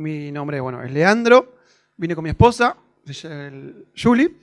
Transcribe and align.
Mi 0.00 0.32
nombre 0.32 0.58
bueno, 0.60 0.82
es 0.82 0.90
Leandro, 0.90 1.56
vine 1.98 2.14
con 2.14 2.24
mi 2.24 2.30
esposa, 2.30 2.74
Julie, 3.94 4.34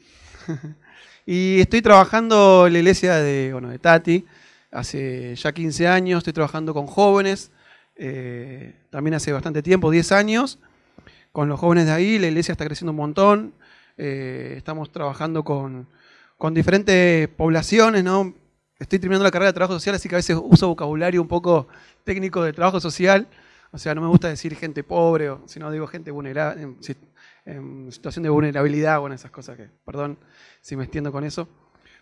y 1.26 1.60
estoy 1.60 1.82
trabajando 1.82 2.68
en 2.68 2.74
la 2.74 2.78
iglesia 2.78 3.16
de, 3.16 3.54
bueno, 3.54 3.70
de 3.70 3.80
Tati. 3.80 4.24
Hace 4.70 5.36
ya 5.36 5.52
15 5.52 5.88
años 5.88 6.20
estoy 6.20 6.34
trabajando 6.34 6.76
con 6.76 6.86
jóvenes, 6.86 7.50
eh, 7.96 8.76
también 8.92 9.16
hace 9.16 9.32
bastante 9.32 9.64
tiempo, 9.64 9.90
10 9.90 10.12
años, 10.12 10.60
con 11.32 11.50
los 11.50 11.60
jóvenes 11.60 11.88
de 11.88 11.92
ahí. 11.92 12.20
La 12.20 12.28
iglesia 12.28 12.52
está 12.52 12.66
creciendo 12.66 12.92
un 12.92 12.98
montón. 12.98 13.56
Eh, 13.98 14.54
estamos 14.58 14.92
trabajando 14.92 15.44
con, 15.44 15.88
con 16.38 16.54
diferentes 16.54 17.30
poblaciones, 17.30 18.04
¿no? 18.04 18.36
Estoy 18.78 19.00
terminando 19.00 19.24
la 19.24 19.32
carrera 19.32 19.50
de 19.50 19.56
trabajo 19.56 19.74
social, 19.74 19.96
así 19.96 20.08
que 20.08 20.14
a 20.14 20.20
veces 20.20 20.38
uso 20.40 20.68
vocabulario 20.68 21.20
un 21.20 21.28
poco 21.28 21.68
técnico 22.04 22.44
de 22.44 22.54
trabajo 22.54 22.80
social. 22.80 23.28
O 23.78 23.80
sea, 23.80 23.94
no 23.94 24.02
me 24.02 24.08
gusta 24.08 24.28
decir 24.28 24.56
gente 24.56 24.84
pobre, 24.84 25.32
sino 25.46 25.70
digo 25.70 25.86
gente 25.86 26.10
vulnerable, 26.10 26.64
en, 27.46 27.92
situación 27.92 28.24
de 28.24 28.30
vulnerabilidad, 28.30 29.00
bueno, 29.00 29.14
esas 29.14 29.30
cosas 29.30 29.56
que, 29.56 29.70
perdón 29.86 30.18
si 30.62 30.76
me 30.76 30.84
extiendo 30.84 31.12
con 31.12 31.24
eso. 31.24 31.48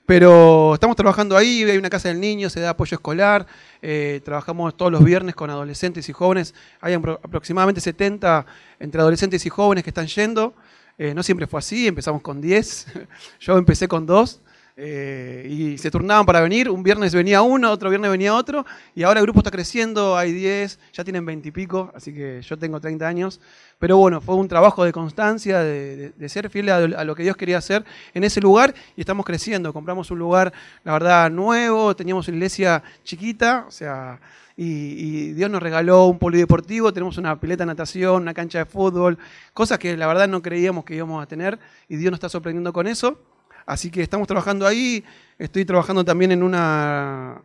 Pero 0.05 0.73
estamos 0.75 0.95
trabajando 0.95 1.35
ahí, 1.35 1.63
hay 1.63 1.77
una 1.77 1.89
casa 1.89 2.07
del 2.07 2.21
niño, 2.21 2.49
se 2.49 2.61
da 2.61 2.69
apoyo 2.69 2.95
escolar, 2.95 3.45
eh, 3.81 4.21
trabajamos 4.23 4.77
todos 4.77 4.89
los 4.89 5.03
viernes 5.03 5.35
con 5.35 5.49
adolescentes 5.49 6.07
y 6.07 6.13
jóvenes, 6.13 6.55
hay 6.79 6.93
aproximadamente 6.93 7.81
70 7.81 8.45
entre 8.79 9.01
adolescentes 9.01 9.45
y 9.45 9.49
jóvenes 9.49 9.83
que 9.83 9.89
están 9.89 10.07
yendo, 10.07 10.53
eh, 10.97 11.13
no 11.13 11.23
siempre 11.23 11.45
fue 11.45 11.59
así, 11.59 11.87
empezamos 11.87 12.21
con 12.21 12.39
10, 12.39 12.87
yo 13.41 13.57
empecé 13.57 13.89
con 13.89 14.05
2, 14.05 14.41
eh, 14.77 15.47
y 15.49 15.77
se 15.77 15.89
turnaban 15.89 16.25
para 16.25 16.41
venir, 16.41 16.69
un 16.69 16.83
viernes 16.83 17.15
venía 17.15 17.41
uno, 17.41 17.71
otro 17.71 17.89
viernes 17.89 18.11
venía 18.11 18.35
otro, 18.35 18.65
y 18.93 19.03
ahora 19.03 19.21
el 19.21 19.25
grupo 19.25 19.39
está 19.39 19.49
creciendo, 19.49 20.17
hay 20.17 20.33
10, 20.33 20.79
ya 20.91 21.03
tienen 21.05 21.25
20 21.25 21.47
y 21.47 21.51
pico, 21.51 21.91
así 21.95 22.13
que 22.13 22.41
yo 22.41 22.57
tengo 22.57 22.81
30 22.81 23.07
años, 23.07 23.39
pero 23.79 23.95
bueno, 23.95 24.19
fue 24.19 24.35
un 24.35 24.49
trabajo 24.49 24.83
de 24.83 24.91
constancia, 24.91 25.59
de, 25.59 26.13
ser 26.27 26.49
fiel 26.49 26.69
a, 26.69 27.05
lo 27.05 27.15
que 27.15 27.23
Dios 27.23 27.37
quería 27.37 27.57
hacer 27.57 27.85
en 28.13 28.25
ese 28.25 28.41
lugar, 28.41 28.75
y 28.97 29.01
estamos 29.01 29.25
creciendo, 29.25 29.71
compramos 29.71 30.11
un 30.11 30.19
lugar, 30.19 30.51
la 30.83 30.91
verdad, 30.91 31.31
nuevo, 31.31 31.95
teníamos 31.95 32.27
una 32.27 32.37
iglesia 32.37 32.83
chiquita, 33.03 33.65
o 33.67 33.71
sea... 33.71 34.19
Y, 34.57 34.63
y, 34.63 35.33
Dios 35.33 35.51
nos 35.51 35.61
regaló 35.61 36.05
un 36.05 36.17
polideportivo, 36.17 36.93
tenemos 36.93 37.17
una 37.17 37.37
pileta 37.37 37.63
de 37.63 37.67
natación, 37.67 38.21
una 38.21 38.33
cancha 38.33 38.59
de 38.59 38.65
fútbol, 38.65 39.17
cosas 39.53 39.77
que 39.79 39.97
la 39.97 40.07
verdad 40.07 40.29
no 40.29 40.41
creíamos 40.41 40.85
que 40.85 40.95
íbamos 40.95 41.21
a 41.21 41.25
tener 41.25 41.59
y 41.89 41.97
Dios 41.97 42.09
nos 42.09 42.19
está 42.19 42.29
sorprendiendo 42.29 42.71
con 42.71 42.87
eso. 42.87 43.19
Así 43.65 43.89
que 43.89 44.01
estamos 44.01 44.27
trabajando 44.27 44.67
ahí. 44.67 45.03
Estoy 45.37 45.65
trabajando 45.65 46.05
también 46.05 46.31
en 46.31 46.43
una, 46.43 47.41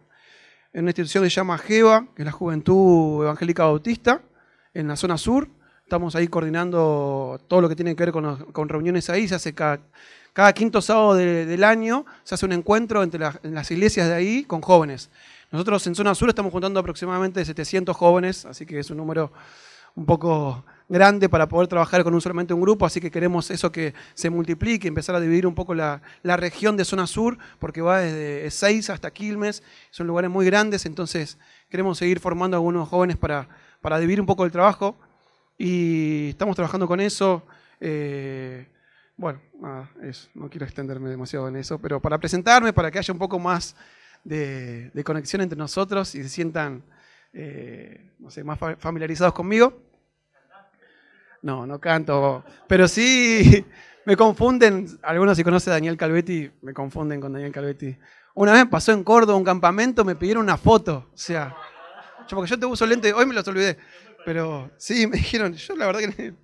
en 0.72 0.82
una 0.82 0.90
institución 0.90 1.24
que 1.24 1.30
se 1.30 1.36
llama 1.36 1.58
GEVA, 1.58 2.08
que 2.14 2.22
es 2.22 2.26
la 2.26 2.32
Juventud 2.32 3.24
Evangélica 3.24 3.64
Bautista, 3.64 4.22
en 4.74 4.88
la 4.88 4.96
zona 4.96 5.16
sur. 5.16 5.48
Estamos 5.82 6.14
ahí 6.14 6.28
coordinando 6.28 7.40
todo 7.48 7.60
lo 7.60 7.68
que 7.68 7.74
tiene 7.74 7.96
que 7.96 8.04
ver 8.04 8.12
con, 8.12 8.68
reuniones 8.68 9.10
ahí. 9.10 9.26
Se 9.26 9.34
hace 9.34 9.54
cada, 9.54 10.52
quinto 10.54 10.80
sábado 10.80 11.14
del 11.14 11.64
año, 11.64 12.06
se 12.22 12.34
hace 12.36 12.46
un 12.46 12.52
encuentro 12.52 13.02
entre 13.02 13.20
las 13.42 13.70
iglesias 13.70 14.08
de 14.08 14.14
ahí 14.14 14.44
con 14.44 14.60
jóvenes. 14.60 15.10
Nosotros 15.50 15.84
en 15.88 15.96
zona 15.96 16.14
sur 16.14 16.28
estamos 16.28 16.52
juntando 16.52 16.78
aproximadamente 16.78 17.44
700 17.44 17.96
jóvenes, 17.96 18.46
así 18.46 18.66
que 18.66 18.78
es 18.78 18.88
un 18.90 18.98
número 18.98 19.32
un 19.96 20.06
poco 20.06 20.64
grande 20.90 21.28
para 21.28 21.48
poder 21.48 21.68
trabajar 21.68 22.02
con 22.02 22.12
un 22.12 22.20
solamente 22.20 22.52
un 22.52 22.60
grupo, 22.60 22.84
así 22.84 23.00
que 23.00 23.10
queremos 23.12 23.50
eso 23.50 23.70
que 23.70 23.94
se 24.14 24.28
multiplique, 24.28 24.88
empezar 24.88 25.14
a 25.14 25.20
dividir 25.20 25.46
un 25.46 25.54
poco 25.54 25.72
la, 25.72 26.02
región 26.24 26.76
de 26.76 26.84
zona 26.84 27.06
sur, 27.06 27.38
porque 27.60 27.80
va 27.80 28.00
desde 28.00 28.46
Ezeiza 28.46 28.92
hasta 28.92 29.12
Quilmes, 29.12 29.62
son 29.90 30.08
lugares 30.08 30.30
muy 30.30 30.44
grandes, 30.44 30.84
entonces 30.86 31.38
queremos 31.68 31.96
seguir 31.96 32.18
formando 32.18 32.56
a 32.56 32.58
algunos 32.58 32.88
jóvenes 32.88 33.16
para, 33.16 33.48
para 33.80 34.00
dividir 34.00 34.20
un 34.20 34.26
poco 34.26 34.44
el 34.44 34.50
trabajo 34.50 34.96
y 35.56 36.30
estamos 36.30 36.56
trabajando 36.56 36.88
con 36.88 37.00
eso. 37.00 37.44
Eh, 37.80 38.66
bueno, 39.16 39.40
no 40.34 40.50
quiero 40.50 40.66
extenderme 40.66 41.08
demasiado 41.08 41.46
en 41.46 41.56
eso, 41.56 41.78
pero 41.78 42.00
para 42.00 42.18
presentarme, 42.18 42.72
para 42.72 42.90
que 42.90 42.98
haya 42.98 43.12
un 43.12 43.18
poco 43.18 43.38
más 43.38 43.76
de, 44.24 44.90
conexión 45.04 45.40
entre 45.42 45.58
nosotros 45.58 46.16
y 46.16 46.22
se 46.24 46.28
sientan 46.28 46.82
eh, 47.32 48.10
no 48.18 48.30
sé, 48.30 48.42
más 48.42 48.58
familiarizados 48.78 49.34
conmigo. 49.34 49.89
No, 51.42 51.66
no 51.66 51.80
canto. 51.80 52.44
Pero 52.66 52.88
sí 52.88 53.64
me 54.06 54.16
confunden. 54.16 54.86
Algunos 55.02 55.36
si 55.36 55.44
conocen 55.44 55.72
a 55.72 55.76
Daniel 55.76 55.96
Calvetti, 55.96 56.50
me 56.62 56.72
confunden 56.72 57.20
con 57.20 57.32
Daniel 57.32 57.52
Calvetti. 57.52 57.96
Una 58.34 58.52
vez 58.52 58.66
pasó 58.66 58.92
en 58.92 59.04
Córdoba 59.04 59.36
un 59.36 59.44
campamento, 59.44 60.04
me 60.04 60.16
pidieron 60.16 60.44
una 60.44 60.56
foto. 60.56 61.10
O 61.12 61.16
sea, 61.18 61.54
yo, 62.28 62.36
porque 62.36 62.50
yo 62.50 62.58
te 62.58 62.66
uso 62.66 62.86
lente, 62.86 63.12
hoy 63.12 63.26
me 63.26 63.34
los 63.34 63.46
olvidé. 63.48 63.78
Pero 64.24 64.70
sí, 64.76 65.06
me 65.08 65.16
dijeron, 65.16 65.54
yo 65.54 65.76
la 65.76 65.86
verdad 65.86 66.00
que. 66.00 66.34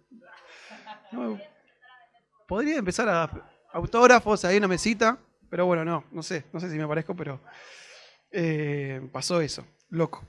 podría 2.47 2.77
empezar 2.77 3.09
a 3.09 3.31
autógrafos 3.73 4.45
ahí 4.45 4.57
en 4.57 4.63
una 4.63 4.69
mesita, 4.69 5.19
pero 5.51 5.67
bueno, 5.67 5.85
no, 5.85 6.05
no 6.11 6.23
sé, 6.23 6.45
no 6.53 6.61
sé 6.61 6.71
si 6.71 6.79
me 6.79 6.89
parezco, 6.89 7.15
pero 7.15 7.41
eh, 8.31 9.07
pasó 9.13 9.41
eso, 9.41 9.67
loco. 9.91 10.25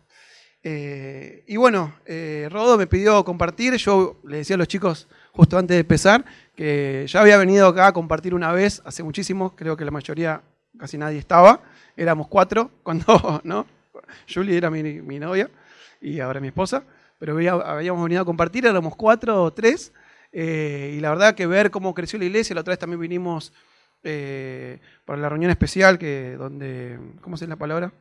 Eh, 0.64 1.44
y 1.48 1.58
bueno, 1.58 1.96
eh, 2.06 2.48
Rodo 2.52 2.78
me 2.78 2.88
pidió 2.88 3.24
compartir, 3.24 3.76
yo 3.76 4.20
le 4.26 4.38
decía 4.38 4.56
a 4.56 4.60
los 4.60 4.68
chicos 4.68 5.08
justo 5.32 5.58
antes 5.58 5.76
de 5.76 5.82
empezar 5.82 6.26
que 6.56 7.06
ya 7.08 7.22
había 7.22 7.38
venido 7.38 7.68
acá 7.68 7.88
a 7.88 7.94
compartir 7.94 8.34
una 8.34 8.52
vez, 8.52 8.82
hace 8.84 9.04
muchísimo, 9.04 9.56
creo 9.56 9.78
que 9.78 9.86
la 9.86 9.92
mayoría, 9.92 10.42
casi 10.78 10.98
nadie 10.98 11.20
estaba, 11.20 11.62
éramos 11.96 12.28
cuatro, 12.28 12.72
cuando, 12.84 13.42
¿no? 13.44 13.66
Julie 14.32 14.58
era 14.58 14.70
mi, 14.70 15.20
novia 15.20 15.50
y 16.02 16.20
ahora 16.20 16.40
mi 16.40 16.48
esposa, 16.48 16.84
pero 17.20 17.34
habíamos 17.34 18.04
venido 18.04 18.22
a 18.22 18.26
compartir, 18.26 18.66
éramos 18.66 18.96
cuatro 18.96 19.44
o 19.44 19.54
tres, 19.54 19.94
eh, 20.32 20.96
y 20.98 21.00
la 21.00 21.10
verdad 21.10 21.36
que 21.36 21.48
ver 21.48 21.72
cómo 21.72 21.94
creció 21.94 22.18
la 22.20 22.26
iglesia, 22.26 22.54
la 22.54 22.62
otra 22.62 22.72
vez 22.72 22.80
también 22.80 23.00
vinimos 23.00 23.54
para 25.06 25.20
la 25.20 25.28
reunión 25.28 25.52
especial, 25.52 25.98
que 25.98 26.36
donde, 26.38 26.98
¿cómo 27.20 27.36
se 27.36 27.44
es 27.44 27.50
la 27.50 27.58
palabra? 27.58 27.92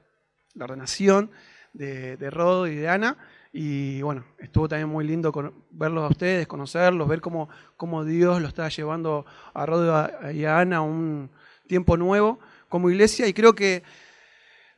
La 0.54 0.64
ordenación 0.64 1.30
de, 1.76 2.30
Rodo 2.30 2.66
y 2.66 2.74
de 2.74 2.88
Ana. 2.88 3.16
Y 3.52 4.02
bueno, 4.02 4.24
estuvo 4.38 4.68
también 4.68 4.88
muy 4.88 5.06
lindo 5.06 5.32
verlos 5.70 6.04
a 6.04 6.08
ustedes, 6.08 6.46
conocerlos, 6.46 7.08
ver 7.08 7.20
cómo, 7.20 7.48
cómo 7.76 8.04
Dios 8.04 8.42
lo 8.42 8.48
está 8.48 8.68
llevando 8.68 9.24
a 9.54 9.64
Rodo 9.64 10.10
y 10.32 10.44
a 10.44 10.58
Ana 10.58 10.78
a 10.78 10.82
un 10.82 11.30
tiempo 11.66 11.96
nuevo 11.96 12.38
como 12.68 12.90
iglesia. 12.90 13.26
Y 13.26 13.32
creo 13.32 13.54
que 13.54 13.82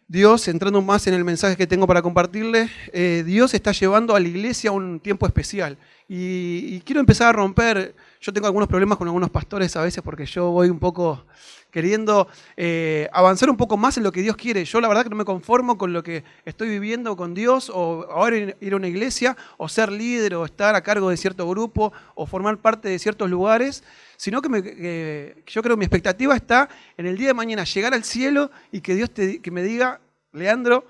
Dios, 0.07 0.49
entrando 0.49 0.81
más 0.81 1.07
en 1.07 1.15
el 1.15 1.25
mensaje 1.25 1.57
que 1.57 1.67
tengo 1.67 1.87
para 1.87 2.03
compartirles, 2.03 2.71
eh, 2.93 3.23
Dios 3.27 3.53
está 3.53 3.73
llevando 3.73 4.17
a 4.17 4.21
la 4.21 4.29
iglesia 4.29 4.71
a 4.71 4.73
un 4.73 5.01
tiempo 5.01 5.27
especial. 5.27 5.77
Y, 6.11 6.81
quiero 6.81 7.01
empezar 7.01 7.29
a 7.29 7.33
romper, 7.33 7.95
yo 8.23 8.33
tengo 8.33 8.47
algunos 8.47 8.67
problemas 8.67 8.97
con 8.97 9.07
algunos 9.07 9.29
pastores 9.29 9.77
a 9.77 9.83
veces 9.83 10.03
porque 10.03 10.25
yo 10.25 10.51
voy 10.51 10.71
un 10.71 10.79
poco 10.79 11.27
queriendo 11.71 12.29
eh, 12.57 13.11
avanzar 13.13 13.51
un 13.51 13.59
poco 13.59 13.77
más 13.77 13.99
en 13.99 14.05
lo 14.05 14.11
que 14.11 14.23
Dios 14.23 14.35
quiere. 14.35 14.65
Yo 14.65 14.81
la 14.81 14.89
verdad 14.89 15.03
que 15.03 15.11
no 15.11 15.17
me 15.17 15.27
conformo 15.27 15.77
con 15.77 15.93
lo 15.93 16.03
que 16.03 16.25
estoy 16.47 16.71
viviendo 16.71 17.15
con 17.15 17.35
Dios, 17.35 17.71
o 17.73 18.07
ahora 18.11 18.39
ir 18.39 18.73
a 18.73 18.77
una 18.77 18.89
iglesia, 18.89 19.37
o 19.59 19.69
ser 19.69 19.93
líder, 19.93 20.35
o 20.35 20.47
estar 20.47 20.75
a 20.75 20.81
cargo 20.81 21.11
de 21.11 21.19
cierto 21.19 21.47
grupo, 21.47 21.93
o 22.15 22.25
formar 22.25 22.57
parte 22.57 22.89
de 22.89 22.99
ciertos 22.99 23.29
lugares, 23.29 23.85
sino 24.17 24.41
que, 24.41 25.43
yo 25.47 25.63
creo 25.63 25.77
que 25.77 25.79
mi 25.79 25.85
expectativa 25.85 26.35
está 26.35 26.71
en 26.97 27.07
el 27.07 27.19
día 27.19 27.29
de 27.29 27.35
mañana 27.35 27.65
llegar 27.65 27.93
al 27.93 28.05
cielo 28.05 28.51
y 28.73 28.81
que 28.81 28.95
Dios 28.95 29.11
te, 29.11 29.43
que 29.43 29.51
me 29.51 29.63
diga, 29.63 30.01
Leandro, 30.33 30.87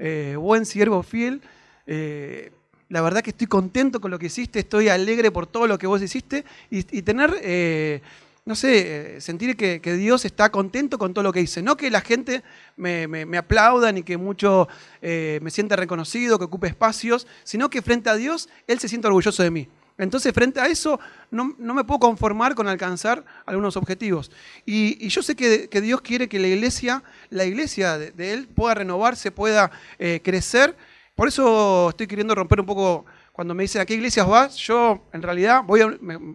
eh, 0.00 0.34
buen 0.36 0.66
siervo 0.66 1.04
fiel, 1.04 1.40
eh, 1.86 2.50
la 2.88 3.02
verdad 3.02 3.22
que 3.22 3.30
estoy 3.30 3.46
contento 3.46 4.00
con 4.00 4.10
lo 4.10 4.18
que 4.18 4.26
hiciste, 4.26 4.60
estoy 4.60 4.88
alegre 4.88 5.30
por 5.30 5.46
todo 5.46 5.66
lo 5.66 5.78
que 5.78 5.86
vos 5.86 6.02
hiciste 6.02 6.44
y, 6.70 6.82
tener 7.02 8.02
no 8.46 8.54
sé, 8.54 9.16
eh, 9.16 9.20
sentir 9.20 9.56
que, 9.56 9.80
Dios 9.80 10.24
está 10.24 10.50
contento 10.50 10.98
con 10.98 11.12
todo 11.12 11.24
lo 11.24 11.32
que 11.32 11.40
hice. 11.40 11.62
No 11.62 11.76
que 11.76 11.90
la 11.90 12.00
gente 12.00 12.44
me, 12.76 13.08
me, 13.08 13.36
aplauda 13.36 13.90
ni 13.90 14.04
que 14.04 14.16
mucho 14.16 14.68
eh, 15.02 15.40
me 15.42 15.50
sienta 15.50 15.74
reconocido, 15.74 16.38
que 16.38 16.44
ocupe 16.44 16.68
espacios, 16.68 17.26
sino 17.42 17.68
que 17.68 17.82
frente 17.82 18.08
a 18.08 18.14
Dios 18.14 18.48
Él 18.68 18.78
se 18.78 18.88
siente 18.88 19.08
orgulloso 19.08 19.42
de 19.42 19.50
mí. 19.50 19.68
Entonces, 19.98 20.32
frente 20.32 20.60
a 20.60 20.66
eso, 20.66 21.00
no, 21.30 21.56
me 21.58 21.82
puedo 21.82 21.98
conformar 21.98 22.54
con 22.54 22.68
alcanzar 22.68 23.24
algunos 23.46 23.76
objetivos. 23.76 24.30
Y, 24.64 25.08
yo 25.08 25.22
sé 25.22 25.34
que, 25.34 25.80
Dios 25.80 26.00
quiere 26.02 26.28
que 26.28 26.38
la 26.38 26.46
iglesia, 26.46 27.02
la 27.30 27.46
iglesia 27.46 27.98
de, 27.98 28.32
Él, 28.32 28.46
pueda 28.46 28.74
renovarse, 28.74 29.32
pueda 29.32 29.72
eh, 29.98 30.20
crecer. 30.22 30.76
Por 31.16 31.28
eso 31.28 31.88
estoy 31.88 32.06
queriendo 32.06 32.34
romper 32.34 32.60
un 32.60 32.66
poco 32.66 33.06
cuando 33.32 33.54
me 33.54 33.62
dicen 33.62 33.80
a 33.80 33.86
qué 33.86 33.94
iglesias 33.94 34.28
vas, 34.28 34.54
yo 34.56 35.00
en 35.14 35.22
realidad 35.22 35.62
voy 35.64 35.80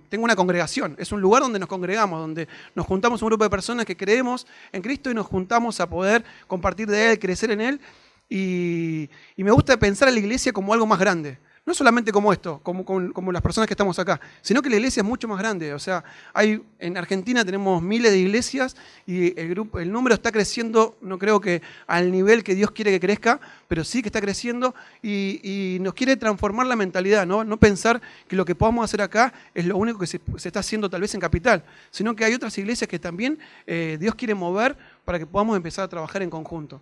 tengo 0.09 0.23
una 0.23 0.35
congregación. 0.35 0.95
Es 0.97 1.11
un 1.11 1.21
lugar 1.21 1.43
donde 1.43 1.59
nos 1.59 1.69
congregamos, 1.69 2.19
donde 2.19 2.47
nos 2.73 2.87
juntamos 2.87 3.21
un 3.21 3.27
grupo 3.27 3.43
de 3.43 3.51
personas 3.51 3.85
que 3.85 3.95
creemos 3.95 4.47
en 4.71 4.81
Cristo 4.81 5.11
y 5.11 5.13
nos 5.13 5.27
juntamos 5.27 5.79
a 5.79 5.87
poder 5.87 6.25
compartir 6.47 6.87
de 6.87 7.11
Él, 7.11 7.19
crecer 7.19 7.51
en 7.51 7.61
Él. 7.61 7.81
Y, 8.27 9.07
me 9.37 9.51
gusta 9.51 9.77
pensar 9.77 10.07
a 10.07 10.11
la 10.11 10.17
iglesia 10.17 10.51
como 10.51 10.73
algo 10.73 10.87
más 10.87 10.97
grande. 10.97 11.37
No 11.63 11.75
solamente 11.75 12.11
como 12.11 12.33
esto, 12.33 12.59
como, 12.63 12.83
como, 12.83 13.31
las 13.31 13.41
personas 13.41 13.67
que 13.67 13.73
estamos 13.73 13.99
acá, 13.99 14.19
sino 14.41 14.63
que 14.63 14.69
la 14.69 14.77
iglesia 14.77 15.01
es 15.01 15.05
mucho 15.05 15.27
más 15.27 15.37
grande. 15.37 15.73
O 15.75 15.79
sea, 15.79 16.03
hay, 16.33 16.63
en 16.79 16.97
Argentina 16.97 17.45
tenemos 17.45 17.83
miles 17.83 18.11
de 18.11 18.17
iglesias 18.17 18.75
y 19.05 19.39
el, 19.39 19.49
grupo, 19.49 19.79
el 19.79 19.91
número 19.91 20.15
está 20.15 20.31
creciendo, 20.31 20.97
no 21.01 21.19
creo 21.19 21.39
que 21.39 21.61
al 21.85 22.11
nivel 22.11 22.43
que 22.43 22.55
Dios 22.55 22.71
quiere 22.71 22.89
que 22.91 22.99
crezca, 22.99 23.39
pero 23.67 23.83
sí 23.83 24.01
que 24.01 24.09
está 24.09 24.19
creciendo 24.19 24.73
y, 25.03 25.77
nos 25.81 25.93
quiere 25.93 26.15
transformar 26.17 26.67
la 26.67 26.75
mentalidad, 26.75 27.25
¿no? 27.25 27.43
No 27.43 27.57
pensar 27.57 28.01
que 28.27 28.35
lo 28.35 28.45
que 28.45 28.55
podamos 28.55 28.83
hacer 28.83 29.01
acá 29.01 29.33
es 29.53 29.65
lo 29.65 29.77
único 29.77 29.99
que 29.99 30.07
se, 30.07 30.19
está 30.43 30.59
haciendo 30.59 30.89
tal 30.89 31.01
vez 31.01 31.13
en 31.13 31.21
Capital, 31.21 31.63
sino 31.91 32.15
que 32.15 32.25
hay 32.25 32.33
otras 32.33 32.57
iglesias 32.57 32.87
que 32.87 32.99
también 32.99 33.39
eh, 33.67 33.97
Dios 33.99 34.15
quiere 34.15 34.35
mover 34.35 34.77
para 35.05 35.19
que 35.19 35.25
podamos 35.25 35.55
empezar 35.55 35.85
a 35.85 35.87
trabajar 35.87 36.21
en 36.21 36.29
conjunto. 36.29 36.81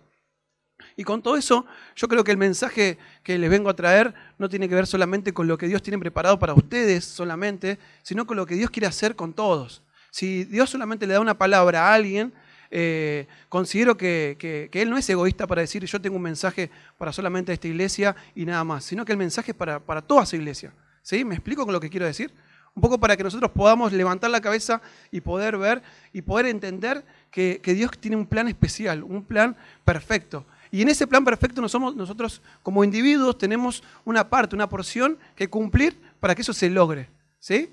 Y 1.00 1.04
con 1.04 1.22
todo 1.22 1.38
eso, 1.38 1.64
yo 1.96 2.08
creo 2.08 2.22
que 2.22 2.30
el 2.30 2.36
mensaje 2.36 2.98
que 3.22 3.38
les 3.38 3.48
vengo 3.48 3.70
a 3.70 3.74
traer 3.74 4.12
no 4.36 4.50
tiene 4.50 4.68
que 4.68 4.74
ver 4.74 4.86
solamente 4.86 5.32
con 5.32 5.48
lo 5.48 5.56
que 5.56 5.66
Dios 5.66 5.82
tiene 5.82 5.98
preparado 5.98 6.38
para 6.38 6.52
ustedes 6.52 7.06
solamente, 7.06 7.78
sino 8.02 8.26
con 8.26 8.36
lo 8.36 8.44
que 8.44 8.54
Dios 8.54 8.68
quiere 8.68 8.86
hacer 8.86 9.16
con 9.16 9.32
todos. 9.32 9.82
Si 10.10 10.44
Dios 10.44 10.68
solamente 10.68 11.06
le 11.06 11.14
da 11.14 11.20
una 11.20 11.38
palabra 11.38 11.88
a 11.88 11.94
alguien, 11.94 12.34
eh, 12.70 13.26
considero 13.48 13.96
que, 13.96 14.68
Él 14.70 14.90
no 14.90 14.98
es 14.98 15.08
egoísta 15.08 15.46
para 15.46 15.62
decir 15.62 15.82
yo 15.86 15.98
tengo 16.02 16.16
un 16.16 16.22
mensaje 16.22 16.70
para 16.98 17.14
solamente 17.14 17.50
esta 17.54 17.68
iglesia 17.68 18.14
y 18.34 18.44
nada 18.44 18.62
más, 18.62 18.84
sino 18.84 19.06
que 19.06 19.12
el 19.12 19.18
mensaje 19.18 19.52
es 19.52 19.56
para, 19.56 19.80
para 19.80 20.02
toda 20.02 20.26
su 20.26 20.36
iglesia. 20.36 20.74
¿Sí? 21.00 21.24
¿Me 21.24 21.34
explico 21.34 21.64
con 21.64 21.72
lo 21.72 21.80
que 21.80 21.88
quiero 21.88 22.04
decir? 22.04 22.30
Un 22.74 22.82
poco 22.82 23.00
para 23.00 23.16
que 23.16 23.24
nosotros 23.24 23.50
podamos 23.52 23.90
levantar 23.94 24.30
la 24.30 24.42
cabeza 24.42 24.82
y 25.10 25.22
poder 25.22 25.56
ver 25.56 25.82
y 26.12 26.20
poder 26.20 26.44
entender 26.44 27.06
que, 27.30 27.58
que 27.62 27.72
Dios 27.72 27.90
tiene 27.98 28.18
un 28.18 28.26
plan 28.26 28.48
especial, 28.48 29.02
un 29.02 29.24
plan 29.24 29.56
perfecto. 29.82 30.44
Y 30.70 30.82
en 30.82 30.88
ese 30.88 31.06
plan 31.06 31.24
perfecto 31.24 31.60
nosotros 31.60 32.42
como 32.62 32.84
individuos 32.84 33.38
tenemos 33.38 33.82
una 34.04 34.28
parte, 34.28 34.54
una 34.54 34.68
porción 34.68 35.18
que 35.34 35.48
cumplir 35.48 36.00
para 36.20 36.34
que 36.34 36.42
eso 36.42 36.52
se 36.52 36.70
logre. 36.70 37.08
¿sí? 37.38 37.72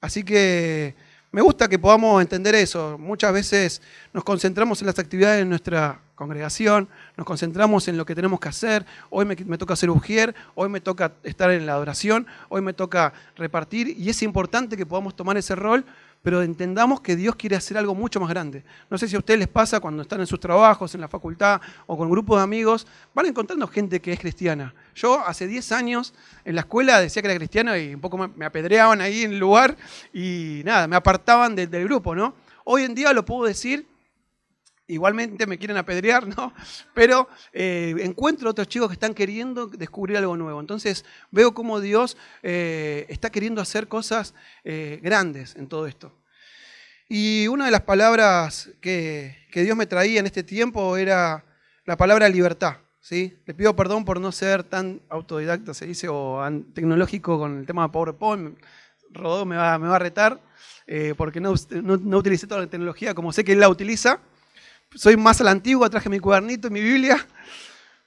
Así 0.00 0.22
que 0.22 0.94
me 1.30 1.42
gusta 1.42 1.68
que 1.68 1.78
podamos 1.78 2.20
entender 2.22 2.54
eso. 2.54 2.96
Muchas 2.98 3.32
veces 3.32 3.82
nos 4.12 4.24
concentramos 4.24 4.80
en 4.80 4.86
las 4.86 4.98
actividades 4.98 5.38
de 5.38 5.44
nuestra 5.44 6.00
congregación, 6.14 6.88
nos 7.16 7.26
concentramos 7.26 7.86
en 7.86 7.96
lo 7.96 8.04
que 8.04 8.14
tenemos 8.14 8.40
que 8.40 8.48
hacer. 8.48 8.84
Hoy 9.10 9.24
me, 9.24 9.36
me, 9.46 9.56
toca 9.56 9.76
ser 9.76 9.90
ujier, 9.90 10.34
hoy 10.54 10.68
me 10.68 10.80
toca 10.80 11.12
estar 11.22 11.50
en 11.50 11.64
la 11.64 11.74
adoración, 11.74 12.26
hoy 12.48 12.60
me 12.60 12.72
toca 12.72 13.12
repartir 13.36 13.88
y 13.88 14.10
es 14.10 14.22
importante 14.22 14.76
que 14.76 14.86
podamos 14.86 15.14
tomar 15.14 15.36
ese 15.36 15.54
rol 15.54 15.84
pero 16.28 16.42
entendamos 16.42 17.00
que 17.00 17.16
Dios 17.16 17.36
quiere 17.36 17.56
hacer 17.56 17.78
algo 17.78 17.94
mucho 17.94 18.20
más 18.20 18.28
grande. 18.28 18.62
No 18.90 18.98
sé 18.98 19.08
si 19.08 19.16
a 19.16 19.18
ustedes 19.18 19.40
les 19.40 19.48
pasa 19.48 19.80
cuando 19.80 20.02
están 20.02 20.20
en 20.20 20.26
sus 20.26 20.38
trabajos, 20.38 20.94
en 20.94 21.00
la 21.00 21.08
facultad 21.08 21.58
o 21.86 21.96
con 21.96 22.10
grupos 22.10 22.36
de 22.36 22.42
amigos, 22.42 22.86
van 23.14 23.24
encontrando 23.24 23.66
gente 23.66 23.98
que 24.02 24.12
es 24.12 24.20
cristiana. 24.20 24.74
Yo 24.94 25.26
hace 25.26 25.46
10 25.46 25.72
años 25.72 26.12
en 26.44 26.54
la 26.54 26.60
escuela 26.60 27.00
decía 27.00 27.22
que 27.22 27.28
era 27.28 27.38
cristiano 27.38 27.74
y 27.78 27.94
un 27.94 28.02
poco 28.02 28.18
me 28.18 28.44
apedreaban 28.44 29.00
ahí 29.00 29.22
en 29.22 29.32
el 29.32 29.38
lugar 29.38 29.74
y 30.12 30.60
nada, 30.66 30.86
me 30.86 30.96
apartaban 30.96 31.56
del, 31.56 31.84
grupo, 31.84 32.14
¿no? 32.14 32.34
Hoy 32.64 32.82
en 32.82 32.94
día 32.94 33.14
lo 33.14 33.24
puedo 33.24 33.46
decir 33.46 33.86
igualmente 34.88 35.46
me 35.46 35.58
quieren 35.58 35.76
apedrear, 35.76 36.26
¿no? 36.26 36.52
Pero 36.94 37.28
eh, 37.52 37.94
encuentro 38.00 38.50
otros 38.50 38.66
chicos 38.68 38.88
que 38.88 38.94
están 38.94 39.14
queriendo 39.14 39.66
descubrir 39.66 40.16
algo 40.16 40.36
nuevo. 40.36 40.60
Entonces 40.60 41.04
veo 41.30 41.54
cómo 41.54 41.80
Dios 41.80 42.16
eh, 42.42 43.06
está 43.08 43.30
queriendo 43.30 43.60
hacer 43.60 43.86
cosas 43.86 44.34
eh, 44.64 44.98
grandes 45.02 45.54
en 45.54 45.68
todo 45.68 45.86
esto. 45.86 46.12
Y 47.08 47.46
una 47.48 47.66
de 47.66 47.70
las 47.70 47.82
palabras 47.82 48.70
que, 48.80 49.46
Dios 49.54 49.76
me 49.76 49.86
traía 49.86 50.20
en 50.20 50.26
este 50.26 50.42
tiempo 50.42 50.96
era 50.96 51.44
la 51.84 51.96
palabra 51.96 52.28
libertad. 52.28 52.78
¿sí? 53.00 53.38
Le 53.46 53.54
pido 53.54 53.74
perdón 53.76 54.04
por 54.04 54.20
no 54.20 54.32
ser 54.32 54.62
tan 54.62 55.00
autodidacta, 55.08 55.74
se 55.74 55.86
dice, 55.86 56.08
o 56.08 56.40
tecnológico 56.74 57.38
con 57.38 57.60
el 57.60 57.66
tema 57.66 57.82
de 57.84 57.88
PowerPoint. 57.90 58.58
Rodó 59.10 59.46
me 59.46 59.56
va, 59.56 59.78
me 59.78 59.88
va 59.88 59.96
a 59.96 60.00
retar 60.00 60.40
porque 61.16 61.40
no, 61.40 61.54
no 61.70 62.16
utilicé 62.16 62.46
toda 62.46 62.62
la 62.62 62.66
tecnología 62.66 63.14
como 63.14 63.30
sé 63.30 63.44
que 63.44 63.52
él 63.52 63.60
la 63.60 63.68
utiliza 63.68 64.20
soy 64.94 65.16
más 65.16 65.40
a 65.40 65.44
la 65.44 65.50
antigua, 65.50 65.90
traje 65.90 66.08
mi 66.08 66.18
cuadernito 66.18 66.68
y 66.68 66.70
mi 66.70 66.80
Biblia, 66.80 67.26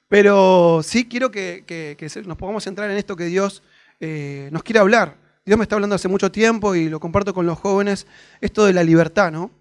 pero 0.07 0.81
sí 0.83 1.07
quiero 1.07 1.31
que, 1.31 1.98
nos 2.25 2.38
podamos 2.38 2.63
centrar 2.63 2.89
en 2.89 2.98
esto 2.98 3.16
que 3.16 3.25
Dios 3.25 3.63
eh, 4.00 4.50
nos 4.51 4.63
quiere 4.63 4.80
hablar. 4.80 5.18
Dios 5.45 5.57
me 5.57 5.63
está 5.63 5.75
hablando 5.75 5.95
hace 5.95 6.07
mucho 6.07 6.31
tiempo 6.31 6.75
y 6.75 6.89
lo 6.89 7.00
comparto 7.00 7.33
con 7.33 7.45
los 7.45 7.57
jóvenes, 7.57 8.06
esto 8.42 8.66
de 8.66 8.74
la 8.74 8.83
libertad, 8.83 9.31
¿no? 9.31 9.51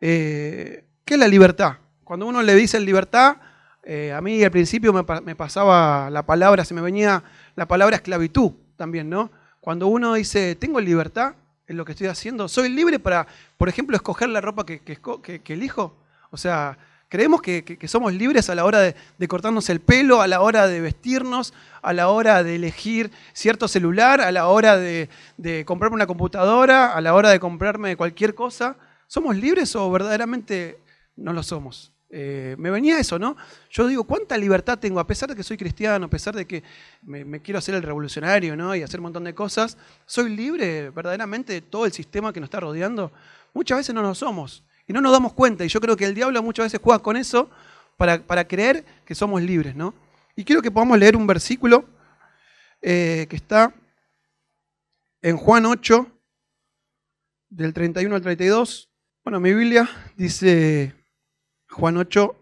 Eh, 0.00 0.84
¿Qué 1.04 1.14
es 1.14 1.20
la 1.20 1.28
libertad? 1.28 1.78
Cuando 2.04 2.26
uno 2.26 2.42
le 2.42 2.54
dice 2.54 2.78
libertad, 2.78 3.38
eh, 3.82 4.12
a 4.12 4.20
mí 4.20 4.42
al 4.44 4.50
principio 4.50 4.92
me, 4.92 5.04
me, 5.22 5.34
pasaba 5.34 6.10
la 6.10 6.24
palabra, 6.26 6.64
se 6.64 6.74
me 6.74 6.80
venía 6.80 7.24
la 7.54 7.66
palabra 7.66 7.96
esclavitud 7.96 8.52
también, 8.76 9.08
¿no? 9.08 9.30
Cuando 9.60 9.88
uno 9.88 10.14
dice, 10.14 10.54
tengo 10.54 10.80
libertad, 10.80 11.34
en 11.66 11.76
lo 11.76 11.84
que 11.84 11.92
estoy 11.92 12.06
haciendo? 12.06 12.48
¿Soy 12.48 12.68
libre 12.68 12.98
para, 12.98 13.26
por 13.56 13.68
ejemplo, 13.68 13.96
escoger 13.96 14.28
la 14.28 14.40
ropa 14.40 14.64
que, 14.66 15.42
elijo? 15.46 15.96
O 16.30 16.36
sea, 16.36 16.78
¿creemos 17.08 17.42
que, 17.42 17.78
somos 17.86 18.12
libres 18.12 18.50
a 18.50 18.54
la 18.54 18.64
hora 18.64 18.80
de, 18.80 19.28
cortarnos 19.28 19.68
el 19.70 19.80
pelo, 19.80 20.22
a 20.22 20.26
la 20.26 20.40
hora 20.40 20.66
de 20.66 20.80
vestirnos, 20.80 21.54
a 21.82 21.92
la 21.92 22.08
hora 22.08 22.42
de 22.42 22.56
elegir 22.56 23.10
cierto 23.32 23.68
celular, 23.68 24.20
a 24.20 24.32
la 24.32 24.48
hora 24.48 24.76
de, 24.76 25.08
de 25.36 25.64
comprarme 25.64 25.96
una 25.96 26.06
computadora, 26.06 26.94
a 26.94 27.00
la 27.00 27.14
hora 27.14 27.30
de 27.30 27.40
comprarme 27.40 27.96
cualquier 27.96 28.34
cosa? 28.34 28.76
¿Somos 29.06 29.36
libres 29.36 29.74
o 29.76 29.90
verdaderamente 29.90 30.78
no 31.16 31.32
lo 31.32 31.42
somos? 31.42 31.95
Eh, 32.08 32.54
me 32.58 32.70
venía 32.70 32.98
eso, 32.98 33.18
¿no? 33.18 33.36
Yo 33.70 33.86
digo, 33.88 34.04
¿cuánta 34.04 34.38
libertad 34.38 34.78
tengo? 34.78 35.00
A 35.00 35.06
pesar 35.06 35.28
de 35.28 35.34
que 35.34 35.42
soy 35.42 35.56
cristiano, 35.56 36.06
a 36.06 36.10
pesar 36.10 36.34
de 36.34 36.46
que 36.46 36.62
me, 37.02 37.40
quiero 37.40 37.58
hacer 37.58 37.74
el 37.74 37.82
revolucionario, 37.82 38.56
¿no? 38.56 38.74
Y 38.76 38.82
hacer 38.82 39.00
un 39.00 39.04
montón 39.04 39.24
de 39.24 39.34
cosas, 39.34 39.76
¿soy 40.04 40.34
libre 40.34 40.90
verdaderamente 40.90 41.52
de 41.52 41.62
todo 41.62 41.84
el 41.84 41.92
sistema 41.92 42.32
que 42.32 42.40
nos 42.40 42.46
está 42.46 42.60
rodeando? 42.60 43.10
Muchas 43.52 43.78
veces 43.78 43.94
no 43.94 44.02
lo 44.02 44.14
somos 44.14 44.62
y 44.86 44.92
no 44.92 45.00
nos 45.00 45.12
damos 45.12 45.32
cuenta. 45.32 45.64
Y 45.64 45.68
yo 45.68 45.80
creo 45.80 45.96
que 45.96 46.04
el 46.04 46.14
diablo 46.14 46.42
muchas 46.42 46.66
veces 46.66 46.80
juega 46.82 47.00
con 47.00 47.16
eso 47.16 47.50
para, 47.96 48.46
creer 48.46 48.84
que 49.04 49.14
somos 49.14 49.42
libres, 49.42 49.74
¿no? 49.74 49.94
Y 50.36 50.44
quiero 50.44 50.62
que 50.62 50.70
podamos 50.70 50.98
leer 50.98 51.16
un 51.16 51.26
versículo 51.26 51.86
eh, 52.82 53.26
que 53.28 53.36
está 53.36 53.74
en 55.22 55.36
Juan 55.36 55.66
8, 55.66 56.06
del 57.48 57.72
31 57.72 58.14
al 58.14 58.22
32. 58.22 58.90
Bueno, 59.24 59.40
mi 59.40 59.52
Biblia 59.54 59.88
dice 60.16 60.94
Juan 61.76 61.98
8, 61.98 62.34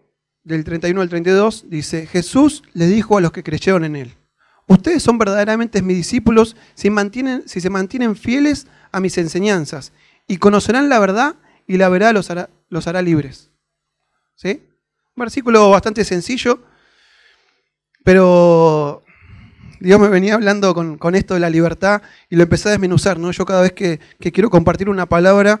del 0.45 0.63
31 0.63 1.01
al 1.01 1.09
32, 1.09 1.65
dice, 1.67 2.07
Jesús 2.07 2.63
le 2.73 2.87
dijo 2.87 3.17
a 3.17 3.21
los 3.21 3.33
que 3.33 3.43
creyeron 3.43 3.83
en 3.83 3.97
él, 3.97 4.13
ustedes 4.65 5.03
son 5.03 5.17
verdaderamente 5.17 5.81
mis 5.81 5.97
discípulos 5.97 6.55
si, 6.73 6.89
mantienen, 6.89 7.43
si 7.45 7.59
se 7.59 7.69
mantienen 7.69 8.15
fieles 8.15 8.67
a 8.93 9.01
mis 9.01 9.17
enseñanzas 9.17 9.91
y 10.25 10.37
conocerán 10.37 10.87
la 10.87 10.99
verdad 10.99 11.35
y 11.67 11.75
la 11.75 11.89
verdad 11.89 12.13
los 12.13 12.31
hará, 12.31 12.49
los 12.69 12.87
hará 12.87 13.01
libres. 13.01 13.51
¿Sí? 14.35 14.63
Un 15.15 15.21
versículo 15.21 15.69
bastante 15.69 16.05
sencillo, 16.05 16.63
pero 18.05 19.03
Dios 19.81 19.99
me 19.99 20.07
venía 20.07 20.35
hablando 20.35 20.73
con, 20.73 21.15
esto 21.15 21.33
de 21.33 21.41
la 21.41 21.49
libertad 21.49 22.01
y 22.29 22.37
lo 22.37 22.43
empecé 22.43 22.69
a 22.69 22.71
desmenuzar. 22.71 23.19
¿no? 23.19 23.31
Yo 23.31 23.45
cada 23.45 23.63
vez 23.63 23.73
que, 23.73 23.99
que 24.17 24.31
quiero 24.31 24.49
compartir 24.49 24.87
una 24.87 25.07
palabra, 25.07 25.59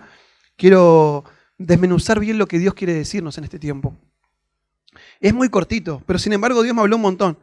quiero 0.55 1.25
desmenuzar 1.57 2.19
bien 2.19 2.37
lo 2.37 2.47
que 2.47 2.59
Dios 2.59 2.73
quiere 2.73 2.93
decirnos 2.93 3.37
en 3.37 3.43
este 3.43 3.59
tiempo. 3.59 3.95
Es 5.19 5.33
muy 5.33 5.49
cortito, 5.49 6.01
pero 6.05 6.19
sin 6.19 6.33
embargo 6.33 6.63
Dios 6.63 6.75
me 6.75 6.81
habló 6.81 6.95
un 6.95 7.01
montón. 7.01 7.37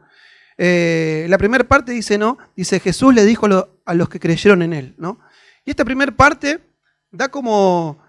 Eh, 0.57 1.25
la 1.29 1.37
primera 1.37 1.63
parte 1.63 1.91
dice, 1.91 2.17
¿no? 2.17 2.37
Dice, 2.55 2.79
Jesús 2.79 3.13
le 3.13 3.25
dijo 3.25 3.47
a 3.85 3.93
los 3.93 4.09
que 4.09 4.19
creyeron 4.19 4.61
en 4.61 4.73
Él, 4.73 4.95
¿no? 4.97 5.19
Y 5.65 5.71
esta 5.71 5.85
primera 5.85 6.11
parte 6.11 6.59
da 7.11 7.29
como... 7.29 8.01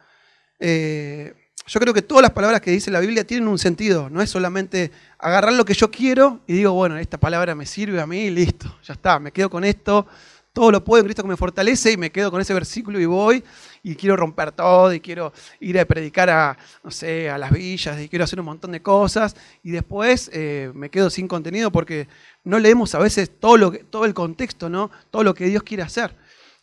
Eh, 0.59 1.35
yo 1.67 1.81
creo 1.81 1.95
que 1.95 2.03
todas 2.03 2.21
las 2.21 2.33
palabras 2.33 2.61
que 2.61 2.71
dice 2.71 2.91
la 2.91 3.01
Biblia 3.01 3.27
tienen 3.27 3.49
un 3.49 3.59
sentido, 3.59 4.11
no 4.11 4.21
es 4.21 4.29
solamente 4.29 4.91
agarrar 5.19 5.55
lo 5.55 5.65
que 5.65 5.73
yo 5.73 5.91
quiero 5.91 6.41
y 6.47 6.53
digo, 6.53 6.73
bueno, 6.73 6.99
esta 6.99 7.19
palabra 7.19 7.55
me 7.55 7.65
sirve 7.65 8.03
a 8.03 8.07
mí 8.07 8.29
listo, 8.29 8.79
ya 8.83 8.93
está, 8.93 9.19
me 9.19 9.33
quedo 9.33 9.49
con 9.49 9.65
esto, 9.65 10.07
todo 10.53 10.71
lo 10.71 10.85
puedo 10.85 11.01
en 11.01 11.07
Cristo 11.07 11.23
que 11.23 11.29
me 11.29 11.39
fortalece 11.39 11.93
y 11.93 11.97
me 11.97 12.11
quedo 12.11 12.31
con 12.31 12.41
ese 12.41 12.53
versículo 12.53 13.01
y 13.01 13.07
voy 13.07 13.43
y 13.85 13.95
quiero 13.97 14.17
romper 14.17 14.51
todo 14.51 14.93
y 14.95 14.99
quiero 14.99 15.33
ir 15.61 15.79
a 15.79 15.85
predicar 15.85 16.31
a, 16.31 16.57
no 16.83 16.91
sé, 16.91 17.29
a 17.29 17.37
las 17.37 17.53
villas 17.53 18.01
y 18.01 18.09
quiero 18.09 18.25
hacer 18.25 18.41
un 18.41 18.47
montón 18.47 18.73
de 18.73 18.81
cosas 18.81 19.37
y 19.63 19.71
después 19.71 20.31
eh, 20.33 20.73
me 20.75 20.89
quedo 20.89 21.11
sin 21.11 21.29
contenido 21.29 21.71
porque 21.71 22.09
no 22.45 22.59
leemos 22.59 22.95
a 22.95 22.99
veces 22.99 23.31
todo, 23.39 23.59
lo 23.59 23.73
todo 23.73 24.07
el 24.07 24.15
contexto, 24.15 24.71
¿no? 24.71 24.91
Todo 25.11 25.23
lo 25.23 25.35
que 25.35 25.45
Dios 25.45 25.63
quiere 25.63 25.83
hacer. 25.83 26.17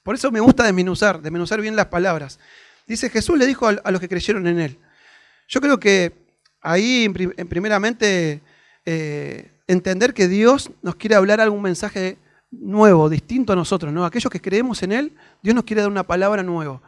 Por 0.03 0.15
eso 0.15 0.31
me 0.31 0.39
gusta 0.39 0.63
desmenuzar, 0.63 1.21
desmenuzar 1.21 1.61
bien 1.61 1.75
las 1.75 1.85
palabras. 1.85 2.39
Dice, 2.87 3.09
Jesús 3.11 3.37
le 3.37 3.45
dijo 3.45 3.67
a, 3.67 3.91
los 3.91 4.01
que 4.01 4.09
creyeron 4.09 4.47
en 4.47 4.59
Él. 4.59 4.79
Yo 5.47 5.61
creo 5.61 5.79
que 5.79 6.13
ahí, 6.59 7.05
en 7.05 7.47
primeramente, 7.47 8.41
eh, 8.83 9.51
entender 9.67 10.15
que 10.15 10.27
Dios 10.27 10.71
nos 10.81 10.95
quiere 10.95 11.15
hablar 11.15 11.39
algún 11.39 11.61
mensaje 11.61 12.17
nuevo, 12.49 13.09
distinto 13.09 13.53
a 13.53 13.55
nosotros, 13.55 13.93
¿no? 13.93 14.05
Aquellos 14.05 14.31
que 14.31 14.41
creemos 14.41 14.81
en 14.81 14.91
Él, 14.91 15.13
Dios 15.43 15.53
nos 15.53 15.65
quiere 15.65 15.83
dar 15.83 15.91
una 15.91 16.03
palabra 16.03 16.41
nueva. 16.41 16.81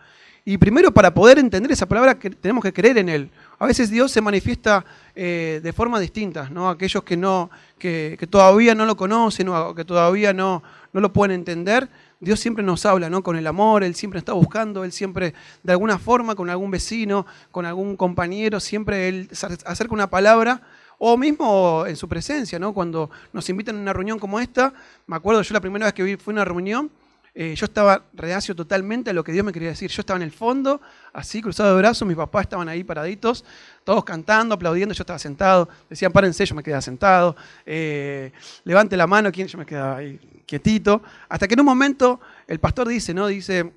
Y 0.46 0.58
primero 0.58 0.92
para 0.92 1.14
poder 1.14 1.40
entender 1.40 1.72
esa 1.72 1.86
palabra 1.86 2.20
que 2.20 2.30
tenemos 2.30 2.64
que 2.64 2.74
creer 2.74 2.98
en 2.98 3.08
Él. 3.08 3.30
A 3.60 3.66
veces 3.66 3.90
Dios 3.90 4.12
se 4.12 4.20
manifiesta 4.20 4.84
eh, 5.16 5.62
de 5.64 5.72
formas 5.72 6.02
distintas, 6.02 6.52
¿no? 6.52 6.70
Aquellos 6.70 7.04
que, 7.04 7.16
no, 7.16 7.50
que, 7.80 8.18
todavía 8.30 8.76
no 8.76 8.86
lo 8.86 8.98
conocen 8.98 9.48
o 9.48 9.74
que 9.74 9.86
todavía 9.86 10.34
no, 10.34 10.62
no 10.92 11.00
lo 11.00 11.14
pueden 11.14 11.36
entender, 11.36 11.88
Dios 12.24 12.40
siempre 12.40 12.64
nos 12.64 12.86
habla, 12.86 13.10
¿no? 13.10 13.22
Con 13.22 13.36
el 13.36 13.46
amor, 13.48 13.84
Él 13.84 13.96
siempre 13.96 14.18
está 14.18 14.34
buscando, 14.34 14.84
Él 14.84 14.92
siempre, 14.92 15.34
de 15.62 15.72
alguna 15.72 15.98
forma, 15.98 16.36
con 16.36 16.50
algún 16.50 16.72
vecino, 16.72 17.26
con 17.52 17.66
algún 17.66 17.98
compañero, 17.98 18.60
siempre 18.60 19.10
Él 19.10 19.30
acerca 19.66 19.94
una 19.94 20.10
palabra, 20.10 20.62
o 20.98 21.18
mismo 21.18 21.84
en 21.86 21.98
su 21.98 22.08
presencia, 22.08 22.60
¿no? 22.60 22.74
Cuando 22.74 23.10
nos 23.34 23.50
invitan 23.50 23.76
a 23.76 23.80
una 23.80 23.94
reunión 23.94 24.20
como 24.20 24.40
esta, 24.40 24.74
me 25.06 25.18
acuerdo 25.18 25.42
yo 25.42 25.54
la 25.54 25.60
primera 25.60 25.86
vez 25.86 25.94
que 25.94 26.04
vi, 26.04 26.16
fue 26.16 26.34
una 26.34 26.46
reunión, 26.46 26.90
eh, 27.36 27.56
yo 27.56 27.66
estaba 27.66 28.06
reacio 28.14 28.56
totalmente 28.56 29.10
a 29.10 29.14
lo 29.14 29.24
que 29.24 29.32
Dios 29.32 29.44
me 29.44 29.52
quería 29.52 29.70
decir. 29.70 29.90
Yo 29.90 30.02
estaba 30.02 30.18
en 30.18 30.24
el 30.24 30.32
fondo, 30.32 30.82
así, 31.14 31.42
cruzado 31.42 31.74
de 31.74 31.82
brazos, 31.82 32.08
mis 32.08 32.18
papás 32.18 32.44
estaban 32.44 32.70
ahí 32.70 32.84
paraditos, 32.84 33.44
todos 33.84 34.04
cantando, 34.04 34.54
aplaudiendo, 34.54 34.94
yo 34.94 35.02
estaba 35.02 35.18
sentado. 35.18 35.68
Decían, 35.90 36.12
párense, 36.12 36.46
yo 36.46 36.54
me 36.54 36.62
quedaba 36.62 36.82
sentado. 36.82 37.36
Eh, 37.66 38.32
levante 38.64 38.96
la 38.96 39.08
mano, 39.08 39.32
¿quién? 39.32 39.48
Yo 39.48 39.58
me 39.58 39.66
quedaba 39.66 39.98
ahí 39.98 40.20
quietito. 40.46 41.02
Hasta 41.28 41.48
que 41.48 41.56
en 41.56 41.62
un 41.62 41.66
momento 41.66 42.20
el 42.48 42.60
pastor 42.60 42.88
dice, 42.88 43.14
¿no? 43.14 43.28
Dice, 43.28 43.72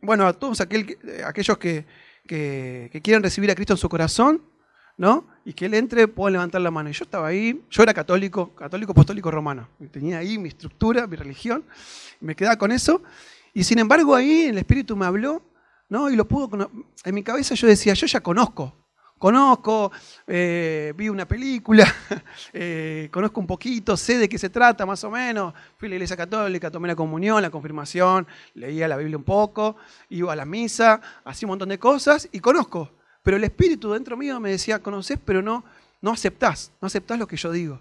bueno, 0.00 0.26
a 0.26 0.32
todos 0.32 0.60
aquel, 0.62 0.96
aquellos 1.26 1.58
que, 1.58 1.84
que, 2.26 3.00
quieren 3.02 3.22
recibir 3.22 3.50
a 3.50 3.54
Cristo 3.54 3.74
en 3.74 3.78
su 3.78 3.88
corazón, 3.88 4.42
¿no? 5.00 5.24
Y 5.46 5.54
que 5.54 5.64
él 5.64 5.72
entre, 5.72 6.06
pueden 6.08 6.34
levantar 6.34 6.60
la 6.60 6.70
mano. 6.70 6.90
Y 6.90 6.92
yo 6.92 7.04
estaba 7.04 7.28
ahí, 7.28 7.58
yo 7.70 7.82
era 7.82 7.94
católico, 7.94 8.54
católico 8.54 8.92
apostólico 8.92 9.30
romano. 9.30 9.66
Tenía 9.90 10.18
ahí 10.18 10.36
mi 10.36 10.50
estructura, 10.50 11.06
mi 11.06 11.16
religión 11.16 11.64
me 12.20 12.36
quedaba 12.36 12.56
con 12.56 12.70
eso. 12.70 13.02
Y 13.54 13.64
sin 13.64 13.78
embargo 13.78 14.14
ahí 14.14 14.42
el 14.42 14.58
Espíritu 14.58 14.94
me 14.94 15.06
habló, 15.06 15.42
¿no? 15.88 16.10
Y 16.10 16.16
lo 16.16 16.28
pudo, 16.28 16.70
en 17.02 17.14
mi 17.14 17.22
cabeza 17.22 17.54
yo 17.54 17.66
decía, 17.66 17.94
yo 17.94 18.06
ya 18.06 18.20
conozco, 18.20 18.76
conozco, 19.16 19.90
eh, 20.26 20.92
vi 20.94 21.08
una 21.08 21.26
película, 21.26 21.90
eh, 22.52 23.08
conozco 23.10 23.40
un 23.40 23.46
poquito, 23.46 23.96
sé 23.96 24.18
de 24.18 24.28
qué 24.28 24.36
se 24.36 24.50
trata 24.50 24.84
más 24.84 25.02
o 25.04 25.10
menos, 25.10 25.54
fui 25.78 25.86
a 25.86 25.88
la 25.88 25.94
iglesia 25.94 26.16
católica, 26.18 26.70
tomé 26.70 26.88
la 26.88 26.94
comunión, 26.94 27.40
la 27.40 27.48
confirmación, 27.48 28.26
leía 28.52 28.86
la 28.86 28.98
Biblia 28.98 29.16
un 29.16 29.24
poco, 29.24 29.76
iba 30.10 30.30
a 30.30 30.36
la 30.36 30.44
misa, 30.44 31.00
hacía 31.24 31.46
un 31.46 31.52
montón 31.52 31.70
de 31.70 31.78
cosas 31.78 32.28
y 32.30 32.40
conozco. 32.40 32.99
Pero 33.22 33.36
el 33.36 33.44
Espíritu 33.44 33.92
dentro 33.92 34.16
mío 34.16 34.40
me 34.40 34.50
decía, 34.50 34.82
conoces, 34.82 35.18
pero 35.24 35.42
no, 35.42 35.64
no 36.00 36.12
aceptás, 36.12 36.72
no 36.80 36.86
aceptás 36.86 37.18
lo 37.18 37.26
que 37.26 37.36
yo 37.36 37.52
digo. 37.52 37.80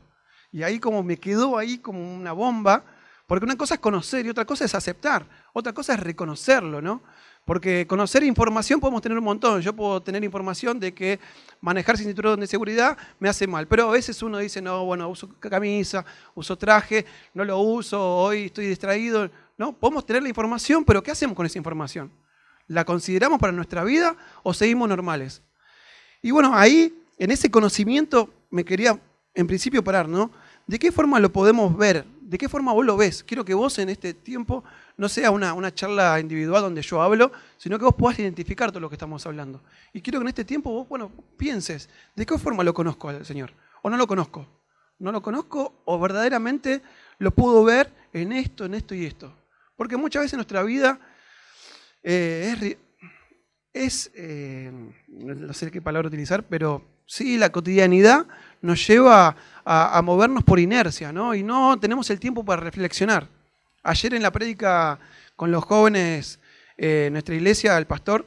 Y 0.51 0.63
ahí 0.63 0.79
como 0.79 1.03
me 1.03 1.17
quedó 1.17 1.57
ahí 1.57 1.77
como 1.77 2.15
una 2.15 2.33
bomba, 2.33 2.83
porque 3.29 3.45
una 3.45 3.55
cosa 3.55 3.75
es 3.75 3.79
conocer 3.79 4.25
y 4.25 4.29
otra 4.29 4.43
cosa 4.43 4.65
es 4.65 4.73
aceptar. 4.73 5.23
Otra 5.53 5.71
cosa 5.71 5.93
es 5.93 5.99
reconocerlo, 5.99 6.81
¿no? 6.81 7.03
Porque 7.45 7.85
conocer 7.85 8.23
información 8.23 8.79
podemos 8.79 9.03
tener 9.03 9.19
un 9.19 9.23
montón. 9.23 9.61
Yo 9.61 9.75
puedo 9.75 10.01
tener 10.01 10.23
información 10.23 10.79
de 10.79 10.95
que 10.95 11.19
manejar 11.61 11.95
sin 11.95 12.07
cinturón 12.07 12.39
de 12.39 12.47
seguridad 12.47 12.97
me 13.19 13.29
hace 13.29 13.45
mal. 13.45 13.67
Pero 13.67 13.89
a 13.89 13.91
veces 13.91 14.21
uno 14.23 14.39
dice, 14.39 14.63
no, 14.63 14.83
bueno, 14.83 15.07
uso 15.09 15.29
camisa, 15.39 16.03
uso 16.33 16.57
traje, 16.57 17.05
no 17.35 17.45
lo 17.45 17.59
uso, 17.59 18.03
hoy 18.03 18.45
estoy 18.45 18.65
distraído. 18.65 19.29
No, 19.59 19.73
podemos 19.73 20.07
tener 20.07 20.23
la 20.23 20.29
información, 20.29 20.83
pero 20.83 21.03
¿qué 21.03 21.11
hacemos 21.11 21.35
con 21.35 21.45
esa 21.45 21.59
información? 21.59 22.11
¿La 22.69 22.85
consideramos 22.85 23.39
para 23.39 23.51
nuestra 23.51 23.83
vida 23.83 24.15
o 24.43 24.53
seguimos 24.53 24.87
normales? 24.87 25.41
Y 26.21 26.29
bueno, 26.29 26.53
ahí, 26.53 27.03
en 27.17 27.31
ese 27.31 27.49
conocimiento, 27.49 28.31
me 28.51 28.63
quería 28.63 28.99
en 29.33 29.47
principio 29.47 29.83
parar, 29.83 30.07
¿no? 30.07 30.29
¿De 30.67 30.77
qué 30.77 30.91
forma 30.91 31.19
lo 31.19 31.33
podemos 31.33 31.75
ver? 31.75 32.05
¿De 32.21 32.37
qué 32.37 32.47
forma 32.47 32.71
vos 32.71 32.85
lo 32.85 32.95
ves? 32.95 33.23
Quiero 33.23 33.43
que 33.43 33.55
vos 33.55 33.79
en 33.79 33.89
este 33.89 34.13
tiempo 34.13 34.63
no 34.97 35.09
sea 35.09 35.31
una, 35.31 35.53
una, 35.53 35.73
charla 35.73 36.19
individual 36.19 36.61
donde 36.61 36.83
yo 36.83 37.01
hablo, 37.01 37.31
sino 37.57 37.79
que 37.79 37.85
vos 37.85 37.95
puedas 37.97 38.19
identificar 38.19 38.69
todo 38.69 38.81
lo 38.81 38.87
que 38.87 38.95
estamos 38.95 39.25
hablando. 39.25 39.63
Y 39.91 40.01
quiero 40.01 40.19
que 40.19 40.25
en 40.25 40.29
este 40.29 40.45
tiempo 40.45 40.69
vos, 40.69 40.87
bueno, 40.87 41.11
pienses, 41.37 41.89
¿de 42.15 42.23
qué 42.23 42.37
forma 42.37 42.63
lo 42.63 42.75
conozco 42.75 43.09
al 43.09 43.25
Señor? 43.25 43.51
¿O 43.81 43.89
no 43.89 43.97
lo 43.97 44.05
conozco? 44.05 44.45
¿No 44.99 45.11
lo 45.11 45.23
conozco 45.23 45.81
o 45.85 45.99
verdaderamente 45.99 46.83
lo 47.17 47.31
puedo 47.31 47.63
ver 47.63 47.91
en 48.13 48.31
esto, 48.31 48.65
en 48.65 48.75
esto 48.75 48.93
y 48.93 49.07
esto? 49.07 49.33
Porque 49.75 49.97
muchas 49.97 50.21
veces 50.21 50.37
nuestra 50.37 50.61
vida 50.61 50.99
eh, 52.03 52.77
es, 53.73 54.11
eh, 54.15 54.71
no 55.07 55.53
sé 55.53 55.71
qué 55.71 55.81
palabra 55.81 56.07
utilizar, 56.07 56.43
pero 56.43 56.83
sí, 57.05 57.37
la 57.37 57.51
cotidianidad 57.51 58.27
nos 58.61 58.85
lleva 58.87 59.35
a, 59.65 60.01
movernos 60.03 60.43
por 60.43 60.59
inercia, 60.59 61.11
¿no? 61.11 61.35
Y 61.35 61.43
no 61.43 61.79
tenemos 61.79 62.09
el 62.09 62.19
tiempo 62.19 62.43
para 62.43 62.61
reflexionar. 62.61 63.27
Ayer 63.83 64.13
en 64.13 64.23
la 64.23 64.31
prédica 64.31 64.99
con 65.35 65.51
los 65.51 65.63
jóvenes 65.63 66.39
eh, 66.77 67.09
nuestra 67.11 67.35
iglesia, 67.35 67.77
el 67.77 67.87
pastor 67.87 68.25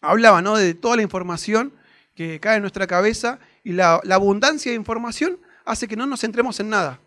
hablaba 0.00 0.40
¿no? 0.42 0.56
de 0.56 0.74
toda 0.74 0.96
la 0.96 1.02
información 1.02 1.72
que 2.14 2.40
cae 2.40 2.56
en 2.56 2.62
nuestra 2.62 2.86
cabeza 2.86 3.38
y 3.62 3.72
la, 3.72 4.00
abundancia 4.10 4.72
de 4.72 4.76
información 4.76 5.38
hace 5.64 5.86
que 5.86 5.96
no 5.96 6.06
nos 6.06 6.20
centremos 6.20 6.58
en 6.60 6.70
nada. 6.70 6.98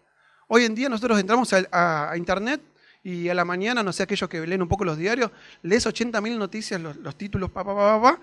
Hoy 0.47 0.65
en 0.65 0.75
día 0.75 0.88
nosotros 0.88 1.19
entramos 1.19 1.53
a, 1.53 2.13
internet 2.15 2.61
y 3.03 3.29
a 3.29 3.34
la 3.34 3.46
mañana, 3.46 3.81
no 3.84 3.91
sé, 3.93 4.03
aquellos 4.03 4.29
que 4.29 4.46
leen 4.46 4.62
un 4.62 4.67
poco 4.67 4.86
los 4.86 4.98
diarios, 4.98 5.31
lees 5.63 5.86
80.000 5.86 6.38
noticias, 6.38 6.79
los, 6.79 7.15
títulos, 7.15 7.50
pa, 7.50 7.63
pa, 7.63 7.75
pa, 7.75 8.01
pa, 8.01 8.20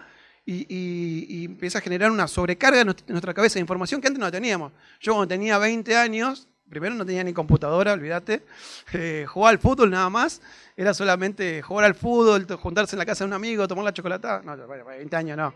y, 0.46 1.44
empieza 1.44 1.78
a 1.78 1.80
generar 1.80 2.10
una 2.10 2.26
sobrecarga 2.28 2.80
en 2.80 2.94
nuestra 3.08 3.34
cabeza 3.34 3.54
de 3.54 3.60
información 3.60 4.00
que 4.00 4.06
antes 4.06 4.20
no 4.20 4.30
teníamos. 4.30 4.72
Yo 5.00 5.12
cuando 5.12 5.28
tenía 5.28 5.58
20 5.58 5.96
años, 5.96 6.48
primero 6.70 6.94
no 6.94 7.04
tenía 7.04 7.24
ni 7.24 7.32
computadora, 7.32 7.92
olvídate, 7.92 8.44
eh, 8.92 9.26
jugaba 9.28 9.50
al 9.50 9.58
fútbol 9.58 9.90
nada 9.90 10.08
más, 10.08 10.40
era 10.76 10.94
solamente 10.94 11.60
jugar 11.60 11.84
al 11.84 11.94
fútbol, 11.94 12.46
juntarse 12.56 12.94
en 12.96 12.98
la 12.98 13.06
casa 13.06 13.24
de 13.24 13.28
un 13.28 13.34
amigo, 13.34 13.66
tomar 13.66 13.84
la 13.84 13.92
chocolatada, 13.92 14.42
no, 14.42 14.56
20 14.66 15.16
años 15.16 15.36
no, 15.36 15.54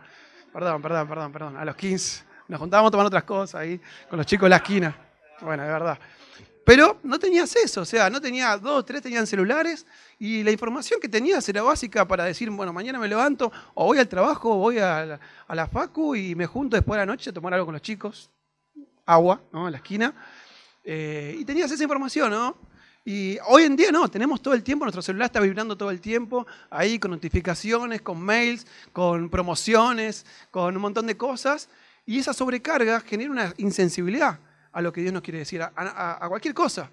perdón, 0.52 0.82
perdón, 0.82 1.08
perdón, 1.08 1.32
perdón, 1.32 1.56
a 1.56 1.64
los 1.64 1.76
15 1.76 2.24
nos 2.48 2.60
juntábamos 2.60 2.88
a 2.88 2.92
tomar 2.92 3.06
otras 3.06 3.24
cosas 3.24 3.60
ahí 3.60 3.80
con 4.10 4.18
los 4.18 4.26
chicos 4.26 4.46
de 4.46 4.50
la 4.50 4.56
esquina, 4.56 4.94
bueno, 5.40 5.62
de 5.62 5.68
verdad. 5.70 5.98
Pero 6.64 7.00
no 7.02 7.18
tenías 7.18 7.56
eso, 7.56 7.80
o 7.80 7.84
sea, 7.84 8.08
no 8.08 8.20
tenía 8.20 8.56
dos, 8.56 8.84
tres 8.84 9.02
tenían 9.02 9.26
celulares 9.26 9.84
y 10.18 10.44
la 10.44 10.52
información 10.52 11.00
que 11.00 11.08
tenías 11.08 11.48
era 11.48 11.62
básica 11.62 12.06
para 12.06 12.24
decir, 12.24 12.48
bueno, 12.50 12.72
mañana 12.72 13.00
me 13.00 13.08
levanto 13.08 13.50
o 13.74 13.86
voy 13.86 13.98
al 13.98 14.08
trabajo 14.08 14.52
o 14.52 14.56
voy 14.58 14.78
a 14.78 15.18
la, 15.48 15.66
facu 15.66 16.14
y 16.14 16.36
me 16.36 16.46
junto 16.46 16.76
después 16.76 16.96
de 16.96 17.00
la 17.04 17.06
noche 17.06 17.30
a 17.30 17.32
tomar 17.32 17.52
algo 17.54 17.66
con 17.66 17.72
los 17.72 17.82
chicos, 17.82 18.30
agua, 19.04 19.42
¿no? 19.52 19.66
En 19.66 19.72
la 19.72 19.78
esquina. 19.78 20.14
Eh, 20.84 21.36
y 21.38 21.44
tenías 21.44 21.70
esa 21.70 21.82
información, 21.82 22.30
¿no? 22.30 22.56
Y 23.04 23.38
hoy 23.48 23.64
en 23.64 23.74
día 23.74 23.90
no, 23.90 24.08
tenemos 24.08 24.40
todo 24.40 24.54
el 24.54 24.62
tiempo, 24.62 24.84
nuestro 24.84 25.02
celular 25.02 25.26
está 25.26 25.40
vibrando 25.40 25.76
todo 25.76 25.90
el 25.90 26.00
tiempo, 26.00 26.46
ahí 26.70 27.00
con 27.00 27.10
notificaciones, 27.10 28.02
con 28.02 28.22
mails, 28.22 28.68
con 28.92 29.28
promociones, 29.28 30.24
con 30.52 30.76
un 30.76 30.82
montón 30.82 31.08
de 31.08 31.16
cosas, 31.16 31.68
y 32.06 32.20
esa 32.20 32.32
sobrecarga 32.32 33.00
genera 33.00 33.32
una 33.32 33.54
insensibilidad 33.56 34.38
a 34.72 34.82
lo 34.82 34.92
que 34.92 35.02
Dios 35.02 35.12
nos 35.12 35.22
quiere 35.22 35.38
decir, 35.38 35.62
a, 35.62 36.26
cualquier 36.28 36.54
cosa. 36.54 36.90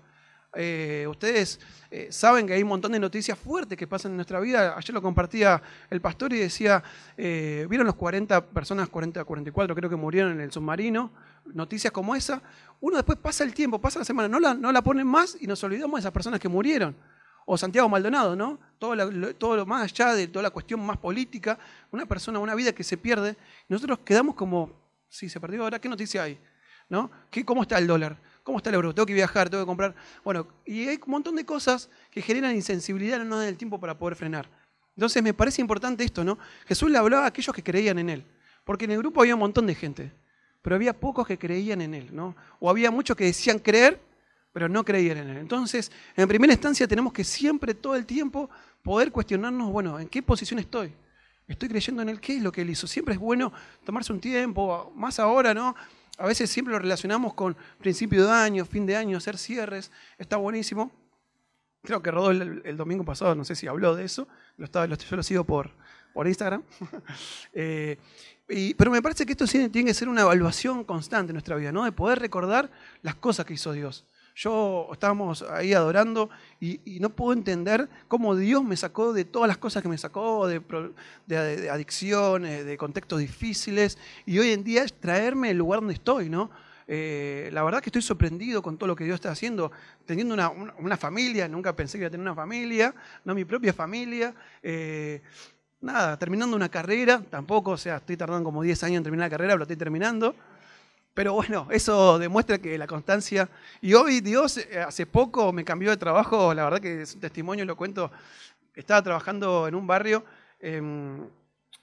Eh, 0.56 1.06
ustedes 1.08 1.60
eh, 1.92 2.08
saben 2.12 2.48
que 2.48 2.54
hay 2.54 2.64
un 2.64 2.70
montón 2.70 2.92
de 2.92 3.00
noticias 3.00 3.38
fuertes 3.38 3.78
que 3.78 3.88
pasan 3.88 4.12
en 4.12 4.18
nuestra 4.18 4.40
vida. 4.40 4.76
Ayer 4.76 4.94
lo 4.94 5.02
compartía 5.02 5.62
el 5.90 6.02
pastor 6.02 6.34
y 6.34 6.40
decía, 6.40 6.84
eh, 7.18 7.68
¿vieron 7.70 7.86
los 7.86 7.96
40 7.96 8.46
personas, 8.48 8.90
40, 8.90 9.24
44 9.24 9.76
creo 9.76 9.90
que 9.90 9.96
murieron 9.96 10.32
en 10.34 10.42
el 10.42 10.52
submarino? 10.52 11.12
Noticias 11.46 11.94
como 11.94 12.16
esa. 12.16 12.42
Uno 12.82 12.98
después 12.98 13.18
pasa 13.20 13.44
el 13.44 13.54
tiempo, 13.54 13.80
pasa 13.80 14.00
la 14.00 14.06
semana, 14.06 14.28
no 14.28 14.40
la, 14.40 14.54
no 14.54 14.72
la 14.72 14.82
ponen 14.82 15.06
más 15.06 15.38
y 15.40 15.46
nos 15.46 15.64
olvidamos 15.64 15.98
de 15.98 16.00
esas 16.00 16.12
personas 16.12 16.40
que 16.40 16.50
murieron. 16.50 16.96
O 17.46 17.58
Santiago 17.58 17.90
Maldonado, 17.90 18.36
¿no? 18.36 18.60
Todo 18.78 18.96
lo, 18.96 19.36
todo 19.36 19.56
lo 19.56 19.66
más 19.66 19.84
allá 19.84 20.14
de 20.14 20.28
toda 20.28 20.44
la 20.44 20.52
cuestión 20.52 20.86
más 20.86 20.98
política, 20.98 21.58
una 21.92 22.06
persona, 22.06 22.38
una 22.40 22.54
vida 22.54 22.74
que 22.74 22.84
se 22.84 22.98
pierde. 22.98 23.38
Nosotros 23.68 24.00
quedamos 24.06 24.36
como, 24.36 24.72
sí, 25.10 25.30
se 25.30 25.40
perdió 25.40 25.64
ahora, 25.64 25.80
¿qué 25.80 25.90
noticia 25.90 26.24
hay? 26.24 26.40
¿No? 26.90 27.10
¿Qué, 27.30 27.46
¿Cómo 27.46 27.62
está 27.62 27.78
el 27.78 27.88
dólar? 27.88 28.18
¿Cómo 28.44 28.58
está 28.58 28.70
el 28.70 28.76
euro? 28.76 28.94
Tengo 28.94 29.06
que 29.06 29.14
viajar, 29.14 29.50
tengo 29.50 29.64
que 29.64 29.68
comprar. 29.68 29.96
Bueno, 30.24 30.48
y 30.66 30.88
hay 30.88 31.00
un 31.06 31.12
montón 31.12 31.36
de 31.36 31.46
cosas 31.46 31.90
que 32.10 32.22
generan 32.22 32.56
insensibilidad, 32.56 33.24
no 33.24 33.38
dan 33.38 33.48
el 33.48 33.58
tiempo 33.58 33.80
para 33.80 33.98
poder 33.98 34.16
frenar. 34.16 34.50
Entonces 34.96 35.22
me 35.22 35.34
parece 35.34 35.62
importante 35.62 36.04
esto, 36.04 36.24
¿no? 36.24 36.38
Jesús 36.66 36.90
le 36.90 36.98
hablaba 36.98 37.26
a 37.26 37.28
aquellos 37.28 37.56
que 37.56 37.64
creían 37.64 38.00
en 38.00 38.10
él. 38.10 38.26
Porque 38.64 38.86
en 38.86 38.92
el 38.92 38.98
grupo 38.98 39.22
había 39.22 39.36
un 39.36 39.40
montón 39.40 39.66
de 39.66 39.76
gente, 39.76 40.12
pero 40.62 40.76
había 40.76 40.94
pocos 41.00 41.26
que 41.26 41.38
creían 41.38 41.82
en 41.82 41.94
él, 41.94 42.10
¿no? 42.12 42.36
O 42.60 42.70
había 42.70 42.92
muchos 42.92 43.16
que 43.16 43.26
decían 43.26 43.60
creer, 43.60 44.00
pero 44.52 44.68
no 44.68 44.84
creían 44.84 45.18
en 45.18 45.30
él. 45.30 45.38
Entonces, 45.38 45.92
en 46.16 46.28
primera 46.28 46.54
instancia 46.54 46.88
tenemos 46.88 47.14
que 47.14 47.24
siempre, 47.24 47.74
todo 47.74 47.96
el 47.96 48.06
tiempo, 48.06 48.50
poder 48.84 49.12
cuestionarnos, 49.12 49.72
bueno, 49.72 50.00
¿en 50.00 50.08
qué 50.08 50.22
posición 50.22 50.60
estoy? 50.60 50.94
¿Estoy 51.50 51.68
creyendo 51.68 52.04
en 52.04 52.10
él? 52.10 52.22
¿Qué 52.22 52.38
es 52.38 52.44
lo 52.44 52.52
que 52.52 52.62
él 52.62 52.70
hizo? 52.70 52.86
Siempre 52.88 53.16
es 53.16 53.20
bueno 53.20 53.52
tomarse 53.84 54.14
un 54.14 54.22
tiempo, 54.22 54.94
más 54.96 55.20
ahora, 55.20 55.54
¿no? 55.54 55.76
A 56.20 56.28
veces 56.28 56.50
siempre 56.50 56.72
lo 56.72 56.80
relacionamos 56.80 57.34
con 57.34 57.58
principio 57.80 58.26
de 58.26 58.32
año, 58.32 58.66
fin 58.66 58.86
de 58.86 58.96
año, 58.96 59.18
hacer 59.18 59.38
cierres. 59.38 59.92
Está 60.20 60.38
buenísimo. 60.38 60.92
Creo 61.82 62.04
que 62.04 62.12
Rodó 62.12 62.32
el, 62.32 62.78
domingo 62.78 63.04
pasado, 63.04 63.34
no 63.34 63.44
sé 63.46 63.56
si 63.56 63.66
habló 63.66 63.96
de 63.96 64.06
eso. 64.06 64.28
Lo 64.58 64.66
estaba, 64.66 64.86
yo 64.86 65.16
lo 65.16 65.24
sigo 65.24 65.44
por, 65.44 65.72
por 66.14 66.28
Instagram. 66.28 66.64
Eh, 67.54 67.98
pero 68.78 68.90
me 68.90 69.02
parece 69.02 69.28
que 69.28 69.34
esto 69.34 69.46
tiene, 69.46 69.70
que 69.70 69.94
ser 69.94 70.10
una 70.10 70.22
evaluación 70.22 70.84
constante 70.84 71.32
en 71.32 71.36
nuestra 71.36 71.56
vida, 71.56 71.72
¿no? 71.72 71.86
De 71.86 71.92
poder 71.92 72.18
recordar 72.18 72.72
las 73.04 73.14
cosas 73.14 73.46
que 73.46 73.54
hizo 73.54 73.74
Dios. 73.74 74.06
Yo 74.40 74.88
estábamos 74.94 75.42
ahí 75.42 75.74
adorando 75.74 76.30
y, 76.62 76.80
no 77.02 77.10
puedo 77.10 77.34
entender 77.34 77.90
cómo 78.08 78.38
Dios 78.38 78.64
me 78.64 78.78
sacó 78.78 79.12
de 79.12 79.26
todas 79.26 79.50
las 79.50 79.58
cosas 79.58 79.84
que 79.84 79.90
me 79.90 79.98
sacó, 79.98 80.48
de, 80.48 80.62
de, 81.28 81.70
adicciones, 81.70 82.66
de 82.66 82.78
contextos 82.78 83.20
difíciles, 83.20 83.98
y 84.26 84.40
hoy 84.40 84.52
en 84.52 84.64
día 84.64 84.86
es 84.86 84.94
traerme 84.94 85.50
el 85.50 85.58
lugar 85.58 85.82
donde 85.82 85.96
estoy, 85.96 86.30
¿no? 86.30 86.52
Eh, 86.88 87.50
la 87.52 87.64
verdad 87.64 87.82
que 87.82 87.90
estoy 87.90 88.02
sorprendido 88.02 88.62
con 88.62 88.78
todo 88.78 88.88
lo 88.88 88.96
que 88.96 89.04
Dios 89.04 89.16
está 89.16 89.30
haciendo, 89.30 89.74
teniendo 90.06 90.36
una, 90.36 90.96
familia, 90.96 91.50
nunca 91.50 91.76
pensé 91.76 91.98
que 91.98 92.04
iba 92.04 92.08
a 92.08 92.12
tener 92.12 92.26
una 92.26 92.34
familia, 92.34 92.96
no 93.26 93.36
mi 93.36 93.44
propia 93.44 93.74
familia. 93.74 94.34
Eh, 94.64 95.22
nada, 95.82 96.18
terminando 96.18 96.56
una 96.56 96.70
carrera, 96.70 97.22
tampoco, 97.30 97.72
o 97.72 97.78
sea, 97.78 97.98
estoy 97.98 98.16
tardando 98.16 98.46
como 98.46 98.64
10 98.64 98.84
años 98.86 98.98
en 99.00 99.04
terminar 99.04 99.26
la 99.26 99.32
carrera, 99.32 99.54
pero 99.56 99.64
estoy 99.64 99.76
terminando. 99.76 100.34
Pero 101.20 101.34
bueno, 101.34 101.68
eso 101.70 102.18
demuestra 102.18 102.60
que 102.60 102.78
la 102.78 102.88
constancia. 102.88 103.50
Y 103.82 103.94
hoy 103.94 104.22
Dios, 104.22 104.56
eh, 104.56 104.80
hace 104.80 105.06
poco 105.06 105.52
me 105.52 105.66
cambió 105.66 105.90
de 105.90 105.98
trabajo, 105.98 106.54
la 106.54 106.64
verdad 106.64 106.80
que 106.80 107.02
es 107.02 107.14
un 107.14 107.20
testimonio, 107.20 107.66
lo 107.66 107.76
cuento. 107.76 108.10
Estaba 108.74 109.04
trabajando 109.04 109.68
en 109.68 109.76
un 109.76 109.86
barrio, 109.86 110.24
en 110.62 111.30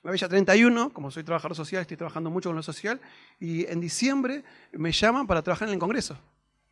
la 0.02 0.10
Villa 0.10 0.26
31, 0.26 0.88
como 0.88 1.10
soy 1.10 1.22
trabajador 1.22 1.54
social, 1.54 1.82
estoy 1.82 1.98
trabajando 1.98 2.30
mucho 2.30 2.48
con 2.48 2.56
lo 2.56 2.62
social, 2.62 2.98
y 3.38 3.66
en 3.66 3.78
diciembre 3.78 4.42
me 4.72 4.90
llaman 4.90 5.26
para 5.26 5.42
trabajar 5.42 5.68
en 5.68 5.74
el 5.74 5.80
Congreso. 5.80 6.14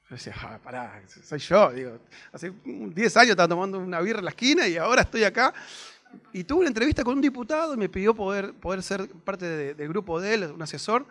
Yo 0.09 0.17
decía, 0.17 0.33
ah, 0.41 0.59
pará, 0.65 1.03
soy 1.23 1.41
yo. 1.41 1.71
Digo, 1.71 1.99
hace 2.33 2.51
10 2.65 3.17
años 3.19 3.31
estaba 3.33 3.49
tomando 3.49 3.79
una 3.79 4.01
birra 4.01 4.21
en 4.21 4.25
la 4.25 4.31
esquina 4.31 4.67
y 4.67 4.79
ahora 4.79 5.03
estoy 5.03 5.25
acá. 5.25 5.53
Y 6.33 6.45
tuve 6.45 6.61
una 6.61 6.69
entrevista 6.69 7.05
con 7.05 7.13
un 7.13 7.21
diputado 7.21 7.75
y 7.75 7.77
me 7.77 7.91
pidió 7.91 8.15
poder, 8.15 8.55
poder 8.55 8.83
ser 8.83 9.07
parte 9.07 9.75
del 9.75 9.89
grupo 9.91 10.19
de 10.19 10.33
él, 10.33 10.45
un 10.45 10.63
asesor. 10.63 11.07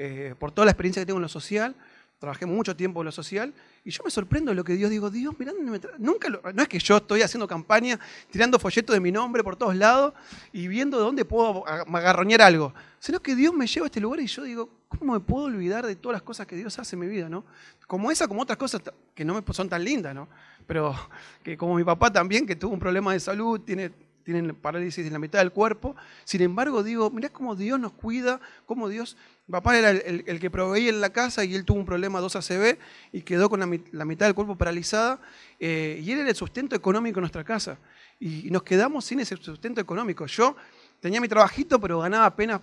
Eh, 0.00 0.36
por 0.38 0.52
toda 0.52 0.64
la 0.64 0.70
experiencia 0.70 1.02
que 1.02 1.06
tengo 1.06 1.18
en 1.18 1.22
lo 1.22 1.28
social, 1.28 1.74
trabajé 2.20 2.46
mucho 2.46 2.76
tiempo 2.76 3.00
en 3.00 3.06
lo 3.06 3.10
social, 3.10 3.52
y 3.84 3.90
yo 3.90 4.04
me 4.04 4.12
sorprendo 4.12 4.52
de 4.52 4.54
lo 4.54 4.62
que 4.62 4.74
Dios 4.74 4.90
digo, 4.90 5.10
Dios, 5.10 5.34
mirá, 5.40 5.52
nunca 5.98 6.28
no 6.28 6.62
es 6.62 6.68
que 6.68 6.78
yo 6.78 6.98
estoy 6.98 7.22
haciendo 7.22 7.48
campaña, 7.48 7.98
tirando 8.30 8.60
folletos 8.60 8.94
de 8.94 9.00
mi 9.00 9.10
nombre 9.10 9.42
por 9.42 9.56
todos 9.56 9.74
lados 9.74 10.14
y 10.52 10.68
viendo 10.68 10.98
de 10.98 11.02
dónde 11.02 11.24
puedo 11.24 11.66
agarroñar 11.66 12.42
algo, 12.42 12.72
sino 13.00 13.18
que 13.18 13.34
Dios 13.34 13.52
me 13.52 13.66
lleva 13.66 13.86
a 13.86 13.88
este 13.88 13.98
lugar 13.98 14.20
y 14.20 14.28
yo 14.28 14.44
digo, 14.44 14.70
¿cómo 14.86 15.14
me 15.14 15.20
puedo 15.20 15.46
olvidar 15.46 15.84
de 15.84 15.96
todas 15.96 16.14
las 16.14 16.22
cosas 16.22 16.46
que 16.46 16.54
Dios 16.54 16.78
hace 16.78 16.94
en 16.94 17.00
mi 17.00 17.08
vida, 17.08 17.28
no? 17.28 17.44
Como 17.88 18.12
esa, 18.12 18.28
como 18.28 18.42
otras 18.42 18.56
cosas 18.56 18.80
que 19.16 19.24
no 19.24 19.34
me 19.34 19.42
son 19.52 19.68
tan 19.68 19.82
lindas, 19.82 20.14
¿no? 20.14 20.28
Pero 20.64 20.94
que 21.42 21.56
como 21.56 21.74
mi 21.74 21.82
papá 21.82 22.12
también, 22.12 22.46
que 22.46 22.54
tuvo 22.54 22.72
un 22.72 22.78
problema 22.78 23.12
de 23.14 23.18
salud, 23.18 23.60
tiene 23.62 23.90
tienen 24.28 24.54
parálisis 24.54 25.06
en 25.06 25.12
la 25.14 25.18
mitad 25.18 25.38
del 25.38 25.52
cuerpo. 25.52 25.96
Sin 26.24 26.42
embargo, 26.42 26.82
digo, 26.82 27.08
mirá 27.08 27.30
cómo 27.30 27.56
Dios 27.56 27.80
nos 27.80 27.92
cuida, 27.92 28.42
cómo 28.66 28.90
Dios, 28.90 29.16
papá 29.50 29.78
era 29.78 29.88
el, 29.88 30.38
que 30.38 30.50
proveía 30.50 30.90
en 30.90 31.00
la 31.00 31.14
casa 31.14 31.46
y 31.46 31.54
él 31.54 31.64
tuvo 31.64 31.78
un 31.78 31.86
problema 31.86 32.20
2 32.20 32.36
ACV 32.36 32.76
y 33.12 33.22
quedó 33.22 33.48
con 33.48 33.58
la, 33.58 34.04
mitad 34.04 34.26
del 34.26 34.34
cuerpo 34.34 34.54
paralizada 34.54 35.18
eh, 35.58 36.02
y 36.04 36.12
él 36.12 36.18
era 36.18 36.28
el 36.28 36.36
sustento 36.36 36.76
económico 36.76 37.14
de 37.14 37.20
nuestra 37.22 37.42
casa. 37.42 37.78
Y, 38.20 38.50
nos 38.50 38.64
quedamos 38.64 39.06
sin 39.06 39.20
ese 39.20 39.34
sustento 39.38 39.80
económico. 39.80 40.26
Yo 40.26 40.54
tenía 41.00 41.22
mi 41.22 41.28
trabajito, 41.28 41.80
pero 41.80 42.00
ganaba 42.00 42.26
apenas 42.26 42.60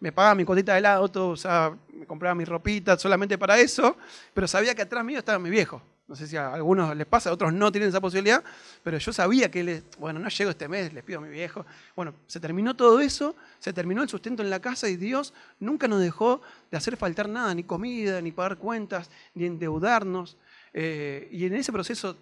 me 0.00 0.10
pagaba 0.10 0.34
mi 0.34 0.44
cotita 0.44 0.72
de 0.72 0.80
helado, 0.80 1.08
todo, 1.08 1.28
o 1.28 1.36
sea, 1.36 1.76
me 1.92 2.06
compraba 2.06 2.34
mi 2.34 2.44
ropita 2.44 2.98
solamente 2.98 3.38
para 3.38 3.56
eso, 3.60 3.96
pero 4.34 4.48
sabía 4.48 4.74
que 4.74 4.82
atrás 4.82 5.04
mío 5.04 5.20
estaba 5.20 5.38
mi 5.38 5.48
viejo. 5.48 5.80
No 6.06 6.14
sé 6.14 6.26
si 6.26 6.36
a 6.36 6.52
algunos 6.52 6.94
les 6.94 7.06
pasa, 7.06 7.30
a 7.30 7.32
otros 7.32 7.52
no 7.52 7.72
tienen 7.72 7.88
esa 7.88 8.00
posibilidad, 8.00 8.44
pero 8.82 8.98
yo 8.98 9.10
sabía 9.10 9.50
que, 9.50 9.64
les, 9.64 9.84
bueno, 9.98 10.20
no 10.20 10.28
llego 10.28 10.50
este 10.50 10.68
mes, 10.68 10.92
les 10.92 11.02
pido 11.02 11.18
a 11.18 11.22
mi 11.22 11.30
viejo. 11.30 11.64
Bueno, 11.96 12.14
se 12.26 12.40
terminó 12.40 12.76
todo 12.76 13.00
eso, 13.00 13.34
se 13.58 13.72
terminó 13.72 14.02
el 14.02 14.08
sustento 14.10 14.42
en 14.42 14.50
la 14.50 14.60
casa 14.60 14.86
y 14.90 14.96
Dios 14.96 15.32
nunca 15.60 15.88
nos 15.88 16.02
dejó 16.02 16.42
de 16.70 16.76
hacer 16.76 16.98
faltar 16.98 17.26
nada, 17.30 17.54
ni 17.54 17.64
comida, 17.64 18.20
ni 18.20 18.32
pagar 18.32 18.58
cuentas, 18.58 19.10
ni 19.32 19.46
endeudarnos. 19.46 20.36
Eh, 20.74 21.26
y 21.32 21.46
en 21.46 21.54
ese 21.54 21.72
proceso, 21.72 22.18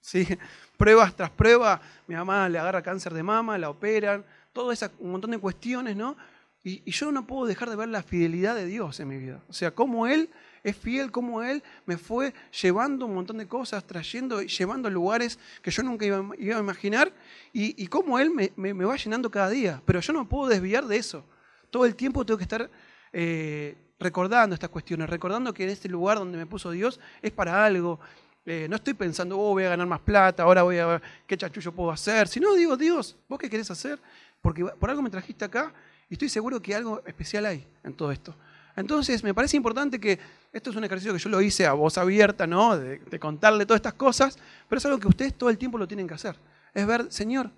¿sí? 0.00 0.26
pruebas 0.76 1.14
tras 1.14 1.30
pruebas, 1.30 1.80
mi 2.08 2.16
mamá 2.16 2.48
le 2.48 2.58
agarra 2.58 2.82
cáncer 2.82 3.14
de 3.14 3.22
mama, 3.22 3.56
la 3.58 3.70
operan, 3.70 4.24
todo 4.52 4.72
esa, 4.72 4.90
un 4.98 5.12
montón 5.12 5.30
de 5.30 5.38
cuestiones, 5.38 5.94
¿no? 5.94 6.16
Y, 6.64 6.82
y 6.84 6.90
yo 6.90 7.12
no 7.12 7.28
puedo 7.28 7.46
dejar 7.46 7.70
de 7.70 7.76
ver 7.76 7.88
la 7.90 8.02
fidelidad 8.02 8.56
de 8.56 8.66
Dios 8.66 8.98
en 8.98 9.06
mi 9.06 9.18
vida. 9.18 9.40
O 9.48 9.52
sea, 9.52 9.70
cómo 9.70 10.08
Él 10.08 10.30
es 10.62 10.76
fiel 10.76 11.10
como 11.10 11.42
Él 11.42 11.62
me 11.86 11.96
fue 11.96 12.34
llevando 12.60 13.06
un 13.06 13.14
montón 13.14 13.38
de 13.38 13.46
cosas, 13.46 13.84
trayendo, 13.86 14.42
llevando 14.42 14.88
a 14.88 14.90
lugares 14.90 15.38
que 15.62 15.70
yo 15.70 15.82
nunca 15.82 16.04
iba, 16.04 16.18
a 16.18 16.60
imaginar 16.60 17.12
y, 17.52 17.82
y 17.82 17.86
cómo 17.86 18.18
Él 18.18 18.30
me, 18.56 18.72
va 18.72 18.96
llenando 18.96 19.30
cada 19.30 19.48
día. 19.48 19.82
Pero 19.84 20.00
yo 20.00 20.12
no 20.12 20.28
puedo 20.28 20.48
desviar 20.48 20.86
de 20.86 20.96
eso. 20.96 21.24
Todo 21.70 21.84
el 21.86 21.94
tiempo 21.94 22.24
tengo 22.24 22.38
que 22.38 22.44
estar 22.44 22.70
eh, 23.12 23.76
recordando 23.98 24.54
estas 24.54 24.70
cuestiones, 24.70 25.08
recordando 25.08 25.52
que 25.52 25.64
en 25.64 25.70
este 25.70 25.88
lugar 25.88 26.18
donde 26.18 26.36
me 26.38 26.46
puso 26.46 26.70
Dios 26.70 27.00
es 27.22 27.30
para 27.30 27.64
algo. 27.64 28.00
Eh, 28.46 28.66
no 28.68 28.76
estoy 28.76 28.94
pensando, 28.94 29.38
oh, 29.38 29.52
voy 29.52 29.64
a 29.64 29.68
ganar 29.68 29.86
más 29.86 30.00
plata, 30.00 30.42
ahora 30.42 30.62
voy 30.62 30.78
a 30.78 30.86
ver 30.86 31.02
qué 31.26 31.36
chachullo 31.36 31.72
puedo 31.72 31.90
hacer. 31.90 32.26
Sino 32.28 32.54
digo, 32.54 32.76
Dios, 32.76 33.16
¿vos 33.28 33.38
qué 33.38 33.48
querés 33.48 33.70
hacer? 33.70 34.00
Porque 34.40 34.64
por 34.64 34.90
algo 34.90 35.02
me 35.02 35.10
trajiste 35.10 35.44
acá 35.44 35.72
y 36.08 36.14
estoy 36.14 36.28
seguro 36.28 36.60
que 36.60 36.74
algo 36.74 37.02
especial 37.06 37.46
hay 37.46 37.66
en 37.84 37.94
todo 37.94 38.10
esto. 38.10 38.34
Entonces, 38.76 39.22
me 39.22 39.34
parece 39.34 39.56
importante 39.56 40.00
que 40.00 40.18
esto 40.52 40.70
es 40.70 40.76
un 40.76 40.84
ejercicio 40.84 41.12
que 41.12 41.18
yo 41.18 41.30
lo 41.30 41.40
hice 41.40 41.66
a 41.66 41.72
voz 41.72 41.98
abierta, 41.98 42.46
¿no? 42.46 42.76
De, 42.76 43.00
contarle 43.18 43.66
todas 43.66 43.78
estas 43.78 43.94
cosas, 43.94 44.38
pero 44.68 44.78
es 44.78 44.86
algo 44.86 44.98
que 44.98 45.08
ustedes 45.08 45.34
todo 45.34 45.50
el 45.50 45.58
tiempo 45.58 45.78
lo 45.78 45.86
tienen 45.86 46.08
que 46.08 46.14
hacer. 46.14 46.36
Es 46.74 46.86
ver, 46.86 47.10
Señor, 47.10 47.50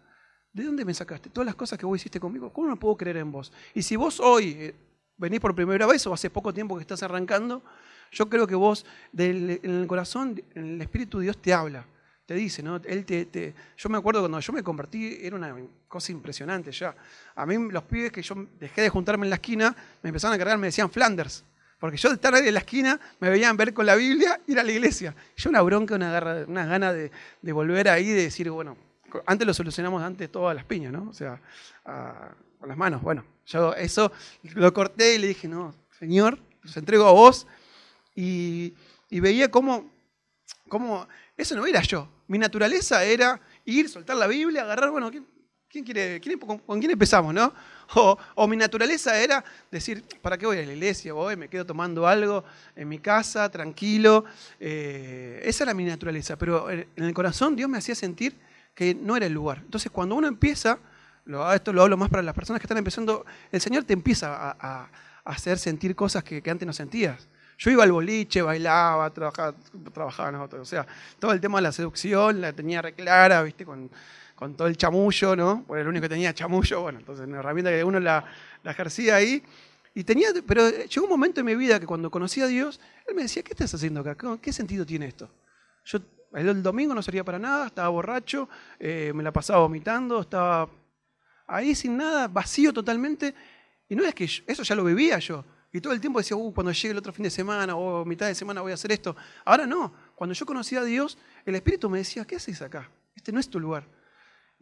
¿de 0.52 0.64
dónde 0.64 0.84
me 0.84 0.94
sacaste? 0.94 1.30
Todas 1.30 1.46
las 1.46 1.54
cosas 1.54 1.78
que 1.78 1.86
vos 1.86 1.96
hiciste 1.96 2.20
conmigo, 2.20 2.52
¿cómo 2.52 2.68
no 2.68 2.78
puedo 2.78 2.96
creer 2.96 3.18
en 3.18 3.32
vos? 3.32 3.52
Y 3.74 3.82
si 3.82 3.96
vos 3.96 4.20
hoy 4.20 4.56
eh, 4.58 4.74
venís 5.16 5.40
por 5.40 5.54
primera 5.54 5.86
vez 5.86 6.06
o 6.06 6.12
hace 6.12 6.30
poco 6.30 6.52
tiempo 6.52 6.76
que 6.76 6.82
estás 6.82 7.02
arrancando, 7.02 7.62
yo 8.10 8.28
creo 8.28 8.46
que 8.46 8.54
vos, 8.54 8.84
en 9.16 9.58
el 9.62 9.86
corazón, 9.86 10.42
en 10.54 10.74
el 10.74 10.82
Espíritu 10.82 11.20
Dios 11.20 11.38
te 11.38 11.54
habla 11.54 11.86
te 12.26 12.34
dice, 12.34 12.62
¿no? 12.62 12.80
Él 12.84 13.04
te, 13.04 13.54
yo 13.76 13.88
me 13.90 13.98
acuerdo 13.98 14.20
cuando 14.20 14.38
yo 14.38 14.52
me 14.52 14.62
convertí, 14.62 15.18
era 15.20 15.36
una 15.36 15.54
cosa 15.88 16.12
impresionante 16.12 16.70
ya. 16.70 16.94
A 17.34 17.44
mí 17.44 17.56
los 17.70 17.82
pibes 17.82 18.12
que 18.12 18.22
yo 18.22 18.46
dejé 18.58 18.82
de 18.82 18.88
juntarme 18.88 19.26
en 19.26 19.30
la 19.30 19.36
esquina, 19.36 19.74
me 20.02 20.08
empezaron 20.08 20.34
a 20.34 20.38
cargar, 20.38 20.56
me 20.56 20.68
decían 20.68 20.90
Flanders. 20.90 21.44
Porque 21.82 21.96
yo 21.96 22.14
de 22.14 22.28
ahí 22.28 22.46
en 22.46 22.54
la 22.54 22.60
esquina 22.60 23.00
me 23.18 23.28
veían 23.28 23.56
ver 23.56 23.74
con 23.74 23.84
la 23.84 23.96
Biblia, 23.96 24.40
ir 24.46 24.60
a 24.60 24.62
la 24.62 24.70
iglesia. 24.70 25.16
Yo 25.36 25.50
una 25.50 25.62
bronca, 25.62 25.96
una, 25.96 26.12
garra, 26.12 26.44
una 26.46 26.64
gana 26.64 26.92
de, 26.92 27.10
volver 27.52 27.88
ahí, 27.88 28.06
de 28.06 28.22
decir, 28.22 28.48
bueno, 28.50 28.76
antes 29.26 29.44
lo 29.44 29.52
solucionamos 29.52 30.00
antes 30.00 30.30
todas 30.30 30.54
las 30.54 30.64
piñas, 30.64 30.92
¿no? 30.92 31.08
O 31.10 31.12
sea, 31.12 31.40
con 32.60 32.68
las 32.68 32.78
manos. 32.78 33.02
Bueno, 33.02 33.24
yo 33.46 33.74
eso 33.74 34.12
lo 34.54 34.72
corté 34.72 35.16
y 35.16 35.18
le 35.18 35.26
dije, 35.26 35.48
no, 35.48 35.74
Señor, 35.98 36.38
los 36.62 36.76
entrego 36.76 37.04
a 37.08 37.10
vos. 37.10 37.48
Y, 38.14 38.74
y 39.10 39.18
veía 39.18 39.50
cómo, 39.50 39.90
cómo 40.68 41.08
eso 41.36 41.56
no 41.56 41.66
era 41.66 41.82
yo. 41.82 42.08
Mi 42.28 42.38
naturaleza 42.38 43.02
era 43.02 43.40
ir, 43.64 43.88
soltar 43.88 44.18
la 44.18 44.28
Biblia, 44.28 44.62
agarrar, 44.62 44.92
bueno, 44.92 45.10
¿quién, 45.72 45.84
quiere, 45.84 46.20
con, 46.38 46.78
quién 46.78 46.90
empezamos, 46.90 47.32
no? 47.32 47.52
O, 48.34 48.48
mi 48.48 48.56
naturaleza 48.56 49.18
era 49.18 49.44
decir, 49.70 50.02
¿para 50.22 50.38
qué 50.38 50.46
voy 50.46 50.58
a 50.58 50.64
la 50.64 50.72
iglesia? 50.72 51.12
Voy, 51.12 51.36
me 51.36 51.48
quedo 51.48 51.66
tomando 51.66 52.06
algo 52.06 52.42
en 52.74 52.88
mi 52.88 52.98
casa, 52.98 53.50
tranquilo. 53.50 54.24
Eh, 54.58 55.42
esa 55.44 55.64
era 55.64 55.74
mi 55.74 55.84
naturaleza, 55.84 56.36
pero 56.36 56.70
en 56.70 56.86
el 56.96 57.12
corazón 57.12 57.54
Dios 57.54 57.68
me 57.68 57.76
hacía 57.76 57.94
sentir 57.94 58.34
que 58.74 58.94
no 58.94 59.14
era 59.14 59.26
el 59.26 59.34
lugar. 59.34 59.58
Entonces, 59.58 59.90
cuando 59.90 60.14
uno 60.14 60.26
empieza, 60.26 60.78
esto 61.54 61.72
lo 61.74 61.82
hablo 61.82 61.98
más 61.98 62.08
para 62.08 62.22
las 62.22 62.34
personas 62.34 62.60
que 62.60 62.64
están 62.64 62.78
empezando, 62.78 63.26
el 63.50 63.60
Señor 63.60 63.84
te 63.84 63.92
empieza 63.92 64.56
a, 64.58 64.88
hacer 65.24 65.58
sentir 65.58 65.94
cosas 65.94 66.24
que 66.24 66.42
antes 66.48 66.66
no 66.66 66.72
sentías. 66.72 67.28
Yo 67.58 67.70
iba 67.70 67.84
al 67.84 67.92
boliche, 67.92 68.42
bailaba, 68.42 69.10
trabajaba, 69.10 69.54
trabajaba 69.92 70.44
o 70.44 70.64
sea, 70.64 70.86
todo 71.18 71.32
el 71.32 71.40
tema 71.40 71.58
de 71.58 71.62
la 71.62 71.72
seducción 71.72 72.40
la 72.40 72.52
tenía 72.52 72.82
reclara, 72.82 73.42
¿viste? 73.42 73.64
Con, 73.64 73.90
con 74.42 74.56
todo 74.56 74.66
el 74.66 74.76
chamullo, 74.76 75.36
¿no? 75.36 75.64
Porque 75.68 75.82
el 75.82 75.86
único 75.86 76.02
que 76.02 76.08
tenía 76.08 76.34
chamullo, 76.34 76.80
bueno, 76.80 76.98
entonces 76.98 77.28
una 77.28 77.38
herramienta 77.38 77.70
que 77.70 77.84
uno 77.84 78.00
la, 78.00 78.24
ejercía 78.64 79.14
ahí. 79.14 79.40
Y 79.94 80.02
tenía, 80.02 80.30
pero 80.44 80.68
llegó 80.68 81.04
un 81.04 81.10
momento 81.10 81.38
en 81.38 81.46
mi 81.46 81.54
vida 81.54 81.78
que 81.78 81.86
cuando 81.86 82.10
conocí 82.10 82.40
a 82.40 82.48
Dios, 82.48 82.80
Él 83.06 83.14
me 83.14 83.22
decía, 83.22 83.44
¿qué 83.44 83.52
estás 83.52 83.72
haciendo 83.72 84.00
acá? 84.00 84.16
¿Qué 84.42 84.52
sentido 84.52 84.84
tiene 84.84 85.06
esto? 85.06 85.30
Yo 85.84 86.00
el 86.34 86.60
domingo 86.60 86.92
no 86.92 87.02
servía 87.02 87.22
para 87.22 87.38
nada, 87.38 87.68
estaba 87.68 87.88
borracho, 87.90 88.48
eh, 88.80 89.12
me 89.14 89.22
la 89.22 89.32
pasaba 89.32 89.60
vomitando, 89.60 90.22
estaba 90.22 90.68
ahí 91.46 91.76
sin 91.76 91.96
nada, 91.96 92.26
vacío 92.26 92.72
totalmente. 92.72 93.32
Y 93.88 93.94
no 93.94 94.04
es 94.04 94.12
que 94.12 94.24
eso 94.24 94.64
ya 94.64 94.74
lo 94.74 94.82
vivía 94.82 95.20
yo, 95.20 95.44
y 95.72 95.80
todo 95.80 95.92
el 95.92 96.00
tiempo 96.00 96.18
decía, 96.18 96.36
uh, 96.36 96.52
cuando 96.52 96.72
llegue 96.72 96.90
el 96.90 96.98
otro 96.98 97.12
fin 97.12 97.22
de 97.22 97.30
semana 97.30 97.76
o 97.76 98.04
mitad 98.04 98.26
de 98.26 98.34
semana 98.34 98.60
voy 98.60 98.72
a 98.72 98.74
hacer 98.74 98.90
esto. 98.90 99.14
Ahora 99.44 99.68
no. 99.68 99.94
Cuando 100.16 100.34
yo 100.34 100.44
conocí 100.44 100.74
a 100.74 100.82
Dios, 100.82 101.16
el 101.46 101.54
Espíritu 101.54 101.88
me 101.88 101.98
decía, 101.98 102.24
¿qué 102.24 102.34
haces 102.34 102.60
acá? 102.60 102.90
Este 103.14 103.30
no 103.30 103.38
es 103.38 103.48
tu 103.48 103.60
lugar. 103.60 104.01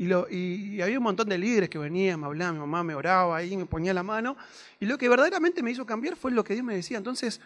Y, 0.00 0.80
había 0.80 0.96
un 0.96 1.04
montón 1.04 1.28
de 1.28 1.36
líderes 1.36 1.68
que 1.68 1.76
venían, 1.76 2.18
me 2.18 2.26
hablaban, 2.26 2.54
mi 2.54 2.60
mamá 2.60 2.82
me 2.82 2.94
oraba 2.94 3.36
ahí, 3.36 3.54
me 3.54 3.66
ponía 3.66 3.92
la 3.92 4.02
mano. 4.02 4.34
Y 4.80 4.86
lo 4.86 4.96
que 4.96 5.10
verdaderamente 5.10 5.62
me 5.62 5.70
hizo 5.72 5.84
cambiar 5.84 6.16
fue 6.16 6.30
lo 6.30 6.42
que 6.42 6.54
Dios 6.54 6.64
me 6.64 6.74
decía. 6.74 6.96
Entonces, 6.96 7.38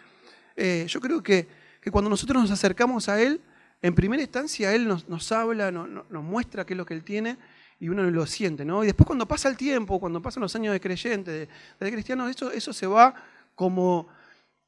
eh, 0.55 0.85
yo 0.87 1.01
creo 1.01 1.21
que, 1.21 1.49
que, 1.81 1.91
cuando 1.91 2.09
nosotros 2.09 2.41
nos 2.41 2.49
acercamos 2.51 3.09
a 3.09 3.21
Él, 3.21 3.41
en 3.81 3.93
primera 3.93 4.23
instancia 4.23 4.73
Él 4.73 4.87
nos, 4.87 5.09
nos 5.09 5.29
habla, 5.33 5.69
nos, 5.69 6.23
muestra 6.23 6.65
qué 6.65 6.75
es 6.75 6.77
lo 6.77 6.85
que 6.85 6.93
Él 6.93 7.03
tiene 7.03 7.37
y 7.77 7.89
uno 7.89 8.09
lo 8.09 8.25
siente, 8.25 8.63
¿no? 8.63 8.83
Y 8.83 8.87
después 8.87 9.05
cuando 9.05 9.27
pasa 9.27 9.49
el 9.49 9.57
tiempo, 9.57 9.99
cuando 9.99 10.21
pasan 10.21 10.39
los 10.39 10.55
años 10.55 10.71
de 10.71 10.79
creyente, 10.79 11.31
de, 11.31 11.49
de 11.77 11.91
cristiano, 11.91 12.29
eso, 12.29 12.51
eso 12.51 12.71
se 12.71 12.87
va 12.87 13.15
como 13.53 14.07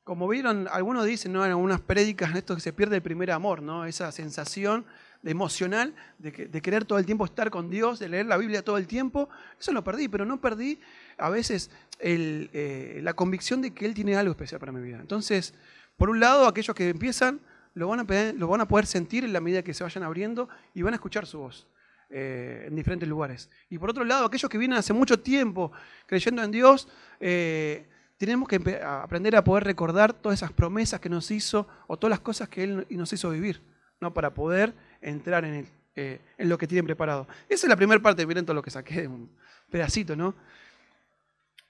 como 0.03 0.25
vieron, 0.29 0.69
algunos 0.71 1.05
dicen, 1.05 1.33
¿no? 1.33 1.43
En 1.45 1.51
algunas 1.51 1.81
prédicas, 1.81 2.31
en 2.31 2.37
esto 2.37 2.55
que 2.55 2.61
se 2.61 2.71
pierde 2.71 2.95
el 2.95 3.01
primer 3.01 3.29
amor, 3.29 3.61
¿no? 3.61 3.83
Esa 3.83 4.09
sensación 4.13 4.85
emocional 5.27 5.93
de, 6.17 6.31
querer 6.61 6.85
todo 6.85 6.99
el 6.99 7.05
tiempo 7.05 7.25
estar 7.25 7.49
con 7.49 7.69
Dios, 7.69 7.99
de 7.99 8.09
leer 8.09 8.25
la 8.25 8.37
Biblia 8.37 8.63
todo 8.63 8.77
el 8.77 8.87
tiempo. 8.87 9.29
Eso 9.59 9.71
lo 9.71 9.83
perdí, 9.83 10.07
pero 10.07 10.25
no 10.25 10.39
perdí 10.39 10.79
a 11.17 11.29
veces 11.29 11.69
eh, 11.99 12.99
la 13.03 13.13
convicción 13.13 13.61
de 13.61 13.71
que 13.71 13.85
Él 13.85 13.93
tiene 13.93 14.15
algo 14.15 14.31
especial 14.31 14.59
para 14.59 14.71
mi 14.71 14.81
vida. 14.81 14.99
Entonces, 14.99 15.53
por 15.97 16.09
un 16.09 16.19
lado, 16.19 16.47
aquellos 16.47 16.75
que 16.75 16.89
empiezan 16.89 17.39
lo 17.73 17.87
van 17.87 17.99
a, 17.99 18.33
lo 18.33 18.47
van 18.47 18.61
a 18.61 18.67
poder 18.67 18.85
sentir 18.85 19.23
en 19.23 19.33
la 19.33 19.41
medida 19.41 19.63
que 19.63 19.73
se 19.73 19.83
vayan 19.83 20.03
abriendo 20.03 20.49
y 20.73 20.81
van 20.81 20.93
a 20.93 20.97
escuchar 20.97 21.25
su 21.25 21.39
voz. 21.39 21.67
Eh, 22.09 22.63
en 22.67 22.75
diferentes 22.75 23.07
lugares. 23.09 23.49
Y 23.69 23.77
por 23.77 23.89
otro 23.89 24.05
lado, 24.05 24.25
aquellos 24.25 24.49
que 24.49 24.57
vienen 24.57 24.77
hace 24.77 24.93
mucho 24.93 25.19
tiempo 25.19 25.73
creyendo 26.05 26.41
en 26.41 26.51
Dios, 26.51 26.87
eh, 27.19 27.85
tenemos 28.17 28.47
que 28.47 28.81
aprender 28.81 29.35
a 29.35 29.43
poder 29.43 29.65
recordar 29.65 30.13
todas 30.13 30.39
esas 30.39 30.53
promesas 30.53 31.01
que 31.01 31.09
nos 31.09 31.29
hizo 31.31 31.67
o 31.85 31.97
todas 31.97 32.11
las 32.11 32.21
cosas 32.21 32.47
que 32.47 32.63
Él 32.63 32.87
nos 32.89 33.11
hizo 33.11 33.29
vivir, 33.29 33.61
¿no? 33.99 34.13
para 34.13 34.33
poder 34.33 34.73
entrar 35.01 35.45
en, 35.45 35.67
eh, 35.95 36.19
en 36.37 36.49
lo 36.49 36.57
que 36.57 36.67
tiene 36.67 36.83
preparado. 36.83 37.27
Esa 37.49 37.65
es 37.65 37.69
la 37.69 37.75
primera 37.75 38.01
parte, 38.01 38.25
miren 38.25 38.45
todo 38.45 38.55
lo 38.55 38.61
que 38.61 38.71
saqué 38.71 39.01
de 39.01 39.07
un 39.07 39.29
pedacito, 39.69 40.15
¿no? 40.15 40.35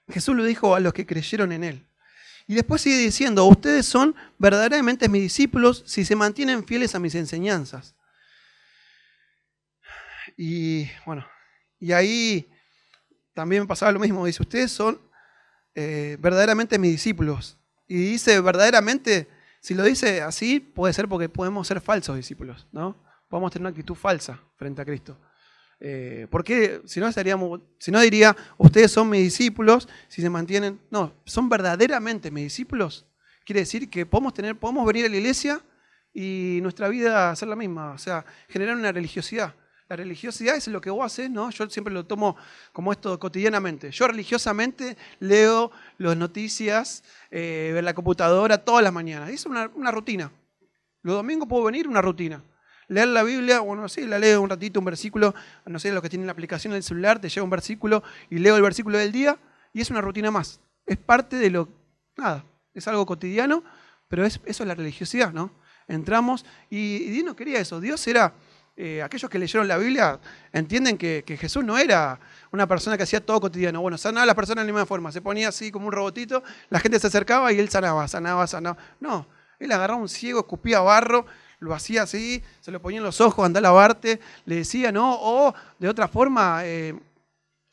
Jesús 0.08 0.34
lo 0.34 0.44
dijo 0.44 0.74
a 0.74 0.80
los 0.80 0.92
que 0.92 1.06
creyeron 1.06 1.52
en 1.52 1.64
Él. 1.64 1.86
Y 2.46 2.54
después 2.54 2.80
sigue 2.80 2.96
diciendo, 2.96 3.44
ustedes 3.44 3.84
son 3.84 4.14
verdaderamente 4.38 5.08
mis 5.08 5.20
discípulos 5.20 5.82
si 5.86 6.04
se 6.04 6.16
mantienen 6.16 6.64
fieles 6.64 6.94
a 6.94 6.98
mis 6.98 7.14
enseñanzas. 7.14 7.94
Y 10.36 10.88
bueno, 11.04 11.26
y 11.78 11.92
ahí 11.92 12.50
también 13.34 13.66
pasaba 13.66 13.92
lo 13.92 13.98
mismo. 13.98 14.24
Dice, 14.24 14.42
ustedes 14.42 14.72
son 14.72 14.98
eh, 15.74 16.16
verdaderamente 16.20 16.78
mis 16.78 16.92
discípulos. 16.92 17.58
Y 17.86 17.96
dice 17.96 18.40
verdaderamente, 18.40 19.28
si 19.60 19.74
lo 19.74 19.82
dice 19.82 20.22
así, 20.22 20.60
puede 20.60 20.94
ser 20.94 21.06
porque 21.06 21.28
podemos 21.28 21.66
ser 21.66 21.80
falsos 21.80 22.16
discípulos, 22.16 22.66
¿no? 22.72 22.96
Podemos 23.28 23.50
tener 23.50 23.62
una 23.62 23.70
actitud 23.70 23.94
falsa 23.94 24.40
frente 24.56 24.82
a 24.82 24.84
Cristo. 24.84 25.18
Eh, 25.80 26.26
porque 26.30 26.82
si 26.86 26.98
no, 26.98 27.06
estaríamos, 27.06 27.60
si 27.78 27.90
no 27.90 28.00
diría, 28.00 28.36
ustedes 28.56 28.90
son 28.90 29.10
mis 29.10 29.22
discípulos, 29.22 29.88
si 30.08 30.22
se 30.22 30.30
mantienen, 30.30 30.80
no, 30.90 31.14
son 31.24 31.48
verdaderamente 31.48 32.30
mis 32.30 32.44
discípulos. 32.44 33.06
Quiere 33.44 33.60
decir 33.60 33.88
que 33.88 34.04
podemos, 34.04 34.34
tener, 34.34 34.56
podemos 34.56 34.86
venir 34.86 35.06
a 35.06 35.08
la 35.08 35.16
iglesia 35.16 35.62
y 36.12 36.58
nuestra 36.62 36.88
vida 36.88 37.34
ser 37.36 37.48
la 37.48 37.56
misma, 37.56 37.92
o 37.92 37.98
sea, 37.98 38.24
generar 38.48 38.76
una 38.76 38.92
religiosidad. 38.92 39.54
La 39.88 39.96
religiosidad 39.96 40.54
es 40.54 40.68
lo 40.68 40.82
que 40.82 40.90
vos 40.90 41.06
haces, 41.06 41.30
¿no? 41.30 41.48
Yo 41.48 41.68
siempre 41.70 41.94
lo 41.94 42.04
tomo 42.04 42.36
como 42.74 42.92
esto 42.92 43.18
cotidianamente. 43.18 43.90
Yo 43.90 44.06
religiosamente 44.06 44.98
leo 45.18 45.70
las 45.96 46.14
noticias 46.14 47.02
eh, 47.30 47.74
en 47.74 47.84
la 47.84 47.94
computadora 47.94 48.58
todas 48.58 48.84
las 48.84 48.92
mañanas. 48.92 49.30
Es 49.30 49.46
una, 49.46 49.66
rutina. 49.90 50.30
Los 51.00 51.14
domingos 51.14 51.48
puedo 51.48 51.64
venir, 51.64 51.88
una 51.88 52.02
rutina. 52.02 52.42
Leer 52.88 53.08
la 53.08 53.22
Biblia, 53.22 53.60
bueno, 53.60 53.88
sí, 53.88 54.06
la 54.06 54.18
leo 54.18 54.40
un 54.40 54.50
ratito, 54.50 54.80
un 54.80 54.86
versículo, 54.86 55.34
no 55.66 55.78
sé, 55.78 55.92
los 55.92 56.02
que 56.02 56.08
tienen 56.08 56.26
la 56.26 56.32
aplicación 56.32 56.72
del 56.72 56.82
celular, 56.82 57.20
te 57.20 57.28
lleva 57.28 57.44
un 57.44 57.50
versículo 57.50 58.02
y 58.30 58.38
leo 58.38 58.56
el 58.56 58.62
versículo 58.62 58.98
del 58.98 59.12
día 59.12 59.38
y 59.72 59.80
es 59.80 59.90
una 59.90 60.00
rutina 60.00 60.30
más. 60.30 60.60
Es 60.86 60.96
parte 60.96 61.36
de 61.36 61.50
lo, 61.50 61.68
nada, 62.16 62.44
es 62.74 62.88
algo 62.88 63.04
cotidiano, 63.04 63.62
pero 64.08 64.24
es, 64.24 64.40
eso 64.46 64.62
es 64.62 64.66
la 64.66 64.74
religiosidad, 64.74 65.32
¿no? 65.32 65.52
Entramos 65.86 66.44
y, 66.70 66.96
y 66.96 67.10
Dios 67.10 67.24
no 67.24 67.36
quería 67.36 67.60
eso. 67.60 67.80
Dios 67.80 68.06
era 68.06 68.32
eh, 68.80 69.02
aquellos 69.02 69.28
que 69.28 69.40
leyeron 69.40 69.66
la 69.66 69.76
Biblia 69.76 70.20
entienden 70.52 70.96
que, 70.96 71.24
Jesús 71.36 71.64
no 71.64 71.76
era 71.78 72.20
una 72.52 72.68
persona 72.68 72.96
que 72.96 73.02
hacía 73.02 73.18
todo 73.18 73.40
cotidiano. 73.40 73.80
Bueno, 73.80 73.98
sanaba 73.98 74.22
a 74.22 74.26
las 74.26 74.36
personas 74.36 74.64
de 74.64 74.70
la 74.70 74.72
misma 74.72 74.86
forma. 74.86 75.10
Se 75.10 75.20
ponía 75.20 75.48
así 75.48 75.72
como 75.72 75.88
un 75.88 75.92
robotito, 75.92 76.44
la 76.70 76.78
gente 76.78 77.00
se 77.00 77.08
acercaba 77.08 77.52
y 77.52 77.58
él 77.58 77.68
sanaba, 77.70 78.06
sanaba, 78.06 78.46
sanaba. 78.46 78.78
No, 79.00 79.26
él 79.58 79.72
agarraba 79.72 80.00
un 80.00 80.08
ciego, 80.08 80.38
escupía 80.38 80.78
barro, 80.78 81.26
lo 81.60 81.74
hacía 81.74 82.02
así, 82.02 82.42
se 82.60 82.70
lo 82.70 82.80
ponía 82.80 82.98
en 82.98 83.04
los 83.04 83.20
ojos, 83.20 83.44
anda 83.44 83.58
a 83.58 83.62
lavarte, 83.62 84.20
le 84.44 84.56
decía, 84.56 84.92
no, 84.92 85.16
o 85.20 85.54
de 85.78 85.88
otra 85.88 86.08
forma, 86.08 86.60
eh, 86.64 86.94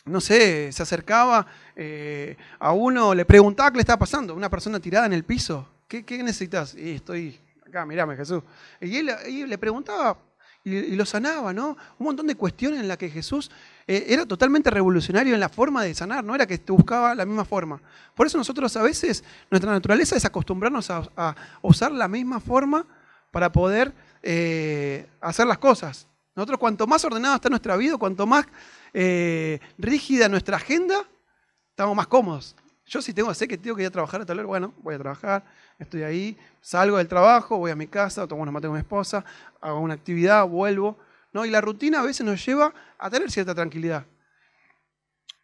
no 0.05 0.21
sé, 0.21 0.71
se 0.71 0.83
acercaba 0.83 1.45
eh, 1.75 2.37
a 2.59 2.71
uno, 2.71 3.13
le 3.13 3.25
preguntaba 3.25 3.71
qué 3.71 3.77
le 3.77 3.81
estaba 3.81 3.99
pasando, 3.99 4.33
una 4.33 4.49
persona 4.49 4.79
tirada 4.79 5.05
en 5.05 5.13
el 5.13 5.23
piso, 5.23 5.67
¿qué, 5.87 6.03
necesitas? 6.23 6.75
Y 6.75 6.91
estoy 6.91 7.39
acá, 7.67 7.85
mirame 7.85 8.15
Jesús. 8.15 8.43
Y 8.81 8.97
él, 8.97 9.11
y 9.27 9.45
le 9.45 9.57
preguntaba 9.57 10.17
y, 10.65 10.95
lo 10.95 11.05
sanaba, 11.05 11.53
¿no? 11.53 11.77
Un 11.99 12.05
montón 12.05 12.25
de 12.25 12.33
cuestiones 12.33 12.79
en 12.79 12.87
las 12.87 12.97
que 12.97 13.09
Jesús 13.09 13.51
eh, 13.85 14.07
era 14.09 14.25
totalmente 14.25 14.71
revolucionario 14.71 15.35
en 15.35 15.39
la 15.39 15.47
forma 15.47 15.83
de 15.83 15.93
sanar, 15.93 16.23
no 16.23 16.33
era 16.33 16.47
que 16.47 16.59
buscaba 16.67 17.13
la 17.13 17.23
misma 17.23 17.45
forma. 17.45 17.79
Por 18.15 18.25
eso 18.25 18.39
nosotros 18.39 18.75
a 18.75 18.81
veces, 18.81 19.23
nuestra 19.51 19.71
naturaleza 19.71 20.15
es 20.15 20.25
acostumbrarnos 20.25 20.89
a, 20.89 21.35
usar 21.61 21.91
la 21.91 22.07
misma 22.07 22.39
forma 22.39 22.83
para 23.35 23.51
poder 23.51 23.91
eh, 24.23 25.09
hacer 25.19 25.45
las 25.45 25.57
cosas. 25.57 26.07
Nosotros 26.35 26.57
cuanto 26.57 26.87
más 26.87 27.03
ordenado 27.03 27.35
está 27.35 27.49
nuestra 27.49 27.75
vida, 27.75 27.97
cuanto 27.97 28.25
más 28.25 28.45
eh, 28.93 29.59
rígida 29.77 30.29
nuestra 30.29 30.55
agenda, 30.55 31.03
estamos 31.69 31.97
más 31.97 32.07
cómodos. 32.07 32.55
Yo 32.85 33.01
si 33.01 33.13
tengo, 33.13 33.33
sé 33.33 33.45
que 33.45 33.57
tengo 33.57 33.75
que 33.75 33.81
ir 33.81 33.89
a 33.89 33.91
trabajar 33.91 34.21
a 34.21 34.25
tal 34.25 34.39
hora, 34.39 34.47
bueno, 34.47 34.73
voy 34.77 34.95
a 34.95 34.99
trabajar, 34.99 35.43
estoy 35.77 36.03
ahí, 36.03 36.37
salgo 36.61 36.95
del 36.95 37.09
trabajo, 37.09 37.57
voy 37.57 37.71
a 37.71 37.75
mi 37.75 37.87
casa, 37.87 38.25
tomo 38.25 38.41
una 38.41 38.53
mate 38.53 38.67
con 38.67 38.75
mi 38.75 38.79
esposa, 38.79 39.25
hago 39.59 39.81
una 39.81 39.95
actividad, 39.95 40.47
vuelvo. 40.47 40.97
¿no? 41.33 41.43
Y 41.43 41.49
la 41.49 41.59
rutina 41.59 41.99
a 41.99 42.03
veces 42.03 42.25
nos 42.25 42.45
lleva 42.45 42.73
a 42.97 43.09
tener 43.09 43.29
cierta 43.29 43.53
tranquilidad. 43.53 44.05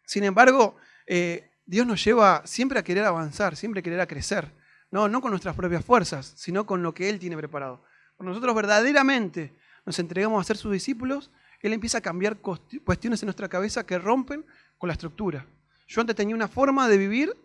Sin 0.06 0.24
embargo, 0.24 0.76
eh, 1.06 1.50
Dios 1.66 1.86
nos 1.86 2.02
lleva 2.02 2.40
siempre 2.46 2.78
a 2.78 2.82
querer 2.82 3.04
avanzar, 3.04 3.54
siempre 3.54 3.80
a 3.80 3.82
querer 3.82 4.00
a 4.00 4.06
crecer. 4.06 4.61
No, 4.92 5.08
no 5.08 5.20
con 5.20 5.30
nuestras 5.30 5.56
propias 5.56 5.84
fuerzas, 5.84 6.34
sino 6.36 6.64
con 6.64 6.84
lo 6.84 6.94
que 6.94 7.08
Él 7.08 7.18
tiene 7.18 7.36
preparado. 7.36 7.82
Cuando 8.16 8.30
nosotros 8.30 8.54
verdaderamente 8.54 9.56
nos 9.84 9.98
entregamos 9.98 10.40
a 10.40 10.44
ser 10.46 10.56
sus 10.56 10.72
discípulos, 10.72 11.32
Él 11.60 11.72
empieza 11.72 11.98
a 11.98 12.00
cambiar 12.00 12.36
cuestiones 12.36 13.20
en 13.22 13.26
nuestra 13.26 13.48
cabeza 13.48 13.84
que 13.84 13.98
rompen 13.98 14.46
con 14.78 14.86
la 14.86 14.92
estructura. 14.92 15.44
Yo 15.88 16.00
antes 16.00 16.14
tenía 16.14 16.36
una 16.36 16.46
forma 16.46 16.88
de 16.88 16.96
vivir 16.96 17.36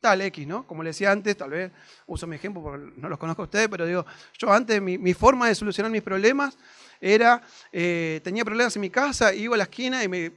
tal 0.00 0.20
X, 0.22 0.46
¿no? 0.46 0.66
Como 0.66 0.82
le 0.82 0.90
decía 0.90 1.10
antes, 1.10 1.36
tal 1.36 1.50
vez 1.50 1.72
uso 2.06 2.26
mi 2.26 2.36
ejemplo 2.36 2.62
porque 2.62 2.92
no 2.96 3.08
los 3.08 3.18
conozco 3.18 3.42
a 3.42 3.44
ustedes, 3.46 3.68
pero 3.68 3.86
digo, 3.86 4.06
yo 4.38 4.52
antes 4.52 4.80
mi, 4.80 5.14
forma 5.14 5.48
de 5.48 5.54
solucionar 5.54 5.90
mis 5.90 6.02
problemas 6.02 6.56
era, 7.00 7.42
eh, 7.72 8.20
tenía 8.22 8.44
problemas 8.44 8.74
en 8.76 8.82
mi 8.82 8.90
casa, 8.90 9.34
iba 9.34 9.54
a 9.54 9.58
la 9.58 9.64
esquina 9.64 10.02
y 10.04 10.08
me, 10.08 10.32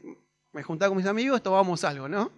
juntaba 0.64 0.90
con 0.90 0.98
mis 0.98 1.06
amigos, 1.06 1.42
tomábamos 1.42 1.84
algo, 1.84 2.10
¿no? 2.10 2.32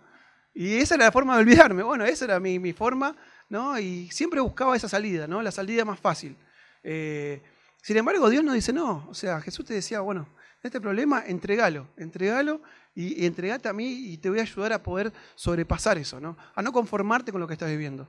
Y 0.53 0.75
esa 0.75 0.95
era 0.95 1.05
la 1.05 1.11
forma 1.11 1.35
de 1.35 1.41
olvidarme, 1.41 1.81
bueno, 1.81 2.05
esa 2.05 2.25
era 2.25 2.39
mi, 2.39 2.73
forma, 2.73 3.15
¿no? 3.53 3.77
Y 3.77 4.09
siempre 4.09 4.41
buscaba 4.41 4.75
esa 4.75 4.89
salida, 4.89 5.27
¿no? 5.27 5.43
La 5.43 5.51
salida 5.51 5.85
más 5.85 5.99
fácil. 5.99 6.35
Eh, 6.83 7.39
sin 7.83 7.95
embargo, 7.97 8.27
Dios 8.27 8.43
nos 8.43 8.55
dice, 8.55 8.73
no, 8.73 9.05
o 9.07 9.13
sea, 9.13 9.39
Jesús 9.41 9.63
te 9.63 9.75
decía, 9.75 9.99
bueno, 9.99 10.27
este 10.63 10.81
problema, 10.81 11.23
entregalo, 11.27 11.87
entregalo 11.95 12.61
y, 12.95 13.25
entregate 13.27 13.69
a 13.69 13.73
mí 13.73 14.11
y 14.11 14.17
te 14.17 14.31
voy 14.31 14.39
a 14.39 14.41
ayudar 14.41 14.73
a 14.73 14.81
poder 14.81 15.13
sobrepasar 15.35 15.99
eso, 15.99 16.19
¿no? 16.19 16.35
A 16.55 16.63
no 16.63 16.71
conformarte 16.73 17.31
con 17.31 17.39
lo 17.39 17.47
que 17.47 17.53
estás 17.53 17.69
viviendo. 17.69 18.07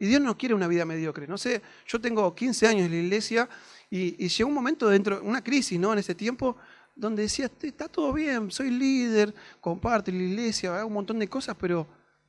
Y 0.00 0.06
Dios 0.06 0.20
no 0.20 0.36
quiere 0.36 0.56
una 0.56 0.66
vida 0.66 0.84
mediocre. 0.84 1.28
No 1.28 1.38
sé, 1.38 1.62
yo 1.86 2.00
tengo 2.00 2.34
15 2.34 2.66
años 2.66 2.86
en 2.86 2.90
la 2.90 2.96
iglesia 2.96 3.48
y, 3.88 4.26
llegó 4.26 4.48
un 4.48 4.54
momento 4.54 4.88
dentro, 4.88 5.22
una 5.22 5.44
crisis, 5.44 5.78
¿no? 5.78 5.92
En 5.92 6.00
ese 6.00 6.16
tiempo, 6.16 6.56
donde 6.96 7.22
decía, 7.22 7.48
está 7.62 7.86
todo 7.86 8.12
bien, 8.12 8.50
soy 8.50 8.70
líder, 8.70 9.32
comparto 9.60 10.10
la 10.10 10.16
iglesia, 10.16 10.76
hago 10.76 10.88
un 10.88 10.94
montón 10.94 11.20
de 11.20 11.28
cosas, 11.28 11.54
pero 11.56 11.86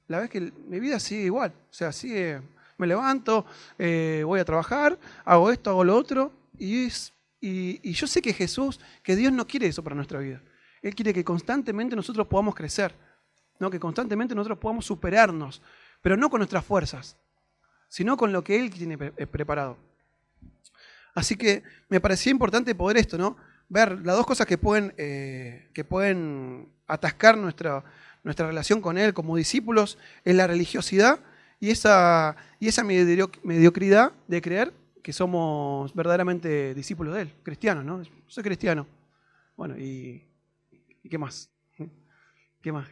la 0.08 0.20
verdad 0.20 0.36
es 0.36 0.42
que 0.42 0.54
mi 0.68 0.80
vida 0.80 1.00
sigue 1.00 1.24
igual. 1.24 1.54
O 1.70 1.74
sea, 1.74 1.92
sigue, 1.92 2.42
me 2.78 2.88
levanto, 2.88 3.46
eh, 3.78 4.24
voy 4.26 4.40
a 4.40 4.46
trabajar, 4.46 5.00
hago 5.26 5.52
esto, 5.52 5.70
hago 5.70 5.84
lo 5.84 5.96
otro, 5.96 6.32
y, 6.58 6.90
y 7.42 7.94
yo 7.94 8.08
sé 8.08 8.22
que 8.22 8.34
Jesús, 8.34 8.80
que 9.02 9.16
Dios 9.16 9.34
no 9.34 9.48
quiere 9.48 9.68
eso 9.68 9.84
para 9.84 9.96
nuestra 9.96 10.20
vida. 10.20 10.42
Él 10.82 10.94
quiere 10.94 11.14
que 11.14 11.24
constantemente 11.24 11.96
nosotros 11.96 12.28
podamos 12.28 12.54
crecer, 12.54 12.94
¿no? 13.58 13.72
que 13.72 13.80
constantemente 13.80 14.36
nosotros 14.36 14.60
podamos 14.60 14.86
superarnos, 14.86 15.62
pero 16.02 16.18
no 16.18 16.30
con 16.30 16.40
nuestras 16.40 16.66
fuerzas, 16.66 17.16
sino 17.88 18.18
con 18.18 18.34
lo 18.34 18.44
que 18.44 18.60
Él 18.60 18.70
tiene 18.70 18.98
eh, 19.18 19.26
preparado. 19.26 19.78
Así 21.16 21.38
que 21.38 21.64
me 21.88 22.02
parecía 22.02 22.32
importante 22.32 22.76
poder 22.76 22.98
esto, 22.98 23.18
¿no? 23.18 23.38
Ver 23.70 24.06
las 24.06 24.18
dos 24.18 24.26
cosas 24.26 24.46
que 24.46 24.58
pueden, 24.58 24.94
eh, 24.98 25.70
que 25.74 25.86
pueden 25.86 26.70
atascar 26.88 27.38
nuestra, 27.38 27.84
nuestra 28.24 28.48
relación 28.48 28.82
con 28.82 28.98
Él 28.98 29.14
como 29.14 29.36
discípulos 29.36 29.98
es 30.24 30.36
la 30.36 30.48
religiosidad 30.48 31.20
y 31.60 31.72
esa, 31.72 32.36
y 32.60 32.68
esa 32.68 32.84
mediocridad 32.84 34.12
de 34.28 34.42
creer 34.42 34.74
que 35.02 35.14
somos 35.14 35.94
verdaderamente 35.94 36.74
discípulos 36.74 37.16
de 37.16 37.22
Él, 37.24 37.34
cristianos, 37.44 37.84
¿no? 37.84 38.02
Soy 38.28 38.44
cristiano. 38.44 38.88
Bueno, 39.56 39.78
y 39.78 40.24
¿Y 41.04 41.10
qué 41.10 41.18
más? 41.18 41.50
¿Qué 42.62 42.72
más? 42.72 42.88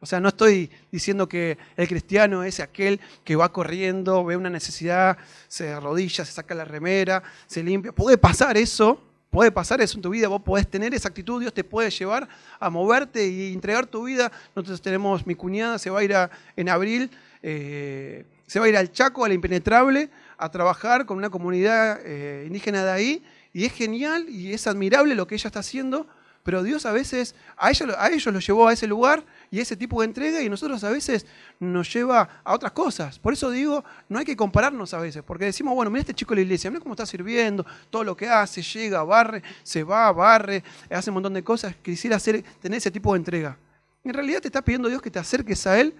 O 0.00 0.06
sea, 0.06 0.20
no 0.20 0.28
estoy 0.28 0.70
diciendo 0.92 1.28
que 1.28 1.56
el 1.76 1.88
cristiano 1.88 2.42
es 2.44 2.60
aquel 2.60 3.00
que 3.24 3.36
va 3.36 3.52
corriendo, 3.52 4.24
ve 4.24 4.36
una 4.36 4.50
necesidad, 4.50 5.16
se 5.48 5.72
arrodilla, 5.72 6.24
se 6.24 6.32
saca 6.32 6.54
la 6.54 6.64
remera, 6.64 7.22
se 7.46 7.62
limpia. 7.62 7.92
Puede 7.92 8.18
pasar 8.18 8.56
eso, 8.56 9.02
puede 9.30 9.52
pasar 9.52 9.80
eso 9.80 9.98
en 9.98 10.02
tu 10.02 10.10
vida, 10.10 10.28
vos 10.28 10.42
podés 10.42 10.68
tener 10.68 10.94
esa 10.94 11.08
actitud, 11.08 11.40
Dios 11.40 11.52
te 11.52 11.64
puede 11.64 11.90
llevar 11.90 12.28
a 12.58 12.70
moverte 12.70 13.26
y 13.26 13.52
entregar 13.52 13.86
tu 13.86 14.04
vida. 14.04 14.32
Nosotros 14.54 14.80
tenemos, 14.80 15.26
mi 15.26 15.34
cuñada 15.34 15.78
se 15.78 15.90
va 15.90 16.00
a 16.00 16.04
ir 16.04 16.14
en 16.56 16.68
abril 16.68 17.10
eh, 17.48 18.24
se 18.48 18.58
va 18.58 18.66
a 18.66 18.68
ir 18.68 18.76
al 18.76 18.90
Chaco, 18.90 19.24
al 19.24 19.32
Impenetrable, 19.32 20.10
a 20.36 20.50
trabajar 20.50 21.06
con 21.06 21.16
una 21.16 21.30
comunidad 21.30 22.00
eh, 22.04 22.44
indígena 22.44 22.84
de 22.84 22.90
ahí, 22.90 23.24
y 23.52 23.64
es 23.64 23.72
genial 23.72 24.28
y 24.28 24.52
es 24.52 24.66
admirable 24.66 25.14
lo 25.14 25.28
que 25.28 25.36
ella 25.36 25.46
está 25.46 25.60
haciendo, 25.60 26.08
pero 26.42 26.64
Dios 26.64 26.86
a 26.86 26.92
veces, 26.92 27.36
a, 27.56 27.70
ella, 27.70 27.86
a 27.98 28.10
ellos 28.10 28.34
los 28.34 28.44
llevó 28.44 28.66
a 28.66 28.72
ese 28.72 28.88
lugar 28.88 29.24
y 29.50 29.60
ese 29.60 29.76
tipo 29.76 30.00
de 30.00 30.06
entrega 30.06 30.42
y 30.42 30.48
nosotros 30.48 30.82
a 30.84 30.90
veces 30.90 31.26
nos 31.58 31.92
lleva 31.92 32.42
a 32.44 32.54
otras 32.54 32.72
cosas. 32.72 33.18
Por 33.18 33.32
eso 33.32 33.50
digo, 33.50 33.84
no 34.08 34.18
hay 34.18 34.24
que 34.24 34.36
compararnos 34.36 34.94
a 34.94 34.98
veces, 34.98 35.22
porque 35.22 35.46
decimos, 35.46 35.74
bueno, 35.74 35.90
mira 35.90 36.00
este 36.00 36.14
chico 36.14 36.32
de 36.32 36.36
la 36.36 36.42
iglesia, 36.42 36.70
mira 36.70 36.82
cómo 36.82 36.94
está 36.94 37.06
sirviendo, 37.06 37.64
todo 37.90 38.04
lo 38.04 38.16
que 38.16 38.28
hace, 38.28 38.62
llega, 38.62 39.02
barre, 39.02 39.42
se 39.62 39.82
va, 39.82 40.10
barre, 40.12 40.62
hace 40.90 41.10
un 41.10 41.14
montón 41.14 41.34
de 41.34 41.42
cosas. 41.42 41.74
Quisiera 41.76 42.16
hacer, 42.16 42.42
tener 42.60 42.78
ese 42.78 42.90
tipo 42.90 43.12
de 43.12 43.18
entrega. 43.18 43.58
En 44.04 44.14
realidad 44.14 44.40
te 44.40 44.48
está 44.48 44.62
pidiendo 44.62 44.88
Dios 44.88 45.02
que 45.02 45.10
te 45.10 45.18
acerques 45.18 45.66
a 45.66 45.78
Él 45.80 45.94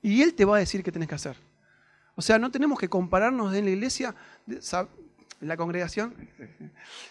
y 0.00 0.22
Él 0.22 0.34
te 0.34 0.44
va 0.44 0.56
a 0.56 0.58
decir 0.60 0.82
qué 0.82 0.90
tienes 0.90 1.08
que 1.08 1.14
hacer. 1.14 1.36
O 2.14 2.22
sea, 2.22 2.38
no 2.38 2.50
tenemos 2.50 2.78
que 2.78 2.88
compararnos 2.88 3.54
en 3.54 3.64
la 3.64 3.70
iglesia, 3.70 4.14
en 5.42 5.48
la 5.48 5.56
congregación, 5.56 6.14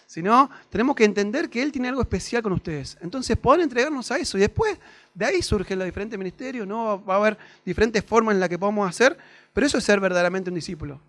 sino 0.07 0.49
tenemos 0.69 0.95
que 0.95 1.03
entender 1.03 1.49
que 1.49 1.61
Él 1.61 1.71
tiene 1.71 1.89
algo 1.89 2.01
especial 2.01 2.41
con 2.41 2.53
ustedes. 2.53 2.97
Entonces, 3.01 3.35
poder 3.37 3.59
entregarnos 3.59 4.09
a 4.09 4.17
eso 4.17 4.37
y 4.37 4.41
después 4.41 4.79
de 5.13 5.25
ahí 5.25 5.41
surgen 5.41 5.77
los 5.77 5.85
diferentes 5.85 6.17
ministerios, 6.17 6.65
¿no? 6.65 7.03
va 7.03 7.15
a 7.15 7.17
haber 7.17 7.37
diferentes 7.65 8.03
formas 8.03 8.33
en 8.33 8.39
las 8.39 8.47
que 8.47 8.57
podamos 8.57 8.89
hacer, 8.89 9.17
pero 9.53 9.67
eso 9.67 9.77
es 9.77 9.83
ser 9.83 9.99
verdaderamente 9.99 10.49
un 10.49 10.55
discípulo. 10.55 11.01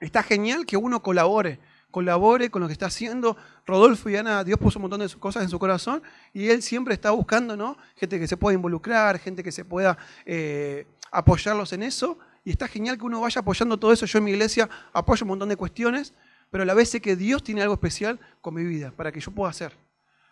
Está 0.00 0.22
genial 0.22 0.66
que 0.66 0.76
uno 0.76 1.02
colabore, 1.02 1.58
colabore 1.90 2.50
con 2.50 2.60
lo 2.60 2.68
que 2.68 2.74
está 2.74 2.86
haciendo. 2.86 3.36
Rodolfo 3.66 4.10
y 4.10 4.16
Ana, 4.16 4.44
Dios 4.44 4.58
puso 4.58 4.78
un 4.78 4.82
montón 4.82 5.00
de 5.00 5.08
cosas 5.16 5.42
en 5.42 5.48
su 5.48 5.58
corazón 5.58 6.02
y 6.34 6.48
Él 6.50 6.62
siempre 6.62 6.92
está 6.92 7.10
buscando 7.10 7.56
¿no? 7.56 7.78
gente 7.96 8.20
que 8.20 8.28
se 8.28 8.36
pueda 8.36 8.54
involucrar, 8.54 9.18
gente 9.18 9.42
que 9.42 9.50
se 9.50 9.64
pueda 9.64 9.96
eh, 10.26 10.86
apoyarlos 11.10 11.72
en 11.72 11.84
eso 11.84 12.18
y 12.44 12.50
está 12.50 12.68
genial 12.68 12.98
que 12.98 13.04
uno 13.04 13.20
vaya 13.20 13.40
apoyando 13.40 13.78
todo 13.78 13.92
eso. 13.92 14.06
Yo 14.06 14.18
en 14.18 14.24
mi 14.24 14.30
iglesia 14.32 14.68
apoyo 14.92 15.24
un 15.24 15.28
montón 15.28 15.48
de 15.48 15.56
cuestiones, 15.56 16.14
pero 16.50 16.62
a 16.62 16.66
la 16.66 16.74
vez 16.74 16.90
sé 16.90 17.00
que 17.00 17.16
Dios 17.16 17.42
tiene 17.42 17.62
algo 17.62 17.74
especial 17.74 18.20
con 18.40 18.54
mi 18.54 18.64
vida 18.64 18.92
para 18.92 19.12
que 19.12 19.20
yo 19.20 19.30
pueda 19.32 19.50
hacer. 19.50 19.76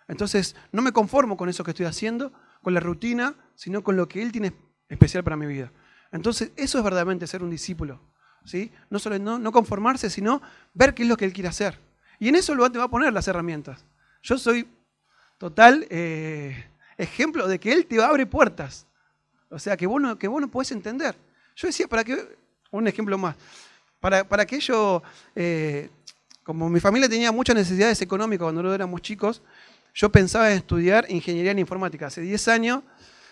Entonces, 0.08 0.54
no 0.72 0.82
me 0.82 0.92
conformo 0.92 1.36
con 1.36 1.48
eso 1.48 1.64
que 1.64 1.72
estoy 1.72 1.86
haciendo, 1.86 2.32
con 2.62 2.74
la 2.74 2.80
rutina, 2.80 3.34
sino 3.54 3.82
con 3.82 3.96
lo 3.96 4.08
que 4.08 4.22
Él 4.22 4.32
tiene 4.32 4.52
especial 4.88 5.24
para 5.24 5.36
mi 5.36 5.46
vida. 5.46 5.72
Entonces, 6.12 6.52
eso 6.56 6.78
es 6.78 6.84
verdaderamente 6.84 7.26
ser 7.26 7.42
un 7.42 7.50
discípulo. 7.50 8.00
¿sí? 8.44 8.72
No 8.88 8.98
solo 8.98 9.18
no, 9.18 9.52
conformarse, 9.52 10.08
sino 10.08 10.40
ver 10.72 10.94
qué 10.94 11.02
es 11.02 11.08
lo 11.08 11.16
que 11.16 11.24
Él 11.24 11.32
quiere 11.32 11.48
hacer. 11.48 11.78
Y 12.18 12.28
en 12.28 12.36
eso 12.36 12.54
luego 12.54 12.72
te 12.72 12.78
va 12.78 12.84
a 12.84 12.90
poner 12.90 13.12
las 13.12 13.28
herramientas. 13.28 13.84
Yo 14.22 14.38
soy 14.38 14.68
total 15.38 15.86
eh, 15.90 16.70
ejemplo 16.96 17.46
de 17.46 17.58
que 17.60 17.72
Él 17.72 17.86
te 17.86 18.02
abre 18.02 18.26
puertas. 18.26 18.86
O 19.50 19.58
sea, 19.58 19.76
que 19.76 19.86
vos 19.86 20.00
no, 20.00 20.18
que 20.18 20.28
vos 20.28 20.40
no 20.40 20.48
podés 20.48 20.72
entender. 20.72 21.16
Yo 21.56 21.68
decía, 21.68 21.88
para 21.88 22.04
que, 22.04 22.36
un 22.70 22.86
ejemplo 22.86 23.16
más, 23.16 23.34
para, 23.98 24.28
para 24.28 24.44
que 24.44 24.60
yo, 24.60 25.02
eh, 25.34 25.88
como 26.42 26.68
mi 26.68 26.80
familia 26.80 27.08
tenía 27.08 27.32
muchas 27.32 27.56
necesidades 27.56 28.00
económicas 28.02 28.44
cuando 28.44 28.62
nosotros 28.62 28.74
éramos 28.74 29.00
chicos, 29.00 29.42
yo 29.94 30.12
pensaba 30.12 30.50
en 30.50 30.58
estudiar 30.58 31.06
ingeniería 31.08 31.52
en 31.52 31.58
informática. 31.58 32.08
Hace 32.08 32.20
10 32.20 32.48
años 32.48 32.82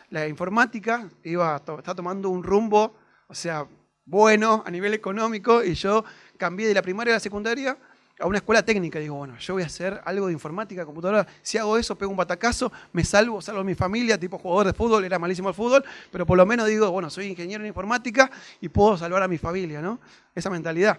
la 0.09 0.27
informática 0.27 1.07
iba, 1.23 1.57
está 1.57 1.95
tomando 1.95 2.31
un 2.31 2.43
rumbo, 2.43 2.97
o 3.29 3.35
sea, 3.35 3.67
bueno 4.07 4.63
a 4.67 4.71
nivel 4.71 4.95
económico, 4.95 5.63
y 5.63 5.75
yo 5.75 6.03
cambié 6.39 6.67
de 6.67 6.75
la 6.75 6.83
primaria 6.83 7.13
a 7.13 7.17
la 7.17 7.21
secundaria 7.21 7.77
a 8.21 8.27
una 8.27 8.39
escuela 8.39 8.65
técnica. 8.65 8.99
Digo, 8.99 9.17
bueno, 9.17 9.37
yo 9.39 9.55
voy 9.55 9.63
a 9.63 9.67
hacer 9.67 10.01
algo 10.05 10.27
de 10.27 10.33
informática, 10.33 10.85
computadora. 10.85 11.27
Si 11.43 11.59
hago 11.59 11.77
eso, 11.77 11.97
pego 11.97 12.11
un 12.11 12.17
batacazo, 12.17 12.73
me 12.93 13.05
salvo, 13.05 13.41
salvo 13.41 13.61
a 13.61 13.65
mi 13.65 13.75
familia, 13.75 14.19
tipo 14.19 14.39
jugador 14.39 14.67
de 14.67 14.73
fútbol, 14.73 15.05
era 15.05 15.19
malísimo 15.19 15.49
el 15.49 15.55
fútbol, 15.55 15.85
pero 16.11 16.27
por 16.27 16.37
lo 16.37 16.47
menos 16.47 16.67
digo, 16.69 16.91
bueno, 16.91 17.11
soy 17.11 17.27
ingeniero 17.27 17.63
en 17.63 17.69
informática 17.69 18.31
y 18.61 18.69
puedo 18.69 18.97
salvar 18.97 19.23
a 19.23 19.29
mi 19.29 19.39
familia, 19.39 19.81
¿no? 19.81 20.01
Esa 20.35 20.51
mentalidad. 20.51 20.99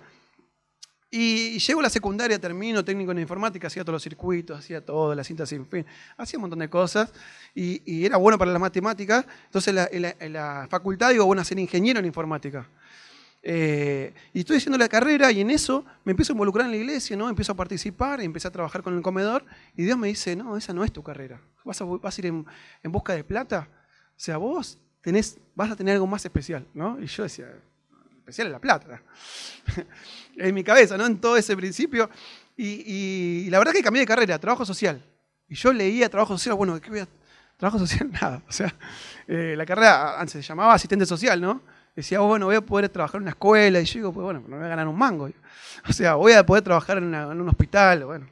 Y, 1.11 1.59
llego 1.59 1.79
a 1.79 1.83
la 1.83 1.89
secundaria, 1.89 2.37
termino 2.39 2.83
técnico 2.83 3.11
en 3.11 3.19
informática, 3.19 3.67
hacía 3.67 3.83
todos 3.83 3.93
los 3.93 4.03
circuitos, 4.03 4.59
hacía 4.59 4.83
todo, 4.83 5.15
la 5.15 5.23
cinta 5.23 5.45
sin 5.45 5.65
fin, 5.65 5.85
hacía 6.17 6.37
un 6.37 6.41
montón 6.41 6.59
de 6.59 6.69
cosas 6.69 7.13
y, 7.53 8.05
era 8.05 8.17
bueno 8.17 8.37
para 8.37 8.51
las 8.51 8.59
matemáticas. 8.59 9.25
Entonces 9.45 9.69
en 9.69 10.01
la, 10.01 10.15
en 10.19 10.33
la 10.33 10.67
facultad 10.69 11.11
digo, 11.11 11.25
bueno, 11.25 11.41
ser 11.45 11.57
ingeniero 11.59 12.01
en 12.01 12.05
informática. 12.05 12.67
Eh, 13.47 14.11
y 14.33 14.39
estoy 14.39 14.57
haciendo 14.57 14.75
la 14.79 14.89
carrera 14.89 15.31
y 15.31 15.39
en 15.39 15.51
eso 15.51 15.85
me 16.03 16.13
empiezo 16.13 16.33
a 16.33 16.35
involucrar 16.35 16.65
en 16.65 16.71
la 16.71 16.77
iglesia, 16.77 17.15
¿no? 17.15 17.29
Empiezo 17.29 17.51
a 17.51 17.55
participar, 17.55 18.19
empecé 18.19 18.47
a 18.47 18.51
trabajar 18.51 18.81
con 18.81 18.95
el 18.97 19.03
comedor 19.03 19.45
y 19.77 19.83
Dios 19.83 19.99
me 19.99 20.07
dice, 20.07 20.35
no, 20.35 20.57
esa 20.57 20.73
no 20.73 20.83
es 20.83 20.91
tu 20.91 21.03
carrera. 21.03 21.39
¿Vas 21.63 21.79
a, 21.79 21.85
vas 21.85 22.17
a 22.17 22.21
ir 22.21 22.25
en, 22.25 22.45
busca 22.91 23.13
de 23.13 23.23
plata? 23.23 23.69
O 24.09 24.13
sea, 24.19 24.37
vos 24.37 24.79
tenés, 24.99 25.37
vas 25.53 25.69
a 25.69 25.75
tener 25.75 25.93
algo 25.93 26.07
más 26.07 26.25
especial, 26.25 26.65
¿no? 26.73 26.99
Y 26.99 27.05
yo 27.05 27.21
decía, 27.21 27.45
especial 28.17 28.47
es 28.47 28.51
la 28.51 28.59
plata. 28.59 29.03
en 30.37 30.55
mi 30.55 30.63
cabeza, 30.63 30.97
¿no? 30.97 31.05
En 31.05 31.19
todo 31.19 31.37
ese 31.37 31.55
principio. 31.55 32.09
Y, 32.57 33.47
la 33.51 33.59
verdad 33.59 33.73
que 33.73 33.83
cambié 33.83 33.99
de 33.99 34.07
carrera, 34.07 34.39
trabajo 34.39 34.65
social. 34.65 35.05
Y 35.47 35.53
yo 35.53 35.71
leía 35.71 36.09
trabajo 36.09 36.35
social, 36.35 36.55
bueno, 36.55 36.81
¿qué 36.81 36.89
voy 36.89 36.99
a...? 37.01 37.07
Trabajo 37.57 37.77
social, 37.77 38.11
nada. 38.21 38.41
O 38.49 38.51
sea, 38.51 38.73
eh, 39.27 39.53
la 39.55 39.67
carrera 39.67 40.19
antes 40.19 40.33
se 40.33 40.41
llamaba 40.41 40.73
asistente 40.73 41.05
social, 41.05 41.39
¿no? 41.39 41.74
Decía, 41.95 42.21
oh, 42.21 42.27
bueno, 42.27 42.47
voy 42.47 42.55
a 42.55 42.61
poder 42.61 42.89
trabajar 42.89 43.17
en 43.19 43.23
una 43.23 43.31
escuela. 43.31 43.79
Y 43.79 43.85
yo 43.85 43.93
digo, 43.99 44.13
pues 44.13 44.23
bueno, 44.23 44.43
no 44.47 44.57
voy 44.57 44.65
a 44.65 44.69
ganar 44.69 44.87
un 44.87 44.97
mango. 44.97 45.29
O 45.87 45.93
sea, 45.93 46.15
voy 46.15 46.33
a 46.33 46.43
poder 46.43 46.63
trabajar 46.63 46.97
en, 46.97 47.13
un 47.13 47.49
hospital. 47.49 48.05
Bueno, 48.05 48.27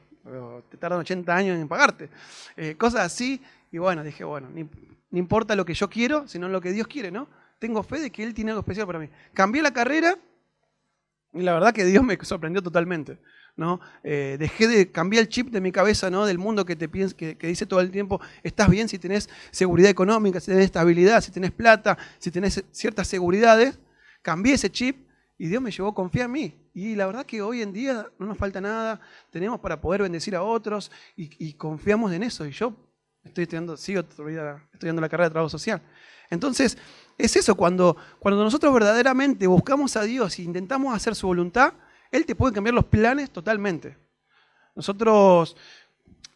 te 0.68 0.76
tardan 0.76 0.98
80 1.00 1.36
años 1.36 1.58
en 1.58 1.68
pagarte. 1.68 2.10
Eh, 2.56 2.74
cosas 2.76 3.02
así. 3.02 3.40
Y 3.70 3.78
bueno, 3.78 4.02
dije, 4.02 4.24
bueno, 4.24 4.48
ni, 4.52 4.68
importa 5.12 5.54
lo 5.54 5.64
que 5.64 5.74
yo 5.74 5.88
quiero, 5.88 6.26
sino 6.26 6.48
lo 6.48 6.60
que 6.60 6.72
Dios 6.72 6.88
quiere, 6.88 7.12
¿no? 7.12 7.28
Tengo 7.60 7.82
fe 7.82 8.00
de 8.00 8.10
que 8.10 8.24
Él 8.24 8.34
tiene 8.34 8.50
algo 8.50 8.60
especial 8.60 8.86
para 8.86 8.98
mí. 8.98 9.08
Cambié 9.32 9.62
la 9.62 9.72
carrera 9.72 10.18
y 11.32 11.42
la 11.42 11.54
verdad 11.54 11.72
que 11.72 11.84
Dios 11.84 12.02
me 12.02 12.18
sorprendió 12.22 12.62
totalmente. 12.62 13.18
¿No? 13.56 13.80
Eh, 14.02 14.36
dejé 14.38 14.66
de 14.66 14.90
cambiar 14.90 15.22
el 15.22 15.28
chip 15.28 15.50
de 15.50 15.60
mi 15.60 15.70
cabeza, 15.70 16.10
¿no? 16.10 16.26
Del 16.26 16.38
mundo 16.38 16.64
que 16.64 16.76
te 16.76 16.88
piensa, 16.88 17.16
que, 17.16 17.36
dice 17.40 17.66
todo 17.66 17.80
el 17.80 17.90
tiempo, 17.90 18.20
estás 18.42 18.68
bien 18.68 18.88
si 18.88 18.98
tenés 18.98 19.28
seguridad 19.50 19.90
económica, 19.90 20.40
si 20.40 20.46
tenés 20.46 20.64
estabilidad, 20.64 21.20
si 21.20 21.30
tenés 21.30 21.52
plata, 21.52 21.96
si 22.18 22.30
tenés 22.30 22.64
ciertas 22.72 23.08
seguridades. 23.08 23.78
Cambié 24.22 24.54
ese 24.54 24.70
chip 24.70 25.06
y 25.38 25.48
Dios 25.48 25.62
me 25.62 25.70
llevó 25.70 25.90
a 25.90 25.94
confiar 25.94 26.26
en 26.26 26.32
mí. 26.32 26.70
Y 26.72 26.96
la 26.96 27.06
verdad 27.06 27.24
que 27.24 27.40
hoy 27.42 27.62
en 27.62 27.72
día 27.72 28.06
no 28.18 28.26
nos 28.26 28.36
falta 28.36 28.60
nada, 28.60 29.00
tenemos 29.30 29.60
para 29.60 29.80
poder 29.80 30.02
bendecir 30.02 30.34
a 30.34 30.42
otros 30.42 30.90
y, 31.14 31.52
confiamos 31.54 32.12
en 32.12 32.24
eso. 32.24 32.46
Y 32.46 32.50
yo 32.50 32.74
estoy 33.22 33.42
estudiando, 33.42 33.76
sigo 33.76 34.00
estudiando 34.00 35.00
la 35.00 35.08
carrera 35.08 35.28
de 35.28 35.32
trabajo 35.32 35.50
social. 35.50 35.80
Entonces, 36.30 36.76
es 37.16 37.36
eso, 37.36 37.54
cuando, 37.54 37.96
cuando 38.18 38.42
nosotros 38.42 38.74
verdaderamente 38.74 39.46
buscamos 39.46 39.96
a 39.96 40.02
Dios 40.02 40.38
e 40.38 40.42
intentamos 40.42 40.94
hacer 40.94 41.14
su 41.14 41.28
voluntad, 41.28 41.74
él 42.14 42.24
te 42.24 42.36
puede 42.36 42.54
cambiar 42.54 42.74
los 42.74 42.84
planes 42.84 43.30
totalmente. 43.30 43.96
Nosotros 44.76 45.56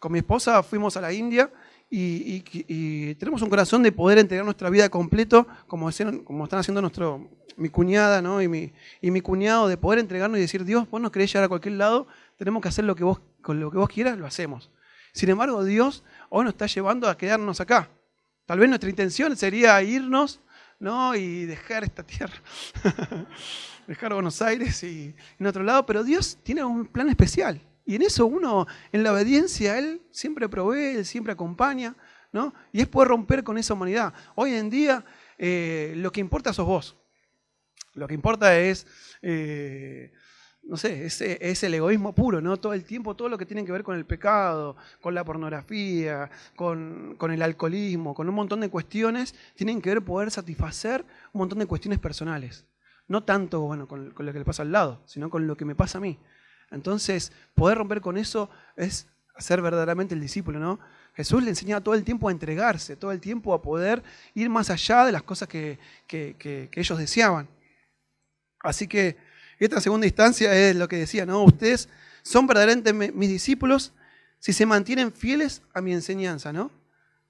con 0.01 0.11
mi 0.11 0.19
esposa 0.19 0.61
fuimos 0.65 0.97
a 0.97 1.01
la 1.01 1.13
India 1.13 1.53
y, 1.89 3.15
tenemos 3.15 3.43
un 3.43 3.49
corazón 3.49 3.85
de 3.85 3.93
poder 3.93 4.19
entregar 4.19 4.45
nuestra 4.45 4.71
vida 4.71 4.89
completo, 4.89 5.47
como, 5.69 5.89
están 5.89 6.25
haciendo 6.51 6.81
nuestro, 6.81 7.31
mi 7.57 7.69
cuñada 7.69 8.21
y, 8.43 8.49
mi, 9.11 9.21
cuñado, 9.21 9.69
de 9.69 9.77
poder 9.77 10.01
entregarnos 10.01 10.39
y 10.39 10.43
decir, 10.43 10.65
Dios, 10.65 10.91
vos 10.91 11.01
nos 11.01 11.13
querés 11.13 11.33
llevar 11.33 11.45
a 11.45 11.49
cualquier 11.49 11.75
lado, 11.75 12.09
tenemos 12.37 12.61
que 12.61 12.69
hacer 12.69 12.85
lo 12.85 12.97
que 12.97 13.05
vos, 13.05 13.21
con 13.41 13.61
lo 13.61 13.71
que 13.71 13.79
vos 13.79 13.89
quieras, 13.89 14.19
lo 14.19 14.27
hacemos. 14.27 14.71
Sin 15.13 15.31
embargo, 15.31 15.65
Dios 15.65 16.03
hoy 16.29 16.45
nos 16.45 16.55
está 16.55 16.67
llevando 16.67 17.09
a 17.09 17.17
quedarnos 17.17 17.61
acá. 17.61 17.89
Tal 18.47 18.59
vez 18.59 18.69
nuestra 18.69 18.91
intención 18.91 19.37
sería 19.37 19.81
irnos 19.83 20.41
¿no? 20.81 21.15
y 21.15 21.47
dejar 21.47 21.85
esta 21.85 22.03
tierra. 22.03 22.35
dejar 23.89 24.13
Buenos 24.13 24.41
Aires 24.43 24.83
y 24.85 25.15
en 25.39 25.47
otro 25.47 25.63
lado, 25.63 25.87
pero 25.87 26.05
Dios 26.05 26.39
tiene 26.43 26.63
un 26.63 26.87
plan 26.87 27.09
especial. 27.09 27.61
Y 27.87 27.97
en 27.97 28.03
eso 28.03 28.27
uno, 28.27 28.67
en 28.93 29.03
la 29.03 29.13
obediencia, 29.13 29.79
Él 29.79 30.03
siempre 30.11 30.47
provee, 30.49 30.97
Él 30.97 31.07
siempre 31.07 31.33
acompaña, 31.33 31.97
¿no? 32.31 32.53
Y 32.71 32.83
es 32.83 32.87
poder 32.87 33.09
romper 33.09 33.43
con 33.43 33.57
esa 33.57 33.73
humanidad. 33.73 34.13
Hoy 34.35 34.53
en 34.53 34.69
día, 34.69 35.05
eh, 35.39 35.95
lo 35.97 36.13
que 36.13 36.21
importa 36.21 36.53
sos 36.53 36.67
vos. 36.67 36.97
Lo 37.95 38.07
que 38.07 38.13
importa 38.13 38.59
es, 38.59 38.87
eh, 39.23 40.13
no 40.65 40.77
sé, 40.77 41.07
es, 41.07 41.63
el 41.63 41.73
egoísmo 41.73 42.15
puro, 42.15 42.43
¿no? 42.43 42.59
Todo 42.59 42.75
el 42.75 42.85
tiempo, 42.85 43.17
todo 43.17 43.31
lo 43.31 43.39
que 43.39 43.47
tiene 43.47 43.65
que 43.65 43.73
ver 43.73 43.83
con 43.83 43.97
el 43.97 44.05
pecado, 44.05 44.77
con 45.01 45.15
la 45.15 45.25
pornografía, 45.25 46.31
con, 46.57 47.17
con 47.17 47.31
el 47.31 47.41
alcoholismo, 47.41 48.15
con 48.15 48.29
un 48.29 48.35
montón 48.35 48.61
de 48.61 48.69
cuestiones, 48.69 49.35
tienen 49.55 49.81
que 49.81 49.89
ver 49.89 50.03
poder 50.03 50.31
satisfacer 50.31 51.07
un 51.33 51.39
montón 51.39 51.59
de 51.59 51.67
cuestiones 51.67 51.99
personales. 51.99 52.67
No 53.09 53.25
tanto 53.25 53.61
bueno, 53.61 53.89
con, 53.89 54.15
lo 54.17 54.33
que 54.33 54.39
le 54.39 54.45
pasa 54.45 54.63
al 54.63 54.73
lado, 54.73 55.03
sino 55.07 55.31
con 55.31 55.47
lo 55.47 55.57
que 55.57 55.65
me 55.65 55.75
pasa 55.75 55.99
a 55.99 56.01
mí. 56.01 56.19
Entonces, 56.71 57.33
poder 57.55 57.79
romper 57.79 58.01
con 58.01 58.19
eso 58.19 58.51
es 58.77 59.09
ser 59.39 59.63
verdaderamente 59.63 60.15
el 60.15 60.21
discípulo, 60.21 60.59
¿no? 60.59 60.79
Jesús 61.15 61.43
le 61.43 61.51
enseñaba 61.51 61.83
todo 61.83 61.95
el 61.95 62.05
tiempo 62.05 62.29
a 62.29 62.33
entregarse, 62.33 62.97
todo 62.97 63.11
el 63.11 63.21
tiempo 63.21 63.55
a 63.55 63.63
poder 63.63 64.03
ir 64.35 64.49
más 64.51 64.71
allá 64.71 65.05
de 65.05 65.13
las 65.13 65.23
cosas 65.23 65.49
que, 65.49 65.79
ellos 66.09 66.99
deseaban. 66.99 67.49
Así 68.61 68.87
que 68.87 69.17
esta 69.59 69.81
segunda 69.81 70.07
instancia 70.07 70.55
es 70.55 70.77
lo 70.77 70.87
que 70.87 70.97
decía, 70.97 71.27
¿no? 71.27 71.43
Ustedes 71.43 71.89
son 72.23 72.47
verdaderamente 72.47 72.93
mis 72.93 73.29
discípulos 73.29 73.93
si 74.39 74.53
se 74.53 74.67
mantienen 74.67 75.13
fieles 75.13 75.63
a 75.75 75.81
mi 75.81 75.93
enseñanza, 75.93 76.53
¿no? 76.53 76.71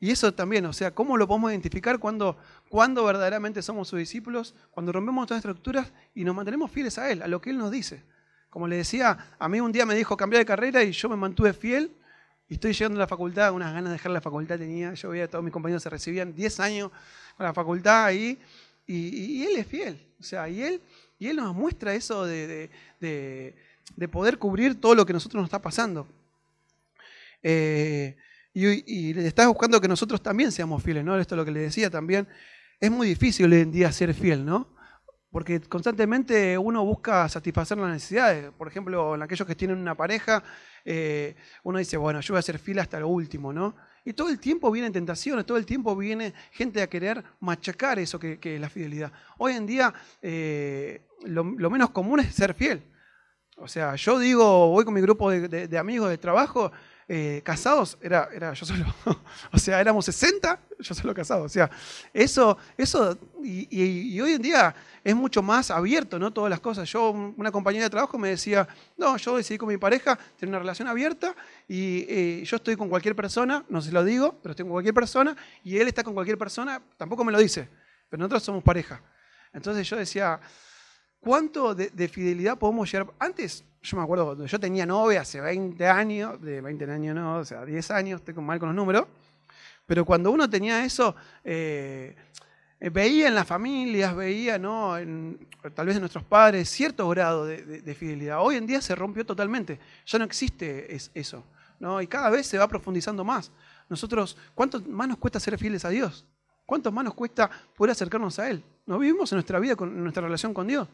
Y 0.00 0.10
eso 0.10 0.32
también, 0.32 0.64
o 0.66 0.72
sea, 0.72 0.94
¿cómo 0.94 1.16
lo 1.16 1.26
podemos 1.26 1.50
identificar 1.50 1.98
cuando, 1.98 2.36
cuando 2.68 3.04
verdaderamente 3.04 3.62
somos 3.62 3.88
sus 3.88 3.98
discípulos? 3.98 4.54
Cuando 4.70 4.92
rompemos 4.92 5.26
todas 5.26 5.44
las 5.44 5.50
estructuras 5.50 5.92
y 6.14 6.24
nos 6.24 6.36
mantenemos 6.36 6.70
fieles 6.70 6.98
a 6.98 7.10
Él, 7.10 7.20
a 7.22 7.26
lo 7.26 7.40
que 7.40 7.50
Él 7.50 7.58
nos 7.58 7.72
dice. 7.72 8.04
Como 8.48 8.68
le 8.68 8.76
decía, 8.76 9.34
a 9.38 9.48
mí 9.48 9.60
un 9.60 9.72
día 9.72 9.84
me 9.84 9.96
dijo 9.96 10.16
cambiar 10.16 10.40
de 10.40 10.46
carrera 10.46 10.84
y 10.84 10.92
yo 10.92 11.08
me 11.08 11.16
mantuve 11.16 11.52
fiel 11.52 11.90
y 12.48 12.54
estoy 12.54 12.72
llegando 12.72 12.98
a 12.98 13.00
la 13.00 13.06
facultad, 13.08 13.52
unas 13.52 13.72
ganas 13.74 13.90
de 13.90 13.94
dejar 13.94 14.12
la 14.12 14.20
facultad 14.20 14.56
tenía, 14.56 14.94
yo 14.94 15.10
veía 15.10 15.24
a 15.24 15.28
todos 15.28 15.44
mis 15.44 15.52
compañeros 15.52 15.82
se 15.82 15.90
recibían 15.90 16.34
10 16.34 16.60
años 16.60 16.90
con 17.36 17.44
la 17.44 17.52
facultad 17.52 18.04
ahí 18.04 18.38
y, 18.86 19.42
Él 19.44 19.56
es 19.56 19.66
fiel. 19.66 20.00
O 20.20 20.22
sea, 20.22 20.48
y 20.48 20.62
Él, 20.62 20.80
y 21.18 21.26
él 21.26 21.36
nos 21.36 21.54
muestra 21.54 21.94
eso 21.94 22.24
de, 22.24 22.70
de, 23.00 24.08
poder 24.08 24.38
cubrir 24.38 24.80
todo 24.80 24.94
lo 24.94 25.04
que 25.04 25.12
nosotros 25.12 25.40
nos 25.40 25.48
está 25.48 25.60
pasando. 25.60 26.06
Eh, 27.42 28.16
y, 28.66 29.14
le 29.14 29.26
está 29.26 29.46
buscando 29.46 29.80
que 29.80 29.88
nosotros 29.88 30.22
también 30.22 30.50
seamos 30.50 30.82
fieles, 30.82 31.04
¿no? 31.04 31.18
Esto 31.18 31.34
es 31.34 31.36
lo 31.36 31.44
que 31.44 31.52
le 31.52 31.60
decía 31.60 31.90
también. 31.90 32.26
Es 32.80 32.90
muy 32.90 33.06
difícil 33.06 33.52
hoy 33.52 33.60
en 33.60 33.70
día 33.70 33.92
ser 33.92 34.14
fiel, 34.14 34.44
¿no? 34.44 34.74
Porque 35.30 35.60
constantemente 35.60 36.56
uno 36.56 36.84
busca 36.84 37.28
satisfacer 37.28 37.76
las 37.78 37.90
necesidades. 37.90 38.50
Por 38.56 38.68
ejemplo, 38.68 39.14
en 39.14 39.22
aquellos 39.22 39.46
que 39.46 39.54
tienen 39.54 39.78
una 39.78 39.94
pareja, 39.94 40.42
eh, 40.84 41.36
uno 41.62 41.78
dice, 41.78 41.96
bueno, 41.96 42.20
yo 42.20 42.34
voy 42.34 42.38
a 42.38 42.42
ser 42.42 42.58
fiel 42.58 42.78
hasta 42.78 42.98
lo 42.98 43.08
último, 43.08 43.52
¿no? 43.52 43.76
Y 44.04 44.14
todo 44.14 44.30
el 44.30 44.40
tiempo 44.40 44.70
vienen 44.70 44.92
tentaciones, 44.92 45.44
todo 45.44 45.58
el 45.58 45.66
tiempo 45.66 45.94
viene 45.94 46.32
gente 46.52 46.80
a 46.80 46.86
querer 46.88 47.22
machacar 47.40 47.98
eso 47.98 48.18
que, 48.18 48.38
es 48.42 48.60
la 48.60 48.70
fidelidad. 48.70 49.12
Hoy 49.36 49.52
en 49.52 49.66
día 49.66 49.92
eh, 50.22 51.06
lo, 51.26 51.44
menos 51.44 51.90
común 51.90 52.20
es 52.20 52.34
ser 52.34 52.54
fiel. 52.54 52.82
O 53.58 53.68
sea, 53.68 53.96
yo 53.96 54.18
digo, 54.18 54.68
voy 54.68 54.84
con 54.84 54.94
mi 54.94 55.00
grupo 55.00 55.30
de 55.30 55.78
amigos 55.78 56.08
de 56.08 56.16
trabajo 56.16 56.72
eh, 57.10 57.40
casados 57.42 57.96
era, 58.02 58.28
era 58.34 58.52
yo 58.52 58.66
solo. 58.66 58.84
o 59.52 59.58
sea, 59.58 59.80
éramos 59.80 60.04
60, 60.04 60.60
yo 60.78 60.94
solo 60.94 61.14
casado. 61.14 61.44
O 61.44 61.48
sea, 61.48 61.70
eso, 62.12 62.58
eso 62.76 63.16
y, 63.42 64.20
hoy 64.20 64.32
en 64.34 64.42
día 64.42 64.74
es 65.02 65.16
mucho 65.16 65.42
más 65.42 65.70
abierto, 65.70 66.18
¿no? 66.18 66.30
Todas 66.30 66.50
las 66.50 66.60
cosas. 66.60 66.86
Yo, 66.90 67.10
una 67.10 67.50
compañera 67.50 67.84
de 67.84 67.90
trabajo 67.90 68.18
me 68.18 68.28
decía, 68.28 68.68
no, 68.98 69.16
yo 69.16 69.38
decidí 69.38 69.56
con 69.56 69.68
mi 69.68 69.78
pareja 69.78 70.18
tener 70.36 70.50
una 70.50 70.58
relación 70.58 70.86
abierta 70.86 71.34
y 71.66 72.04
eh, 72.08 72.42
yo 72.44 72.56
estoy 72.56 72.76
con 72.76 72.90
cualquier 72.90 73.16
persona, 73.16 73.64
no 73.70 73.80
se 73.80 73.90
lo 73.90 74.04
digo, 74.04 74.38
pero 74.42 74.50
estoy 74.50 74.64
con 74.64 74.72
cualquier 74.72 74.94
persona 74.94 75.34
y 75.64 75.78
él 75.78 75.88
está 75.88 76.04
con 76.04 76.12
cualquier 76.12 76.36
persona, 76.36 76.82
tampoco 76.98 77.24
me 77.24 77.32
lo 77.32 77.38
dice, 77.38 77.70
pero 78.10 78.18
nosotros 78.18 78.42
somos 78.42 78.62
pareja. 78.62 79.02
Entonces 79.54 79.88
yo 79.88 79.96
decía, 79.96 80.38
¿cuánto 81.20 81.74
de, 81.74 81.90
de 81.90 82.08
fidelidad 82.08 82.58
podemos 82.58 82.90
llegar? 82.90 83.12
Antes 83.18 83.64
yo 83.82 83.96
me 83.96 84.02
acuerdo 84.02 84.26
cuando 84.26 84.46
yo 84.46 84.60
tenía 84.60 84.84
novia 84.86 85.22
hace 85.22 85.40
20 85.40 85.86
años, 85.86 86.40
de 86.42 86.60
20 86.60 86.90
años 86.90 87.14
no, 87.14 87.38
o 87.38 87.44
sea, 87.44 87.64
10 87.64 87.90
años, 87.92 88.20
estoy 88.20 88.34
mal 88.42 88.58
con 88.58 88.68
los 88.68 88.76
números, 88.76 89.06
pero 89.86 90.04
cuando 90.04 90.30
uno 90.30 90.50
tenía 90.50 90.84
eso, 90.84 91.14
eh, 91.44 92.14
veía 92.80 93.28
en 93.28 93.34
las 93.34 93.46
familias, 93.46 94.14
veía, 94.14 94.58
¿no? 94.58 94.94
Tal 95.74 95.86
vez 95.86 95.96
en 95.96 96.00
nuestros 96.00 96.24
padres, 96.24 96.68
cierto 96.68 97.08
grado 97.08 97.46
de, 97.46 97.94
fidelidad. 97.94 98.40
Hoy 98.42 98.56
en 98.56 98.66
día 98.66 98.80
se 98.80 98.94
rompió 98.94 99.24
totalmente, 99.24 99.80
ya 100.04 100.18
no 100.18 100.24
existe 100.24 100.94
eso, 101.14 101.44
¿no? 101.80 102.02
Y 102.02 102.06
cada 102.06 102.30
vez 102.30 102.46
se 102.46 102.58
va 102.58 102.68
profundizando 102.68 103.24
más. 103.24 103.50
Nosotros, 103.88 104.36
¿cuánto 104.54 104.80
más 104.82 105.08
nos 105.08 105.18
cuesta 105.18 105.40
ser 105.40 105.56
fieles 105.56 105.84
a 105.84 105.88
Dios? 105.88 106.26
¿Cuánto 106.66 106.92
más 106.92 107.04
nos 107.04 107.14
cuesta 107.14 107.48
poder 107.74 107.92
acercarnos 107.92 108.38
a 108.38 108.50
Él? 108.50 108.62
¿No 108.84 108.98
vivimos 108.98 109.32
en 109.32 109.36
nuestra 109.36 109.58
vida, 109.58 109.74
con, 109.74 109.88
en 109.88 110.02
nuestra 110.02 110.22
relación 110.22 110.52
con 110.52 110.66
Dios? 110.66 110.86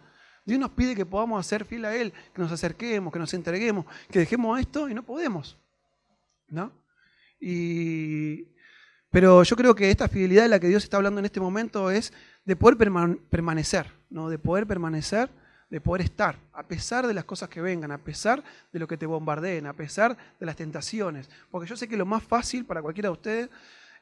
Dios 0.44 0.60
nos 0.60 0.70
pide 0.70 0.94
que 0.94 1.06
podamos 1.06 1.40
hacer 1.40 1.64
fiel 1.64 1.84
a 1.84 1.96
Él, 1.96 2.12
que 2.34 2.42
nos 2.42 2.52
acerquemos, 2.52 3.12
que 3.12 3.18
nos 3.18 3.32
entreguemos, 3.32 3.86
que 4.10 4.18
dejemos 4.18 4.60
esto 4.60 4.88
y 4.88 4.94
no 4.94 5.02
podemos. 5.02 5.56
¿No? 6.48 6.70
Y, 7.40 8.48
pero 9.10 9.42
yo 9.42 9.56
creo 9.56 9.74
que 9.74 9.90
esta 9.90 10.08
fidelidad 10.08 10.42
de 10.42 10.48
la 10.48 10.60
que 10.60 10.68
Dios 10.68 10.84
está 10.84 10.96
hablando 10.96 11.20
en 11.20 11.24
este 11.24 11.40
momento 11.40 11.90
es 11.90 12.12
de 12.44 12.56
poder 12.56 12.76
permanecer, 13.30 13.86
¿no? 14.10 14.28
de 14.28 14.38
poder 14.38 14.66
permanecer, 14.66 15.30
de 15.70 15.80
poder 15.80 16.02
estar, 16.02 16.38
a 16.52 16.62
pesar 16.64 17.06
de 17.06 17.14
las 17.14 17.24
cosas 17.24 17.48
que 17.48 17.60
vengan, 17.60 17.90
a 17.90 17.98
pesar 17.98 18.44
de 18.72 18.78
lo 18.78 18.86
que 18.86 18.96
te 18.96 19.06
bombardeen, 19.06 19.66
a 19.66 19.72
pesar 19.72 20.16
de 20.38 20.46
las 20.46 20.56
tentaciones. 20.56 21.30
Porque 21.50 21.68
yo 21.68 21.76
sé 21.76 21.88
que 21.88 21.96
lo 21.96 22.06
más 22.06 22.22
fácil 22.22 22.64
para 22.64 22.82
cualquiera 22.82 23.08
de 23.08 23.12
ustedes 23.12 23.50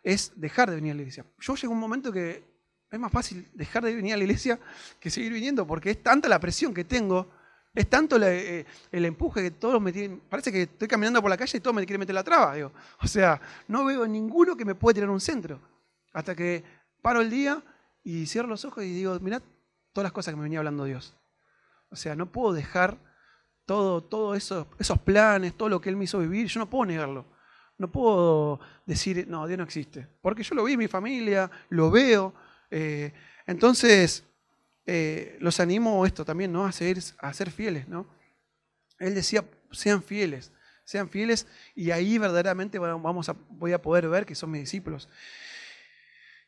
es 0.03 0.33
dejar 0.35 0.71
de 0.71 0.77
venir 0.77 0.93
a 0.93 0.95
la 0.95 1.03
iglesia. 1.03 1.25
Yo 1.39 1.55
llego 1.55 1.73
a 1.73 1.77
un 1.77 1.81
momento 1.81 2.11
que 2.11 2.52
es 2.93 3.01
más 3.01 3.11
fácil 3.11 3.49
dejar 3.55 3.83
de 3.85 3.95
venir 3.95 4.13
a 4.13 4.17
la 4.19 4.25
iglesia 4.25 4.61
que 5.01 5.11
seguir 5.11 5.33
viniendo, 5.33 5.67
porque 5.67 5.91
es 5.91 6.03
tanta 6.03 6.29
la 6.29 6.39
presión 6.39 6.75
que 6.75 6.85
tengo, 6.85 7.31
es 7.75 7.89
tanto 7.89 8.23
eh, 8.23 8.67
el 8.91 9.05
empuje 9.07 9.43
que 9.43 9.51
todos 9.51 9.81
me 9.81 9.93
tienen. 9.93 10.21
Parece 10.29 10.53
que 10.53 10.63
estoy 10.63 10.87
caminando 10.87 11.23
por 11.23 11.31
la 11.31 11.39
calle 11.39 11.57
y 11.57 11.61
todos 11.61 11.75
me 11.75 11.87
quieren 11.87 12.01
meter 12.01 12.15
la 12.15 12.23
traba. 12.23 12.55
Digo. 12.55 12.71
O 13.01 13.07
sea, 13.07 13.41
no 13.67 13.85
veo 13.87 14.07
ninguno 14.07 14.57
que 14.57 14.67
me 14.67 14.75
pueda 14.75 14.95
tirar 14.95 15.09
un 15.09 15.21
centro. 15.21 15.59
Hasta 16.13 16.35
que 16.35 16.63
paro 17.01 17.23
el 17.23 17.31
día 17.31 17.63
y 18.05 18.27
cierro 18.27 18.49
los 18.49 18.65
ojos 18.67 18.85
y 18.85 18.93
digo, 18.93 19.19
mirad 19.21 19.43
todas 19.95 20.05
las 20.05 20.13
cosas 20.13 20.33
que 20.33 20.37
me 20.37 20.43
venía 20.43 20.59
hablando 20.59 20.85
Dios. 20.85 21.15
O 21.89 21.97
sea, 21.97 22.15
no 22.15 22.27
puedo 22.31 22.53
dejar 22.53 22.99
todo, 23.65 24.03
todo 24.03 24.35
eso, 24.35 24.67
esos 24.79 24.99
planes, 24.99 25.57
todo 25.57 25.71
lo 25.71 25.81
que 25.81 25.89
Él 25.89 25.97
me 25.97 26.05
hizo 26.05 26.19
vivir, 26.19 26.49
yo 26.49 26.61
no 26.61 26.69
puedo 26.69 26.85
negarlo. 26.85 27.25
No 27.79 27.91
puedo 27.91 28.61
decir, 28.85 29.27
no, 29.29 29.47
Dios 29.47 29.57
no 29.57 29.65
existe. 29.65 30.07
Porque 30.21 30.43
yo 30.43 30.55
lo 30.55 30.65
vi 30.65 30.75
en 30.75 30.79
mi 30.79 30.89
familia, 30.89 31.51
lo 31.71 31.91
veo, 31.91 32.35
eh, 32.73 33.13
entonces, 33.47 34.25
eh, 34.87 35.37
los 35.41 35.61
animo 35.61 36.07
esto 36.07 36.25
también, 36.25 36.53
¿no? 36.53 36.65
A 36.65 36.73
ser, 36.73 36.99
a 37.19 37.35
ser 37.35 37.51
fieles, 37.51 37.87
¿no? 37.87 38.09
Él 38.99 39.15
decía, 39.15 39.45
sean 39.71 40.03
fieles, 40.03 40.53
sean 40.85 41.11
fieles 41.11 41.47
y 41.75 41.91
ahí 41.91 42.17
verdaderamente 42.17 42.79
vamos 42.79 43.29
a, 43.29 43.37
voy 43.51 43.75
a 43.75 43.83
poder 43.83 44.09
ver 44.09 44.25
que 44.25 44.35
son 44.35 44.51
mis 44.51 44.63
discípulos. 44.63 45.11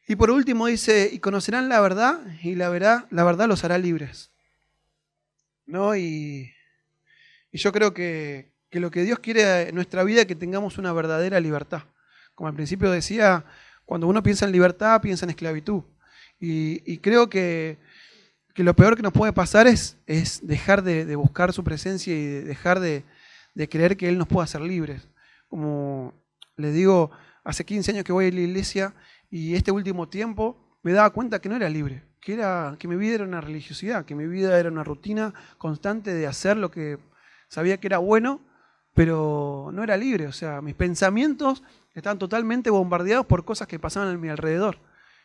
Y 0.08 0.16
por 0.16 0.30
último 0.30 0.66
dice, 0.66 1.10
y 1.12 1.18
conocerán 1.18 1.68
la 1.68 1.80
verdad 1.80 2.20
y 2.42 2.54
la 2.54 2.70
verdad, 2.70 3.06
la 3.10 3.24
verdad 3.24 3.46
los 3.46 3.62
hará 3.64 3.76
libres. 3.76 4.30
¿No? 5.66 5.94
Y, 5.94 6.52
y 7.52 7.58
yo 7.58 7.70
creo 7.70 7.92
que, 7.92 8.54
que, 8.70 8.80
lo 8.80 8.90
que 8.90 9.02
Dios 9.02 9.18
quiere 9.18 9.68
en 9.68 9.74
nuestra 9.74 10.04
vida 10.04 10.22
es 10.22 10.26
que 10.26 10.34
tengamos 10.34 10.78
una 10.78 10.92
verdadera 10.94 11.38
libertad. 11.40 11.82
Como 12.34 12.48
al 12.48 12.54
principio 12.54 12.90
decía, 12.90 13.44
cuando 13.84 14.06
uno 14.06 14.22
piensa 14.22 14.46
en 14.46 14.52
libertad, 14.52 15.00
piensa 15.02 15.26
en 15.26 15.30
esclavitud. 15.30 15.84
Y, 16.40 16.98
creo 16.98 17.28
que, 17.28 17.78
lo 18.56 18.74
peor 18.74 18.96
que 18.96 19.02
nos 19.02 19.12
puede 19.12 19.32
pasar 19.32 19.66
es, 19.66 19.96
es 20.06 20.46
dejar 20.46 20.82
de, 20.82 21.16
buscar 21.16 21.52
su 21.52 21.64
presencia 21.64 22.14
y 22.14 22.24
dejar 22.24 22.80
de, 22.80 23.04
creer 23.68 23.96
que 23.96 24.08
Él 24.08 24.18
nos 24.18 24.28
pueda 24.28 24.44
hacer 24.44 24.60
libres. 24.60 25.08
Como 25.48 26.12
les 26.56 26.74
digo, 26.74 27.10
hace 27.44 27.64
15 27.64 27.92
años 27.92 28.04
que 28.04 28.12
voy 28.12 28.26
a 28.26 28.30
la 28.30 28.40
iglesia 28.40 28.94
y 29.30 29.54
este 29.54 29.72
último 29.72 30.08
tiempo 30.08 30.78
me 30.82 30.92
daba 30.92 31.10
cuenta 31.10 31.40
que 31.40 31.48
no 31.48 31.56
era 31.56 31.68
libre, 31.68 32.04
que, 32.20 32.34
era, 32.34 32.76
que 32.78 32.88
mi 32.88 32.96
vida 32.96 33.14
era 33.14 33.24
una 33.24 33.40
religiosidad, 33.40 34.04
que 34.04 34.14
mi 34.14 34.26
vida 34.26 34.58
era 34.58 34.68
una 34.68 34.84
rutina 34.84 35.32
constante 35.58 36.12
de 36.12 36.26
hacer 36.26 36.56
lo 36.56 36.70
que 36.70 36.98
sabía 37.48 37.78
que 37.78 37.86
era 37.86 37.98
bueno, 37.98 38.40
pero 38.94 39.70
no 39.72 39.82
era 39.82 39.96
libre. 39.96 40.26
O 40.26 40.32
sea, 40.32 40.60
mis 40.62 40.74
pensamientos 40.74 41.62
estaban 41.94 42.18
totalmente 42.18 42.70
bombardeados 42.70 43.26
por 43.26 43.44
cosas 43.44 43.68
que 43.68 43.78
pasaban 43.78 44.14
a 44.14 44.18
mi 44.18 44.28
alrededor. 44.28 44.78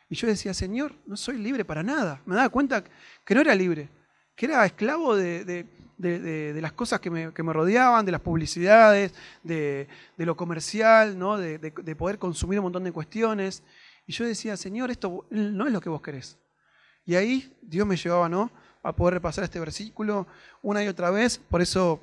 Y 0.09 0.15
yo 0.15 0.27
decía, 0.27 0.53
Señor, 0.55 0.95
no 1.05 1.15
soy 1.15 1.37
libre 1.37 1.63
para 1.63 1.83
nada. 1.83 2.21
Me 2.25 2.35
daba 2.35 2.49
cuenta 2.49 2.83
que 3.23 3.35
no 3.35 3.41
era 3.41 3.53
libre, 3.53 3.89
que 4.35 4.47
era 4.47 4.65
esclavo 4.65 5.15
de, 5.15 5.65
las 5.99 6.73
cosas 6.73 6.99
que 6.99 7.11
me, 7.11 7.53
rodeaban, 7.53 8.05
de 8.05 8.11
las 8.11 8.21
publicidades, 8.21 9.13
de, 9.43 9.87
lo 10.17 10.35
comercial, 10.35 11.17
¿no? 11.17 11.37
de, 11.37 11.95
poder 11.95 12.17
consumir 12.17 12.59
un 12.59 12.63
montón 12.63 12.83
de 12.83 12.91
cuestiones. 12.91 13.61
Y 14.07 14.13
yo 14.13 14.25
decía, 14.25 14.57
Señor, 14.57 14.89
esto 14.89 15.27
no 15.29 15.67
es 15.67 15.71
lo 15.71 15.79
que 15.79 15.89
vos 15.89 16.01
querés. 16.01 16.39
Y 17.05 17.15
ahí 17.15 17.55
Dios 17.61 17.85
me 17.85 17.95
llevaba 17.95 18.27
¿no? 18.27 18.51
a 18.81 18.95
poder 18.95 19.13
repasar 19.15 19.43
este 19.43 19.59
versículo 19.59 20.25
una 20.63 20.83
y 20.83 20.87
otra 20.87 21.11
vez. 21.11 21.37
Por 21.37 21.61
eso 21.61 22.01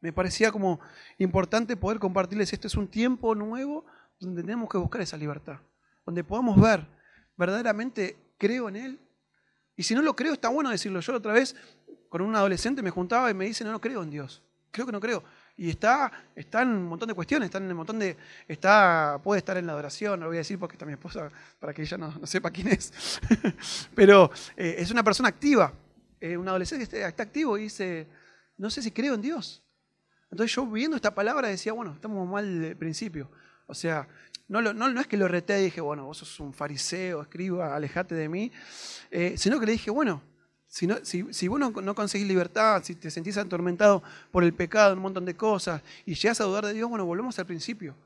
me 0.00 0.10
parecía 0.10 0.50
como 0.50 0.80
importante 1.18 1.76
poder 1.76 1.98
compartirles, 1.98 2.50
este 2.54 2.66
es 2.66 2.74
un 2.76 2.88
tiempo 2.88 3.34
nuevo 3.34 3.84
donde 4.18 4.40
tenemos 4.40 4.70
que 4.70 4.78
buscar 4.78 5.02
esa 5.02 5.18
libertad, 5.18 5.58
donde 6.06 6.24
podamos 6.24 6.58
ver 6.58 6.86
verdaderamente 7.40 8.16
creo 8.38 8.68
en 8.68 8.76
Él? 8.76 9.00
Y 9.76 9.82
si 9.82 9.94
no 9.94 10.02
lo 10.02 10.14
creo, 10.14 10.34
está 10.34 10.50
bueno 10.50 10.70
decirlo. 10.70 11.00
Yo 11.00 11.14
otra 11.14 11.32
vez 11.32 11.56
con 12.10 12.20
un 12.20 12.36
adolescente 12.36 12.82
me 12.82 12.90
juntaba 12.90 13.30
y 13.30 13.34
me 13.34 13.46
dice, 13.46 13.64
no, 13.64 13.72
no 13.72 13.80
creo 13.80 14.02
en 14.02 14.10
Dios. 14.10 14.42
Creo 14.70 14.86
que 14.86 14.92
no 14.92 15.00
creo. 15.00 15.24
Y 15.56 15.70
está, 15.70 16.12
está 16.36 16.62
en 16.62 16.68
un 16.68 16.84
montón 16.84 17.08
de 17.08 17.14
cuestiones, 17.14 17.46
está 17.46 17.58
en 17.58 17.64
un 17.64 17.76
montón 17.76 17.98
de. 17.98 18.16
Está, 18.46 19.18
puede 19.24 19.38
estar 19.38 19.56
en 19.56 19.66
la 19.66 19.72
adoración, 19.72 20.20
no 20.20 20.26
lo 20.26 20.30
voy 20.30 20.36
a 20.36 20.40
decir 20.40 20.58
porque 20.58 20.74
está 20.74 20.86
mi 20.86 20.92
esposa, 20.92 21.30
para 21.58 21.72
que 21.74 21.82
ella 21.82 21.98
no, 21.98 22.26
sepa 22.26 22.50
quién 22.50 22.68
es. 22.68 22.92
Pero 23.94 24.30
eh, 24.56 24.76
es 24.78 24.90
una 24.90 25.02
persona 25.02 25.28
activa. 25.28 25.72
Eh, 26.20 26.36
un 26.36 26.46
adolescente 26.46 26.84
está, 26.84 27.08
está 27.08 27.22
activo 27.22 27.58
y 27.58 27.62
dice, 27.62 28.06
no 28.58 28.70
sé 28.70 28.82
si 28.82 28.90
creo 28.90 29.14
en 29.14 29.22
Dios. 29.22 29.62
Entonces 30.30 30.54
yo 30.54 30.66
viendo 30.66 30.96
esta 30.96 31.14
palabra 31.14 31.48
decía, 31.48 31.72
bueno, 31.72 31.94
estamos 31.94 32.28
mal 32.28 32.60
de 32.60 32.76
principio. 32.76 33.30
O 33.66 33.74
sea, 33.74 34.06
no, 34.50 34.72
no, 34.72 35.00
es 35.00 35.06
que 35.06 35.16
lo 35.16 35.28
reté 35.28 35.60
y 35.60 35.64
dije, 35.66 35.80
bueno, 35.80 36.06
vos 36.06 36.18
sos 36.18 36.40
un 36.40 36.52
fariseo, 36.52 37.22
escriba, 37.22 37.76
alejate 37.76 38.16
de 38.16 38.28
mí, 38.28 38.50
eh, 39.12 39.34
sino 39.36 39.60
que 39.60 39.66
le 39.66 39.72
dije, 39.72 39.92
bueno, 39.92 40.22
si, 40.66 40.88
si, 41.30 41.48
vos 41.48 41.60
no, 41.60 41.94
conseguís 41.94 42.26
libertad, 42.26 42.82
si 42.82 42.96
te 42.96 43.10
sentís 43.10 43.36
atormentado 43.36 44.02
por 44.32 44.42
el 44.42 44.52
pecado, 44.52 44.94
un 44.94 45.00
montón 45.00 45.24
de 45.24 45.36
cosas, 45.36 45.82
y 46.04 46.14
llegas 46.14 46.40
a 46.40 46.44
dudar 46.44 46.66
de 46.66 46.74
Dios, 46.74 46.88
bueno, 46.88 47.04
volvemos 47.04 47.38
al 47.38 47.46
principio. 47.46 47.96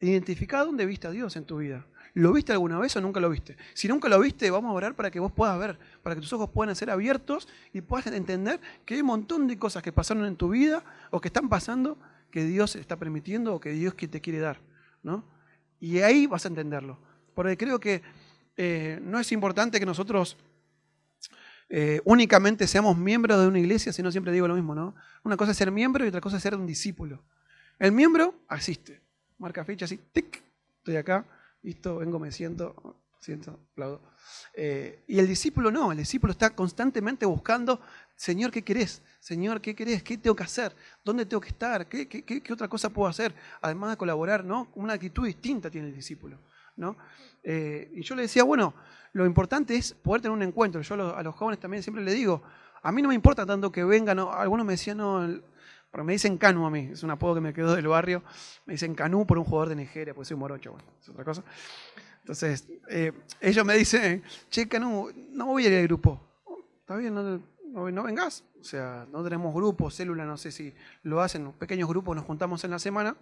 identifica 0.00 0.64
dónde 0.64 0.84
viste 0.84 1.06
a 1.06 1.10
Dios 1.10 1.36
en 1.36 1.44
tu 1.44 1.58
vida. 1.58 1.86
¿Lo 2.14 2.32
viste 2.32 2.52
alguna 2.52 2.78
vez 2.78 2.96
o 2.96 3.00
nunca 3.00 3.20
lo 3.20 3.30
viste? 3.30 3.56
Si 3.74 3.86
nunca 3.86 4.08
lo 4.08 4.18
viste, 4.18 4.50
vamos 4.50 4.70
a 4.70 4.72
orar 4.72 4.96
para 4.96 5.10
que 5.12 5.20
vos 5.20 5.30
puedas 5.30 5.56
ver, 5.58 5.78
para 6.02 6.16
que 6.16 6.20
tus 6.20 6.32
ojos 6.32 6.50
puedan 6.50 6.74
ser 6.74 6.90
abiertos 6.90 7.46
y 7.72 7.80
puedas 7.82 8.08
entender 8.08 8.60
que 8.84 8.94
hay 8.94 9.00
un 9.00 9.06
montón 9.06 9.46
de 9.46 9.56
cosas 9.56 9.82
que 9.82 9.92
pasaron 9.92 10.24
en 10.24 10.34
tu 10.34 10.48
vida 10.48 10.82
o 11.10 11.20
que 11.20 11.28
están 11.28 11.48
pasando 11.48 11.98
que 12.30 12.44
Dios 12.44 12.74
está 12.74 12.96
permitiendo 12.96 13.54
o 13.54 13.60
que 13.60 13.70
Dios 13.70 13.94
te 13.96 14.20
quiere 14.20 14.40
dar. 14.40 14.60
¿no? 15.02 15.37
Y 15.80 15.98
ahí 16.00 16.26
vas 16.26 16.44
a 16.44 16.48
entenderlo. 16.48 16.98
Porque 17.34 17.56
creo 17.56 17.78
que 17.78 18.02
eh, 18.56 18.98
no 19.02 19.20
es 19.20 19.30
importante 19.32 19.78
que 19.78 19.86
nosotros 19.86 20.36
eh, 21.68 22.00
únicamente 22.04 22.66
seamos 22.66 22.96
miembros 22.96 23.40
de 23.40 23.46
una 23.46 23.58
iglesia, 23.58 23.92
sino 23.92 24.10
siempre 24.10 24.32
digo 24.32 24.48
lo 24.48 24.54
mismo, 24.54 24.74
¿no? 24.74 24.94
Una 25.22 25.36
cosa 25.36 25.52
es 25.52 25.56
ser 25.58 25.70
miembro 25.70 26.04
y 26.04 26.08
otra 26.08 26.20
cosa 26.20 26.38
es 26.38 26.42
ser 26.42 26.54
un 26.54 26.66
discípulo. 26.66 27.22
El 27.78 27.92
miembro 27.92 28.34
asiste, 28.48 29.00
marca 29.38 29.64
fecha 29.64 29.84
así, 29.84 29.98
tic, 30.12 30.42
estoy 30.78 30.96
acá, 30.96 31.24
listo, 31.62 31.98
vengo, 31.98 32.18
me 32.18 32.32
siento, 32.32 32.96
siento, 33.20 33.58
aplaudo. 33.72 34.00
Eh, 34.54 35.04
y 35.06 35.18
el 35.18 35.26
discípulo 35.26 35.70
no, 35.70 35.92
el 35.92 35.98
discípulo 35.98 36.32
está 36.32 36.50
constantemente 36.50 37.26
buscando, 37.26 37.80
Señor, 38.16 38.50
¿qué 38.50 38.62
querés? 38.62 39.02
Señor, 39.20 39.60
¿qué 39.60 39.74
querés? 39.74 40.02
¿Qué 40.02 40.18
tengo 40.18 40.34
que 40.34 40.42
hacer? 40.42 40.74
¿Dónde 41.04 41.26
tengo 41.26 41.40
que 41.40 41.48
estar? 41.48 41.88
¿Qué, 41.88 42.08
qué, 42.08 42.24
qué, 42.24 42.52
otra 42.52 42.68
cosa 42.68 42.90
puedo 42.90 43.08
hacer? 43.08 43.34
Además 43.60 43.90
de 43.90 43.96
colaborar, 43.96 44.44
¿no? 44.44 44.70
Una 44.74 44.94
actitud 44.94 45.26
distinta 45.26 45.70
tiene 45.70 45.88
el 45.88 45.94
discípulo, 45.94 46.38
¿no? 46.76 46.96
Eh, 47.42 47.90
y 47.94 48.02
yo 48.02 48.14
le 48.14 48.22
decía, 48.22 48.44
bueno, 48.44 48.74
lo 49.12 49.26
importante 49.26 49.76
es 49.76 49.94
poder 49.94 50.22
tener 50.22 50.36
un 50.36 50.42
encuentro. 50.42 50.80
Yo 50.80 50.94
a 50.94 51.22
los, 51.22 51.34
jóvenes 51.34 51.60
también 51.60 51.82
siempre 51.82 52.02
le 52.02 52.12
digo, 52.12 52.42
a 52.82 52.92
mí 52.92 53.02
no 53.02 53.08
me 53.08 53.14
importa 53.14 53.44
tanto 53.46 53.70
que 53.70 53.84
vengan, 53.84 54.18
algunos 54.18 54.66
me 54.66 54.72
decían, 54.74 54.98
no, 54.98 55.26
me 56.04 56.12
dicen 56.12 56.38
Canu 56.38 56.66
a 56.66 56.70
mí, 56.70 56.90
es 56.92 57.02
un 57.02 57.10
apodo 57.10 57.36
que 57.36 57.40
me 57.40 57.52
quedó 57.52 57.74
del 57.74 57.88
barrio, 57.88 58.22
me 58.66 58.74
dicen 58.74 58.94
Canu 58.94 59.26
por 59.26 59.38
un 59.38 59.44
jugador 59.44 59.70
de 59.70 59.76
Nigeria, 59.76 60.14
pues 60.14 60.28
soy 60.28 60.36
morocho, 60.36 60.72
bueno, 60.72 60.86
es 61.00 61.08
otra 61.08 61.24
cosa. 61.24 61.42
Entonces, 62.28 62.68
eh, 62.90 63.10
ellos 63.40 63.64
me 63.64 63.74
dicen, 63.74 64.22
che, 64.50 64.68
Canu, 64.68 65.10
no 65.30 65.46
voy 65.46 65.64
a 65.64 65.68
ir 65.70 65.78
al 65.78 65.84
grupo. 65.84 66.20
Está 66.80 66.94
bien, 66.96 67.14
no, 67.14 67.40
no, 67.90 68.02
vengas. 68.02 68.44
O 68.60 68.64
sea, 68.64 69.06
no 69.10 69.24
tenemos 69.24 69.54
grupos, 69.54 69.94
células, 69.94 70.26
no 70.26 70.36
sé 70.36 70.52
si 70.52 70.74
lo 71.04 71.22
hacen, 71.22 71.50
pequeños 71.52 71.88
grupos, 71.88 72.14
nos 72.14 72.26
juntamos 72.26 72.62
en 72.64 72.72
la 72.72 72.78
semana. 72.78 73.16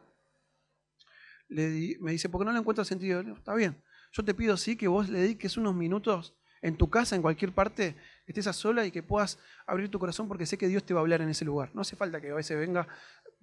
Me 1.48 2.10
dice, 2.10 2.28
¿por 2.28 2.40
qué 2.40 2.46
no 2.46 2.52
le 2.52 2.58
encuentro 2.58 2.84
sentido? 2.84 3.20
está 3.20 3.54
bien. 3.54 3.80
Yo 4.10 4.24
te 4.24 4.34
pido 4.34 4.56
sí 4.56 4.74
que 4.74 4.88
vos 4.88 5.08
le 5.08 5.20
dediques 5.20 5.56
unos 5.56 5.76
minutos 5.76 6.34
en 6.60 6.76
tu 6.76 6.90
casa, 6.90 7.14
en 7.14 7.22
cualquier 7.22 7.52
parte, 7.52 7.94
estés 8.26 8.48
a 8.48 8.52
sola 8.52 8.86
y 8.86 8.90
que 8.90 9.04
puedas 9.04 9.38
abrir 9.68 9.88
tu 9.88 10.00
corazón 10.00 10.26
porque 10.26 10.46
sé 10.46 10.58
que 10.58 10.66
Dios 10.66 10.82
te 10.82 10.94
va 10.94 10.98
a 10.98 11.02
hablar 11.02 11.20
en 11.20 11.28
ese 11.28 11.44
lugar. 11.44 11.70
No 11.74 11.82
hace 11.82 11.94
falta 11.94 12.20
que 12.20 12.30
a 12.30 12.34
veces 12.34 12.58
venga 12.58 12.88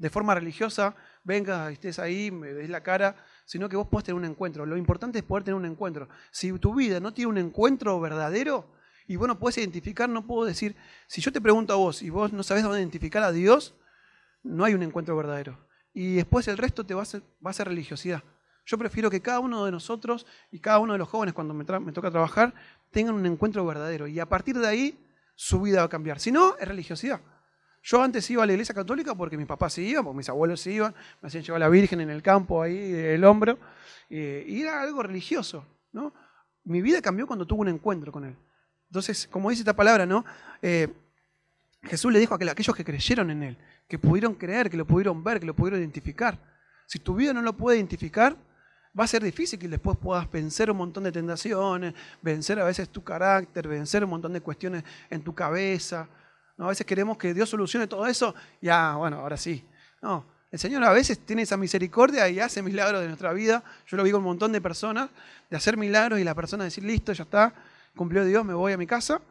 de 0.04 0.10
forma 0.10 0.36
religiosa, 0.36 0.98
venga, 1.24 1.72
estés 1.72 1.98
ahí, 1.98 2.30
me 2.30 2.54
des 2.54 2.70
la 2.70 2.84
cara, 2.84 3.16
sino 3.46 3.70
que 3.70 3.78
vos 3.78 3.88
puedas 3.88 4.04
tener 4.04 4.18
un 4.18 4.26
encuentro. 4.26 4.66
Lo 4.66 4.76
importante 4.76 5.20
es 5.20 5.24
poder 5.24 5.46
tener 5.46 5.56
un 5.56 5.66
encuentro. 5.66 6.10
Si 6.30 6.52
tu 6.60 6.76
vida 6.76 7.00
no 7.00 7.14
tiene 7.14 7.30
un 7.30 7.38
encuentro 7.38 7.98
verdadero 8.02 8.70
y 9.08 9.16
vos 9.16 9.30
no 9.30 9.40
puedes 9.40 9.58
identificar, 9.60 10.10
no 10.10 10.28
puedo 10.28 10.44
decir, 10.44 10.76
si 11.08 11.22
yo 11.22 11.32
te 11.32 11.40
pregunto 11.40 11.72
a 11.72 11.78
vos 11.78 12.02
y 12.02 12.10
vos 12.10 12.34
no 12.34 12.44
sabes 12.44 12.64
dónde 12.64 12.80
identificar 12.80 13.24
a 13.24 13.32
Dios, 13.32 13.76
no 14.44 14.66
hay 14.66 14.74
un 14.74 14.84
encuentro 14.84 15.16
verdadero. 15.16 15.58
Y 15.94 16.16
después 16.16 16.50
el 16.50 16.58
resto 16.58 16.86
te 16.86 16.94
va 16.94 17.04
a 17.04 17.06
ser, 17.06 17.24
va 17.46 17.52
a 17.52 17.54
ser 17.54 17.70
religiosidad. 17.70 18.24
Yo 18.66 18.78
prefiero 18.78 19.10
que 19.10 19.22
cada 19.22 19.40
uno 19.40 19.64
de 19.64 19.72
nosotros 19.72 20.26
y 20.52 20.60
cada 20.60 20.80
uno 20.80 20.92
de 20.92 21.00
los 21.00 21.08
jóvenes 21.08 21.34
cuando 21.34 21.54
me, 21.54 21.64
toca 21.64 22.12
trabajar 22.12 22.54
tengan 22.92 23.16
un 23.16 23.26
encuentro 23.26 23.66
verdadero 23.66 24.06
y 24.06 24.20
a 24.20 24.28
partir 24.28 24.60
de 24.60 24.68
ahí 24.68 25.00
su 25.34 25.62
vida 25.62 25.80
va 25.80 25.86
a 25.86 25.90
cambiar. 25.90 26.20
Si 26.20 26.30
no, 26.30 26.58
es 26.58 26.68
religiosidad. 26.68 27.22
Yo 27.84 28.02
antes 28.02 28.30
iba 28.32 28.44
a 28.44 28.46
la 28.46 28.54
iglesia 28.54 28.74
católica 28.74 29.14
porque 29.14 29.38
mis 29.38 29.46
papás 29.46 29.74
se 29.74 29.82
iban, 29.82 30.06
porque 30.06 30.18
mis 30.18 30.30
abuelos 30.30 30.62
se 30.62 30.72
iban, 30.72 30.96
me 31.22 31.28
hacían 31.28 31.44
llevar 31.44 31.62
a 31.62 31.66
la 31.66 31.70
Virgen 31.70 32.00
en 32.00 32.10
el 32.10 32.22
campo 32.22 32.64
ahí, 32.64 32.94
el 32.94 33.24
hombro, 33.26 33.60
y 34.10 34.62
era 34.62 34.82
algo 34.82 35.04
religioso. 35.04 35.66
¿no? 35.92 36.14
Mi 36.64 36.82
vida 36.82 37.02
cambió 37.02 37.28
cuando 37.28 37.46
tuve 37.46 37.62
un 37.62 37.68
encuentro 37.68 38.12
con 38.12 38.24
Él. 38.24 38.38
Entonces, 38.88 39.28
como 39.28 39.50
dice 39.50 39.64
esta 39.64 39.76
palabra, 39.76 40.06
¿no? 40.06 40.24
Eh, 40.62 40.88
Jesús 41.84 42.14
le 42.14 42.20
dijo 42.20 42.34
a 42.34 42.38
aquellos 42.38 42.76
que 42.76 42.86
creyeron 42.86 43.30
en 43.32 43.44
Él, 43.44 43.58
que 43.88 44.00
pudieron 44.00 44.36
creer, 44.36 44.70
que 44.70 44.78
lo 44.78 44.86
pudieron 44.86 45.22
ver, 45.24 45.42
que 45.42 45.46
lo 45.46 45.54
pudieron 45.54 45.80
identificar. 45.80 46.40
Si 46.88 47.00
tu 47.00 47.16
vida 47.16 47.34
no 47.34 47.42
lo 47.42 47.54
puede 47.54 47.78
identificar, 47.78 48.38
va 48.98 49.04
a 49.04 49.08
ser 49.08 49.24
difícil 49.24 49.60
que 49.60 49.68
después 49.68 49.98
puedas 49.98 50.32
vencer 50.32 50.72
un 50.72 50.78
montón 50.78 51.04
de 51.04 51.12
tentaciones, 51.12 51.94
vencer 52.22 52.60
a 52.60 52.64
veces 52.64 52.88
tu 52.90 53.04
carácter, 53.04 53.68
vencer 53.68 54.04
un 54.06 54.12
montón 54.12 54.32
de 54.32 54.42
cuestiones 54.42 54.84
en 55.10 55.22
tu 55.22 55.36
cabeza. 55.36 56.08
¿No? 56.58 56.66
A 56.66 56.70
veces 56.70 56.86
queremos 56.86 57.18
que 57.18 57.34
Dios 57.34 57.50
solucione 57.50 57.88
todo 57.88 58.06
eso, 58.08 58.36
ya, 58.62 58.96
bueno, 58.96 59.20
ahora 59.20 59.38
sí. 59.38 59.66
No, 60.02 60.26
el 60.52 60.60
Señor 60.60 60.84
a 60.84 60.92
veces 60.92 61.20
tiene 61.20 61.42
esa 61.42 61.58
misericordia 61.58 62.30
y 62.30 62.40
hace 62.40 62.62
milagros 62.62 63.02
de 63.02 63.08
nuestra 63.08 63.34
vida. 63.34 63.64
Yo 63.88 63.98
lo 63.98 64.04
vi 64.04 64.12
con 64.12 64.20
un 64.20 64.26
montón 64.26 64.52
de 64.52 64.62
personas, 64.62 65.10
de 65.50 65.58
hacer 65.58 65.78
milagros 65.78 66.20
y 66.20 66.24
la 66.24 66.36
persona 66.36 66.64
decir, 66.64 66.84
listo, 66.84 67.12
ya 67.12 67.24
está, 67.24 67.54
cumplió 67.96 68.24
Dios, 68.24 68.46
me 68.46 68.54
voy 68.54 68.74
a 68.74 68.78
mi 68.78 68.86
casa. 68.86 69.22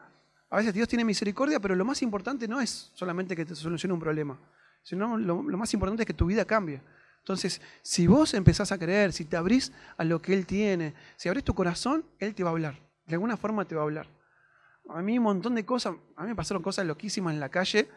A 0.50 0.56
veces 0.56 0.74
Dios 0.74 0.88
tiene 0.88 1.04
misericordia, 1.04 1.60
pero 1.60 1.74
lo 1.74 1.84
más 1.84 2.02
importante 2.02 2.48
no 2.48 2.60
es 2.60 2.90
solamente 2.94 3.36
que 3.36 3.44
te 3.44 3.54
solucione 3.54 3.94
un 3.94 4.00
problema, 4.00 4.38
sino 4.82 5.16
lo 5.16 5.56
más 5.56 5.72
importante 5.74 6.02
es 6.02 6.06
que 6.06 6.14
tu 6.14 6.26
vida 6.26 6.44
cambie. 6.44 6.82
Entonces, 7.22 7.60
si 7.82 8.08
vos 8.08 8.34
empezás 8.34 8.72
a 8.72 8.78
creer, 8.78 9.12
si 9.12 9.24
te 9.24 9.36
abrís 9.36 9.72
a 9.96 10.02
lo 10.02 10.20
que 10.20 10.34
Él 10.34 10.44
tiene, 10.44 10.92
si 11.16 11.28
abrís 11.28 11.44
tu 11.44 11.54
corazón, 11.54 12.04
Él 12.18 12.34
te 12.34 12.42
va 12.42 12.50
a 12.50 12.52
hablar. 12.52 12.74
De 13.06 13.14
alguna 13.14 13.36
forma 13.36 13.64
te 13.64 13.76
va 13.76 13.82
a 13.82 13.84
hablar. 13.84 14.08
A 14.88 15.02
mí 15.02 15.18
un 15.18 15.24
montón 15.24 15.54
de 15.54 15.64
cosas, 15.64 15.94
a 16.16 16.22
mí 16.22 16.28
me 16.28 16.34
pasaron 16.34 16.62
cosas 16.62 16.86
loquísimas 16.86 17.34
en 17.34 17.40
la 17.40 17.48
calle 17.48 17.88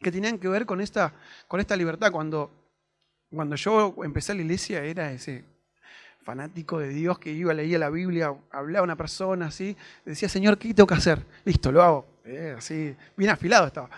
que 0.00 0.12
tenían 0.12 0.38
que 0.38 0.48
ver 0.48 0.66
con 0.66 0.80
esta, 0.80 1.14
con 1.48 1.60
esta 1.60 1.76
libertad. 1.76 2.12
Cuando, 2.12 2.50
cuando 3.30 3.56
yo 3.56 3.94
empecé 4.04 4.34
la 4.34 4.42
iglesia 4.42 4.84
era 4.84 5.12
ese 5.12 5.44
fanático 6.22 6.80
de 6.80 6.88
Dios 6.88 7.18
que 7.18 7.30
iba, 7.32 7.54
leía 7.54 7.78
la 7.78 7.88
Biblia, 7.88 8.34
hablaba 8.50 8.80
a 8.80 8.84
una 8.84 8.96
persona 8.96 9.46
así, 9.46 9.76
decía, 10.04 10.28
Señor, 10.28 10.58
¿qué 10.58 10.74
tengo 10.74 10.86
que 10.88 10.94
hacer? 10.94 11.24
Listo, 11.44 11.70
lo 11.70 11.82
hago. 11.82 12.06
Eh, 12.24 12.56
así, 12.58 12.94
bien 13.16 13.30
afilado 13.30 13.68
estaba. 13.68 13.88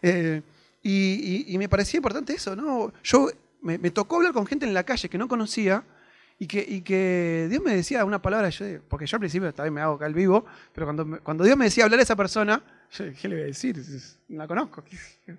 Eh, 0.00 0.40
y, 0.82 1.54
me 1.58 1.68
parecía 1.68 1.98
importante 1.98 2.32
eso, 2.32 2.56
¿no? 2.56 2.92
Yo 3.02 3.28
me, 3.60 3.78
tocó 3.90 4.16
hablar 4.16 4.32
con 4.32 4.46
gente 4.46 4.64
en 4.64 4.72
la 4.72 4.84
calle 4.84 5.10
que 5.10 5.18
no 5.18 5.28
conocía 5.28 5.84
y 6.38 6.46
que, 6.46 6.64
y 6.66 6.82
que 6.82 7.48
Dios 7.50 7.62
me 7.62 7.74
decía 7.74 8.04
una 8.04 8.22
palabra, 8.22 8.48
yo, 8.50 8.64
porque 8.88 9.06
yo 9.06 9.16
al 9.16 9.20
principio 9.20 9.52
también 9.52 9.74
me 9.74 9.80
hago 9.80 9.94
acá 9.94 10.06
al 10.06 10.14
vivo, 10.14 10.46
pero 10.72 10.86
cuando, 10.86 11.20
cuando 11.22 11.44
Dios 11.44 11.56
me 11.56 11.64
decía 11.64 11.84
hablar 11.84 11.98
a 11.98 12.02
esa 12.02 12.14
persona, 12.14 12.62
yo, 12.92 13.06
¿qué 13.20 13.28
le 13.28 13.34
voy 13.34 13.42
a 13.42 13.46
decir? 13.46 13.82
No 14.28 14.38
la 14.38 14.46
conozco. 14.46 14.84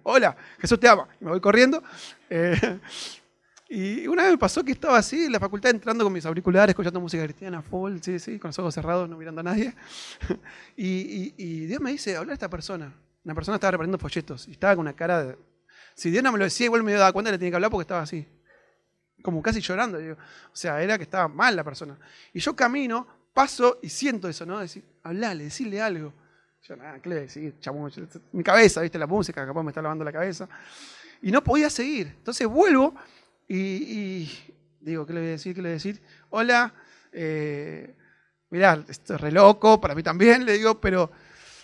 Hola, 0.04 0.36
Jesús 0.60 0.80
te 0.80 0.89
ama. 0.89 1.08
Y 1.20 1.24
me 1.24 1.32
voy 1.32 1.39
corriendo. 1.39 1.82
Eh, 2.30 2.80
y 3.70 4.08
una 4.08 4.24
vez 4.24 4.34
me 4.34 4.38
pasó 4.38 4.64
que 4.64 4.74
estaba 4.74 4.97
así 4.97 5.26
en 5.26 5.32
la 5.32 5.39
facultad 5.39 5.72
entrando 5.72 6.04
con 6.04 6.12
mis 6.12 6.26
auriculares, 6.26 6.74
escuchando 6.74 7.00
música 7.00 7.24
cristiana 7.24 7.62
full, 7.62 8.00
sí, 8.02 8.20
sí, 8.20 8.38
con 8.38 8.50
los 8.50 8.60
ojos 8.60 8.74
cerrados, 8.74 9.10
no 9.10 9.18
mirando 9.18 9.41
a 9.41 9.43
nadie. 9.43 9.74
Y, 10.76 11.34
y 11.38 11.66
Dios 11.66 11.82
me 11.82 11.91
dice, 11.91 12.18
habla 12.18 12.32
a 12.32 12.36
esta 12.36 12.50
persona. 12.50 12.93
Una 13.24 13.36
persona 13.36 13.56
estaba 13.56 13.72
repartiendo 13.72 13.97
folletos 13.97 14.47
y 14.47 14.52
estaba 14.52 14.76
con 14.76 14.82
una 14.82 14.93
cara 14.93 15.24
de, 15.24 15.38
si 16.00 16.10
Dios 16.10 16.24
no 16.24 16.32
me 16.32 16.38
lo 16.38 16.45
decía, 16.45 16.66
igual 16.66 16.84
me 16.84 16.93
daba 16.93 17.12
cuenta 17.12 17.30
que 17.30 17.34
le 17.34 17.38
tenía 17.38 17.52
que 17.52 17.56
hablar 17.58 17.72
porque 17.72 17.82
estaba 17.82 18.02
así. 18.02 18.26
Como 19.22 19.41
casi 19.41 19.61
llorando. 19.61 19.97
O 19.97 20.55
sea, 20.55 20.82
era 20.82 20.97
que 20.97 21.03
estaba 21.03 21.28
mal 21.28 21.55
la 21.55 21.63
persona. 21.63 21.97
Y 22.34 22.39
yo 22.39 22.55
camino, 22.55 23.07
paso 23.34 23.80
y 23.82 23.89
siento 23.89 24.28
eso, 24.28 24.45
¿no? 24.45 24.59
Decir, 24.59 24.84
hablale, 25.03 25.45
decirle 25.45 25.82
algo. 25.82 26.13
Yo, 26.63 26.76
nada, 26.76 26.99
¿qué 27.01 27.09
le 27.09 27.15
voy 27.15 27.24
a 27.24 27.26
decir? 27.28 27.55
mi 28.34 28.43
cabeza, 28.43 28.82
¿viste? 28.82 28.97
La 28.97 29.07
música, 29.07 29.45
capaz 29.45 29.63
me 29.63 29.70
está 29.70 29.82
lavando 29.82 30.03
la 30.03 30.11
cabeza. 30.11 30.47
Y 31.22 31.32
no 31.32 31.43
podía 31.43 31.70
seguir. 31.70 32.07
Entonces 32.07 32.47
vuelvo 32.47 32.93
y, 33.47 34.30
digo, 34.80 35.05
¿qué 35.05 35.13
le 35.13 35.20
voy 35.20 35.30
a 35.30 35.32
decir? 35.32 35.55
¿Qué 35.55 35.61
le 35.61 35.70
voy 35.70 35.74
a 35.74 35.76
decir? 35.76 36.01
Hola, 36.30 36.74
eh, 37.11 37.95
mirá, 38.49 38.84
esto 38.88 39.15
es 39.15 39.22
re 39.22 39.32
loco, 39.32 39.82
para 39.82 39.95
mí 39.95 40.03
también, 40.03 40.45
le 40.45 40.53
digo, 40.53 40.80
pero 40.80 41.11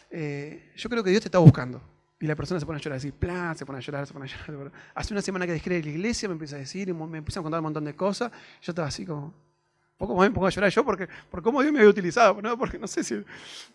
eh, 0.09 0.71
yo 0.75 0.89
creo 0.89 1.03
que 1.03 1.09
Dios 1.09 1.21
te 1.21 1.27
está 1.27 1.39
buscando. 1.39 1.81
Y 2.19 2.27
la 2.27 2.35
persona 2.35 2.59
se 2.59 2.65
pone 2.65 2.79
a 2.79 2.81
llorar, 2.81 2.97
así, 2.97 3.11
plan, 3.11 3.57
se 3.57 3.65
pone 3.65 3.79
a 3.79 3.81
llorar, 3.81 4.07
se 4.07 4.13
pone 4.13 4.25
a 4.25 4.47
llorar. 4.47 4.71
Hace 4.93 5.13
una 5.13 5.21
semana 5.21 5.45
que 5.45 5.51
dejé 5.51 5.69
de 5.69 5.83
la 5.83 5.89
iglesia, 5.89 6.29
me 6.29 6.33
empieza 6.33 6.55
a 6.55 6.59
decir, 6.59 6.93
me 6.93 7.17
empieza 7.17 7.41
a 7.41 7.43
contar 7.43 7.59
un 7.59 7.65
montón 7.65 7.83
de 7.83 7.95
cosas. 7.95 8.31
Yo 8.61 8.71
estaba 8.71 8.87
así 8.87 9.05
como, 9.05 9.33
poco 9.97 10.15
más 10.15 10.29
me 10.29 10.33
pongo 10.33 10.47
a 10.47 10.49
llorar 10.49 10.71
yo 10.71 10.85
porque, 10.85 11.07
por 11.29 11.41
cómo 11.41 11.61
Dios 11.61 11.73
me 11.73 11.79
había 11.79 11.89
utilizado. 11.89 12.41
Porque 12.57 12.79
no 12.79 12.87
sé 12.87 13.03
si. 13.03 13.23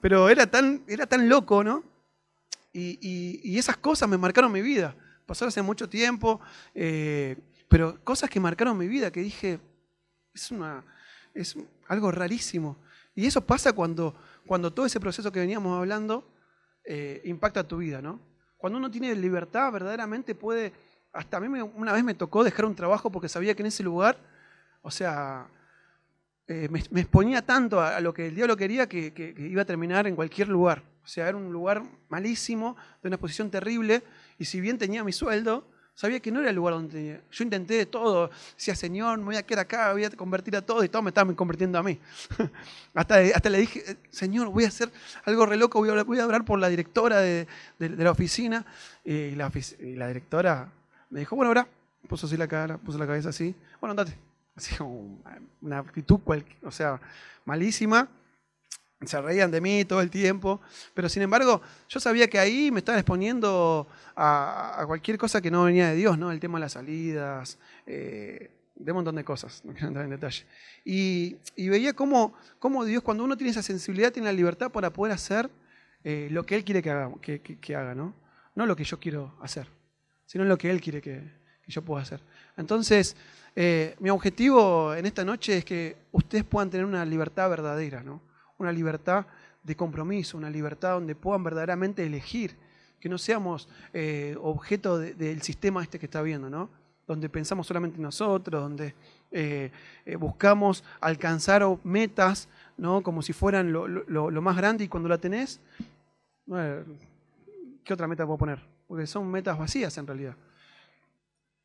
Pero 0.00 0.28
era 0.28 0.46
tan, 0.46 0.82
era 0.86 1.06
tan 1.06 1.28
loco, 1.28 1.62
¿no? 1.62 1.84
Y, 2.72 2.98
y, 3.42 3.58
esas 3.58 3.76
cosas 3.76 4.08
me 4.08 4.16
marcaron 4.16 4.52
mi 4.52 4.62
vida. 4.62 4.94
Pasó 5.26 5.46
hace 5.46 5.60
mucho 5.60 5.88
tiempo, 5.88 6.40
eh, 6.74 7.36
pero 7.68 8.02
cosas 8.04 8.30
que 8.30 8.38
marcaron 8.38 8.78
mi 8.78 8.86
vida, 8.86 9.10
que 9.10 9.20
dije, 9.20 9.60
es, 10.32 10.50
una, 10.50 10.84
es 11.34 11.56
algo 11.88 12.10
rarísimo. 12.12 12.78
Y 13.14 13.26
eso 13.26 13.44
pasa 13.44 13.72
cuando, 13.72 14.14
cuando 14.46 14.72
todo 14.72 14.86
ese 14.86 15.00
proceso 15.00 15.32
que 15.32 15.40
veníamos 15.40 15.76
hablando 15.76 16.32
eh, 16.84 17.20
impacta 17.24 17.66
tu 17.66 17.78
vida, 17.78 18.00
¿no? 18.00 18.29
Cuando 18.60 18.78
uno 18.78 18.90
tiene 18.90 19.14
libertad, 19.14 19.72
verdaderamente 19.72 20.34
puede... 20.34 20.72
Hasta 21.12 21.38
a 21.38 21.40
mí 21.40 21.48
una 21.74 21.92
vez 21.92 22.04
me 22.04 22.14
tocó 22.14 22.44
dejar 22.44 22.66
un 22.66 22.76
trabajo 22.76 23.10
porque 23.10 23.28
sabía 23.28 23.54
que 23.54 23.62
en 23.62 23.66
ese 23.66 23.82
lugar, 23.82 24.18
o 24.82 24.90
sea, 24.92 25.48
eh, 26.46 26.68
me, 26.68 26.80
exponía 27.00 27.42
tanto 27.42 27.80
a, 27.80 27.98
lo 28.00 28.12
que 28.12 28.26
el 28.26 28.34
diablo 28.34 28.56
quería 28.56 28.88
que, 28.88 29.34
iba 29.38 29.62
a 29.62 29.64
terminar 29.64 30.06
en 30.06 30.14
cualquier 30.14 30.48
lugar. 30.48 30.82
O 31.02 31.06
sea, 31.06 31.26
era 31.28 31.38
un 31.38 31.50
lugar 31.50 31.82
malísimo, 32.10 32.76
de 33.02 33.08
una 33.08 33.16
exposición 33.16 33.50
terrible, 33.50 34.02
y 34.38 34.44
si 34.44 34.60
bien 34.60 34.76
tenía 34.76 35.02
mi 35.02 35.12
sueldo, 35.12 35.66
Sabía 36.00 36.18
que 36.18 36.32
no 36.32 36.40
era 36.40 36.48
el 36.48 36.56
lugar 36.56 36.72
donde 36.72 36.94
tenía. 36.94 37.20
Yo 37.30 37.44
intenté 37.44 37.74
de 37.74 37.84
todo. 37.84 38.30
Decía, 38.56 38.74
Señor, 38.74 39.18
me 39.18 39.24
voy 39.24 39.36
a 39.36 39.42
quedar 39.42 39.66
acá, 39.66 39.92
voy 39.92 40.02
a 40.02 40.08
convertir 40.08 40.56
a 40.56 40.62
todo. 40.62 40.82
Y 40.82 40.88
todo 40.88 41.02
me 41.02 41.10
estaba 41.10 41.30
convirtiendo 41.36 41.78
a 41.78 41.82
mí. 41.82 42.00
hasta, 42.94 43.18
hasta 43.18 43.50
le 43.50 43.58
dije, 43.58 43.98
Señor, 44.08 44.48
voy 44.48 44.64
a 44.64 44.68
hacer 44.68 44.90
algo 45.26 45.44
re 45.44 45.58
loco. 45.58 45.78
Voy 45.78 45.90
a, 45.90 46.02
voy 46.02 46.18
a 46.18 46.24
hablar 46.24 46.46
por 46.46 46.58
la 46.58 46.70
directora 46.70 47.18
de, 47.18 47.46
la 47.78 48.10
oficina. 48.10 48.64
Y 49.04 49.32
la, 49.32 49.50
directora 50.08 50.72
me 51.10 51.20
dijo, 51.20 51.36
bueno, 51.36 51.50
ahora. 51.50 51.68
Puso 52.08 52.26
así 52.26 52.38
la 52.38 52.48
cara, 52.48 52.78
puso 52.78 52.96
la 52.96 53.06
cabeza 53.06 53.28
así. 53.28 53.54
Bueno, 53.78 53.90
andate. 53.90 54.16
Así 54.56 54.74
como 54.76 55.18
una 55.60 55.80
actitud, 55.80 56.18
o 56.62 56.70
sea, 56.70 56.98
malísima 57.44 58.08
se 59.06 59.20
reían 59.20 59.50
de 59.50 59.60
mí 59.60 59.84
todo 59.84 60.00
el 60.00 60.10
tiempo, 60.10 60.60
pero 60.94 61.08
sin 61.08 61.22
embargo 61.22 61.62
yo 61.88 62.00
sabía 62.00 62.28
que 62.28 62.38
ahí 62.38 62.70
me 62.70 62.80
estaba 62.80 62.98
exponiendo 62.98 63.86
a, 64.14 64.84
cualquier 64.86 65.16
cosa 65.16 65.40
que 65.40 65.50
no 65.50 65.64
venía 65.64 65.88
de 65.88 65.96
Dios, 65.96 66.18
¿no? 66.18 66.30
El 66.30 66.40
tema 66.40 66.58
de 66.58 66.60
las 66.60 66.72
salidas, 66.72 67.58
eh, 67.86 68.50
de 68.74 68.92
un 68.92 68.96
montón 68.96 69.16
de 69.16 69.24
cosas, 69.24 69.62
no 69.64 69.72
quiero 69.72 69.88
entrar 69.88 70.04
en 70.04 70.10
detalle. 70.10 70.44
Y, 70.84 71.36
veía 71.56 71.92
cómo, 71.94 72.34
cómo, 72.58 72.84
Dios, 72.84 73.02
cuando 73.02 73.24
uno 73.24 73.36
tiene 73.36 73.50
esa 73.50 73.62
sensibilidad, 73.62 74.12
tiene 74.12 74.26
la 74.26 74.32
libertad 74.32 74.70
para 74.70 74.90
poder 74.90 75.12
hacer 75.12 75.50
eh, 76.04 76.28
lo 76.30 76.44
que 76.44 76.56
Él 76.56 76.64
quiere 76.64 76.82
que 76.82 76.90
haga, 76.90 77.12
que, 77.20 77.76
haga, 77.76 77.94
¿no? 77.94 78.14
No 78.54 78.66
lo 78.66 78.76
que 78.76 78.84
yo 78.84 78.98
quiero 78.98 79.36
hacer, 79.40 79.66
sino 80.26 80.44
lo 80.44 80.58
que 80.58 80.70
Él 80.70 80.80
quiere 80.80 81.00
que, 81.00 81.40
yo 81.66 81.82
pueda 81.82 82.02
hacer. 82.02 82.20
Entonces, 82.56 83.14
eh, 83.54 83.94
mi 84.00 84.10
objetivo 84.10 84.92
en 84.92 85.06
esta 85.06 85.24
noche 85.24 85.58
es 85.58 85.64
que 85.64 85.96
ustedes 86.10 86.42
puedan 86.42 86.68
tener 86.68 86.84
una 86.84 87.04
libertad 87.04 87.48
verdadera, 87.48 88.02
¿no? 88.02 88.20
Una 88.60 88.72
libertad 88.72 89.26
de 89.62 89.74
compromiso, 89.74 90.36
una 90.36 90.50
libertad 90.50 90.92
donde 90.92 91.14
puedan 91.14 91.42
verdaderamente 91.42 92.04
elegir, 92.04 92.56
que 93.00 93.08
no 93.08 93.18
seamos 93.18 93.68
eh, 93.92 94.36
objeto 94.40 94.98
del 94.98 95.42
sistema 95.42 95.82
este 95.82 95.98
que 95.98 96.06
está 96.06 96.22
viendo, 96.22 96.48
¿no? 96.50 96.68
donde 97.06 97.28
pensamos 97.28 97.66
solamente 97.66 97.96
en 97.96 98.02
nosotros, 98.02 98.62
donde 98.62 98.94
eh, 99.32 99.72
eh, 100.04 100.16
buscamos 100.16 100.84
alcanzar 101.00 101.66
metas 101.82 102.48
¿no? 102.76 103.02
como 103.02 103.22
si 103.22 103.32
fueran 103.32 103.72
lo, 103.72 104.42
más 104.42 104.56
grande 104.56 104.84
y 104.84 104.88
cuando 104.88 105.08
la 105.08 105.18
tenés, 105.18 105.60
¿qué 106.46 107.92
otra 107.92 108.06
meta 108.06 108.26
puedo 108.26 108.38
poner? 108.38 108.60
Porque 108.86 109.06
son 109.06 109.28
metas 109.30 109.58
vacías 109.58 109.96
en 109.98 110.06
realidad. 110.06 110.36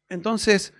Entonces, 0.10 0.74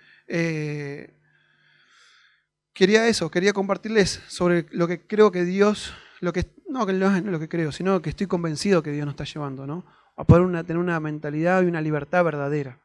quería 2.72 3.06
eso, 3.06 3.30
quería 3.30 3.52
compartirles 3.52 4.22
sobre 4.26 4.66
lo 4.70 4.88
que 4.88 5.00
creo 5.00 5.30
que 5.30 5.44
Dios 5.44 5.94
lo 6.20 6.32
que, 6.32 6.46
no, 6.68 6.86
que 6.86 6.92
no 6.92 7.14
es 7.14 7.24
lo 7.24 7.38
que 7.38 7.48
creo, 7.48 7.72
sino 7.72 8.00
que 8.00 8.10
estoy 8.10 8.26
convencido 8.26 8.82
que 8.82 8.92
Dios 8.92 9.04
nos 9.04 9.12
está 9.14 9.24
llevando, 9.24 9.66
¿no? 9.66 9.84
A 10.16 10.24
poder 10.24 10.64
tener 10.64 10.78
una 10.78 10.98
mentalidad 11.00 11.62
y 11.62 11.66
una 11.66 11.80
libertad 11.80 12.24
verdadera, 12.24 12.80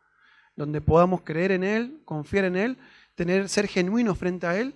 donde 0.55 0.81
podamos 0.81 1.21
creer 1.21 1.51
en 1.51 1.63
Él, 1.63 2.01
confiar 2.05 2.45
en 2.45 2.55
Él, 2.55 2.77
tener, 3.15 3.47
ser 3.49 3.67
genuinos 3.67 4.17
frente 4.17 4.47
a 4.47 4.59
Él, 4.59 4.75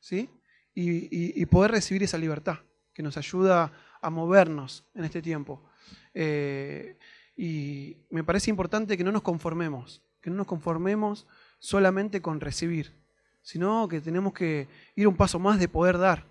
¿sí? 0.00 0.28
Y, 0.74 1.44
poder 1.46 1.72
recibir 1.72 2.04
esa 2.04 2.18
libertad 2.18 2.58
que 2.92 3.02
nos 3.02 3.16
ayuda 3.16 3.72
a 4.00 4.10
movernos 4.10 4.84
en 4.94 5.04
este 5.04 5.20
tiempo. 5.20 5.68
Eh, 6.14 6.96
y 7.36 7.96
me 8.10 8.22
parece 8.22 8.50
importante 8.50 8.96
que 8.96 9.02
no 9.02 9.10
nos 9.10 9.22
conformemos, 9.22 10.02
que 10.20 10.30
no 10.30 10.36
nos 10.36 10.46
conformemos 10.46 11.26
solamente 11.58 12.22
con 12.22 12.40
recibir, 12.40 12.94
sino 13.42 13.88
que 13.88 14.00
tenemos 14.00 14.32
que 14.32 14.68
ir 14.94 15.08
un 15.08 15.16
paso 15.16 15.38
más 15.40 15.58
de 15.58 15.68
poder 15.68 15.98
dar. 15.98 16.26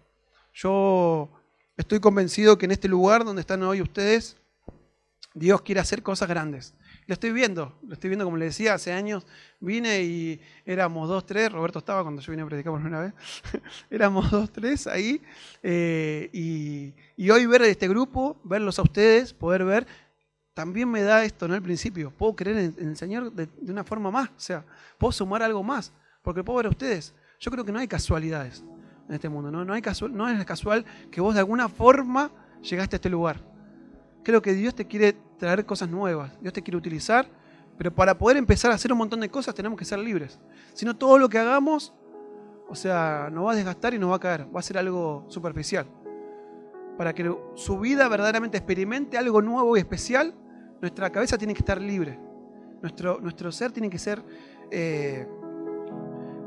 Yo 0.54 1.30
Estoy 1.78 2.00
convencido 2.00 2.58
que 2.58 2.66
en 2.66 2.72
este 2.72 2.88
lugar 2.88 3.24
donde 3.24 3.42
están 3.42 3.62
hoy 3.62 3.82
ustedes, 3.82 4.36
Dios 5.36 5.62
quiere 5.62 5.80
hacer 5.80 6.02
cosas 6.02 6.28
grandes. 6.28 6.74
Lo 7.06 7.14
estoy 7.14 7.32
viendo, 7.32 7.78
lo 7.88 7.94
estoy 7.94 8.10
viendo 8.10 8.26
como 8.26 8.36
le 8.36 8.46
decía, 8.46 8.74
hace 8.74 8.92
años 8.92 9.28
vine 9.60 10.02
y 10.02 10.42
éramos 10.66 11.08
dos, 11.08 11.26
tres, 11.28 11.52
Roberto 11.52 11.78
estaba 11.78 12.02
cuando 12.02 12.20
yo 12.20 12.32
vine 12.32 12.42
a 12.42 12.48
predicar 12.48 12.74
por 12.74 12.82
primera 12.82 13.04
vez, 13.04 13.14
éramos 13.92 14.30
dos, 14.32 14.52
tres 14.52 14.88
ahí, 14.88 15.22
eh, 15.62 16.30
y, 16.34 17.30
hoy 17.30 17.46
ver 17.46 17.62
este 17.62 17.88
grupo, 17.88 18.42
verlos 18.44 18.80
a 18.80 18.82
ustedes, 18.82 19.32
poder 19.32 19.64
ver, 19.64 19.88
también 20.56 20.90
me 20.90 21.04
da 21.04 21.24
esto, 21.24 21.48
¿no? 21.48 21.54
Al 21.54 21.62
principio, 21.62 22.12
puedo 22.12 22.36
creer 22.36 22.58
en, 22.58 22.90
el 22.90 22.98
Señor 22.98 23.32
de, 23.32 23.46
de, 23.46 23.72
una 23.72 23.84
forma 23.84 24.10
más, 24.10 24.30
o 24.30 24.40
sea, 24.40 24.66
puedo 24.98 25.12
sumar 25.12 25.44
algo 25.44 25.62
más, 25.64 25.94
porque 26.24 26.44
puedo 26.44 26.58
ver 26.58 26.66
a 26.66 26.70
ustedes. 26.70 27.14
Yo 27.40 27.52
creo 27.52 27.64
que 27.64 27.72
no 27.72 27.78
hay 27.78 27.88
casualidades 27.88 28.64
en 29.08 29.16
este 29.16 29.30
mundo. 29.30 29.52
¿no? 29.52 29.64
No, 29.64 29.74
hay 29.74 29.82
es 29.82 30.46
casual 30.46 30.86
que 31.12 31.22
vos 31.22 31.34
de 31.34 31.40
alguna 31.40 31.70
forma 31.70 32.32
llegaste 32.62 32.96
a 32.96 32.98
este 32.98 33.10
lugar. 33.10 33.40
Creo 34.24 34.42
que 34.42 34.54
Dios 34.54 34.76
te 34.76 34.86
quiere 34.86 35.16
traer 35.38 35.66
cosas 35.66 35.90
nuevas, 35.90 36.32
Dios 36.42 36.54
te 36.54 36.62
quiere 36.62 36.78
utilizar, 36.78 37.28
pero 37.78 37.94
para 37.94 38.18
poder 38.18 38.38
empezar 38.38 38.72
a 38.72 38.76
hacer 38.76 38.92
un 38.92 38.98
montón 38.98 39.20
de 39.20 39.30
cosas 39.30 39.56
tenemos 39.56 39.78
que 39.78 39.86
ser 39.86 40.00
libres. 40.00 40.40
Si 40.74 40.86
no, 40.86 40.96
todo 40.96 41.18
lo 41.18 41.30
que 41.30 41.38
hagamos, 41.38 41.94
o 42.68 42.76
sea, 42.76 43.30
nos 43.32 43.46
va 43.46 43.54
a 43.54 43.56
desgastar 43.56 43.94
y 43.94 44.00
nos 44.00 44.12
va 44.12 44.16
a 44.16 44.20
caer, 44.20 44.48
va 44.54 44.60
a 44.60 44.64
ser 44.64 44.78
algo 44.78 45.26
superficial. 45.30 45.88
Para 46.98 47.14
que 47.14 47.34
su 47.56 47.80
vida 47.80 48.08
verdaderamente 48.10 48.58
experimente 48.58 49.18
algo 49.18 49.42
nuevo 49.42 49.78
y 49.78 49.80
especial, 49.80 50.34
nuestra 50.82 51.12
cabeza 51.12 51.38
tiene 51.38 51.54
que 51.54 51.60
estar 51.60 51.80
libre. 51.80 52.20
Nuestro, 52.82 53.20
nuestro 53.22 53.52
ser 53.52 53.72
tiene 53.72 53.90
que 53.90 54.00
ser 54.00 54.24
eh, 54.72 55.28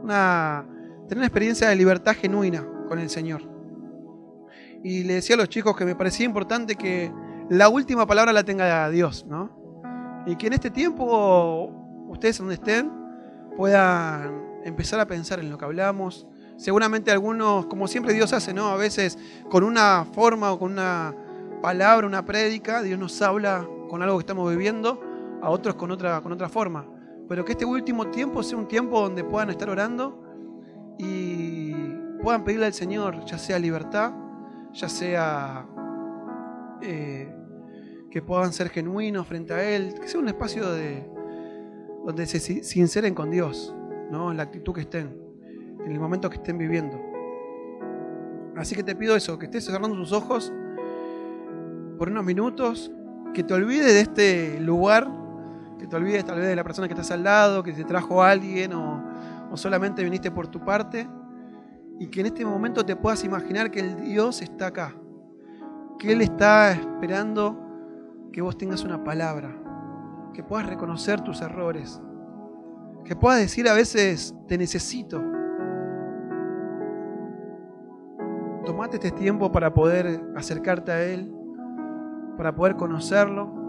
una 0.03 0.67
tener 1.11 1.23
una 1.23 1.27
experiencia 1.27 1.69
de 1.69 1.75
libertad 1.75 2.15
genuina 2.15 2.65
con 2.87 3.01
el 3.01 3.11
Señor. 3.11 3.43
Y 4.85 5.03
le 5.03 5.15
decía 5.15 5.35
a 5.35 5.39
los 5.39 5.49
chicos 5.49 5.77
que 5.77 5.85
me 5.85 5.97
parecía 5.97 6.25
importante 6.25 6.77
que 6.77 7.13
la 7.49 7.69
última 7.69 8.07
palabra 8.07 8.33
la 8.33 8.45
tenga 8.45 8.89
Dios, 8.91 9.27
¿no? 9.29 10.23
Y 10.25 10.37
que 10.37 10.47
en 10.47 10.53
este 10.53 10.71
tiempo, 10.71 11.69
ustedes 12.07 12.39
donde 12.39 12.55
estén, 12.55 12.93
puedan 13.57 14.61
empezar 14.65 15.01
a 15.01 15.07
pensar 15.09 15.41
en 15.41 15.51
lo 15.51 15.59
que 15.59 15.65
hablamos. 15.65 16.29
Seguramente 16.57 17.11
algunos, 17.11 17.67
como 17.67 17.89
siempre 17.89 18.15
Dios 18.15 18.33
hace, 18.33 18.55
¿no? 18.55 18.69
A 18.69 18.77
veces 18.77 19.19
con 19.49 19.65
una 19.65 20.07
forma 20.13 20.53
o 20.53 20.61
con 20.61 20.71
una 20.71 21.13
palabra, 21.61 22.07
una 22.07 22.25
prédica, 22.25 22.83
Dios 22.83 23.01
nos 23.01 23.21
habla 23.21 23.67
con 23.89 24.01
algo 24.01 24.17
que 24.17 24.23
estamos 24.23 24.49
viviendo, 24.49 25.03
a 25.43 25.51
otros 25.51 25.75
con 25.75 25.91
otra, 25.91 26.21
con 26.21 26.31
otra 26.31 26.49
forma. 26.49 26.87
Pero 27.29 27.45
que 27.45 27.51
este 27.51 27.65
último 27.65 28.07
tiempo 28.13 28.45
sea 28.45 28.57
un 28.57 28.69
tiempo 28.69 29.01
donde 29.01 29.25
puedan 29.25 29.51
estar 29.51 29.69
orando 29.69 30.30
y 31.03 31.73
puedan 32.23 32.45
pedirle 32.45 32.67
al 32.67 32.75
Señor, 32.75 33.25
ya 33.25 33.39
sea 33.39 33.59
libertad, 33.59 34.13
ya 34.73 34.89
sea 34.89 35.67
eh, 36.83 37.35
que 38.11 38.21
puedan 38.21 38.53
ser 38.53 38.69
genuinos 38.69 39.27
frente 39.27 39.55
a 39.55 39.63
Él, 39.63 39.95
que 39.99 40.09
sea 40.09 40.21
un 40.21 40.29
espacio 40.29 40.71
de, 40.71 41.09
donde 42.05 42.27
se 42.27 42.39
sinceren 42.63 43.15
con 43.15 43.31
Dios, 43.31 43.75
¿no? 44.11 44.31
en 44.31 44.37
la 44.37 44.43
actitud 44.43 44.75
que 44.75 44.83
estén, 44.83 45.17
en 45.85 45.91
el 45.91 45.99
momento 45.99 46.29
que 46.29 46.37
estén 46.37 46.59
viviendo. 46.59 47.01
Así 48.57 48.75
que 48.75 48.83
te 48.83 48.95
pido 48.95 49.17
eso, 49.17 49.39
que 49.39 49.47
estés 49.47 49.65
cerrando 49.65 49.97
tus 49.97 50.13
ojos 50.13 50.53
por 51.97 52.11
unos 52.11 52.25
minutos, 52.25 52.93
que 53.33 53.43
te 53.43 53.55
olvides 53.55 53.95
de 53.95 54.01
este 54.01 54.61
lugar, 54.61 55.09
que 55.79 55.87
te 55.87 55.97
olvides 55.97 56.27
tal 56.27 56.41
vez 56.41 56.49
de 56.49 56.57
la 56.57 56.65
persona 56.65 56.89
que 56.89 56.95
estás 56.95 57.11
al 57.11 57.25
lado, 57.25 57.63
que 57.63 57.73
te 57.73 57.85
trajo 57.85 58.23
alguien 58.23 58.75
o 58.75 59.03
o 59.51 59.57
solamente 59.57 60.03
viniste 60.03 60.31
por 60.31 60.49
tu 60.49 60.65
parte 60.65 61.09
y 61.99 62.07
que 62.09 62.21
en 62.21 62.27
este 62.27 62.45
momento 62.45 62.85
te 62.85 62.97
puedas 62.97 63.25
imaginar 63.25 63.71
que 63.71 63.81
el 63.81 63.97
Dios 63.97 64.41
está 64.41 64.69
acá, 64.69 64.95
que 65.99 66.13
Él 66.13 66.23
está 66.23 66.73
esperando 66.73 67.59
que 68.33 68.41
vos 68.41 68.57
tengas 68.57 68.85
una 68.85 69.05
palabra, 69.05 69.51
que 70.33 70.43
puedas 70.43 70.67
reconocer 70.67 71.21
tus 71.21 71.43
errores, 71.43 72.01
que 73.05 73.17
puedas 73.17 73.41
decir 73.41 73.69
a 73.69 73.75
veces, 73.75 74.35
te 74.47 74.57
necesito. 74.57 75.23
Tomate 78.65 78.97
este 78.97 79.11
tiempo 79.11 79.51
para 79.51 79.75
poder 79.75 80.23
acercarte 80.37 80.93
a 80.93 81.03
Él, 81.03 81.35
para 82.37 82.55
poder 82.55 82.77
conocerlo 82.77 83.60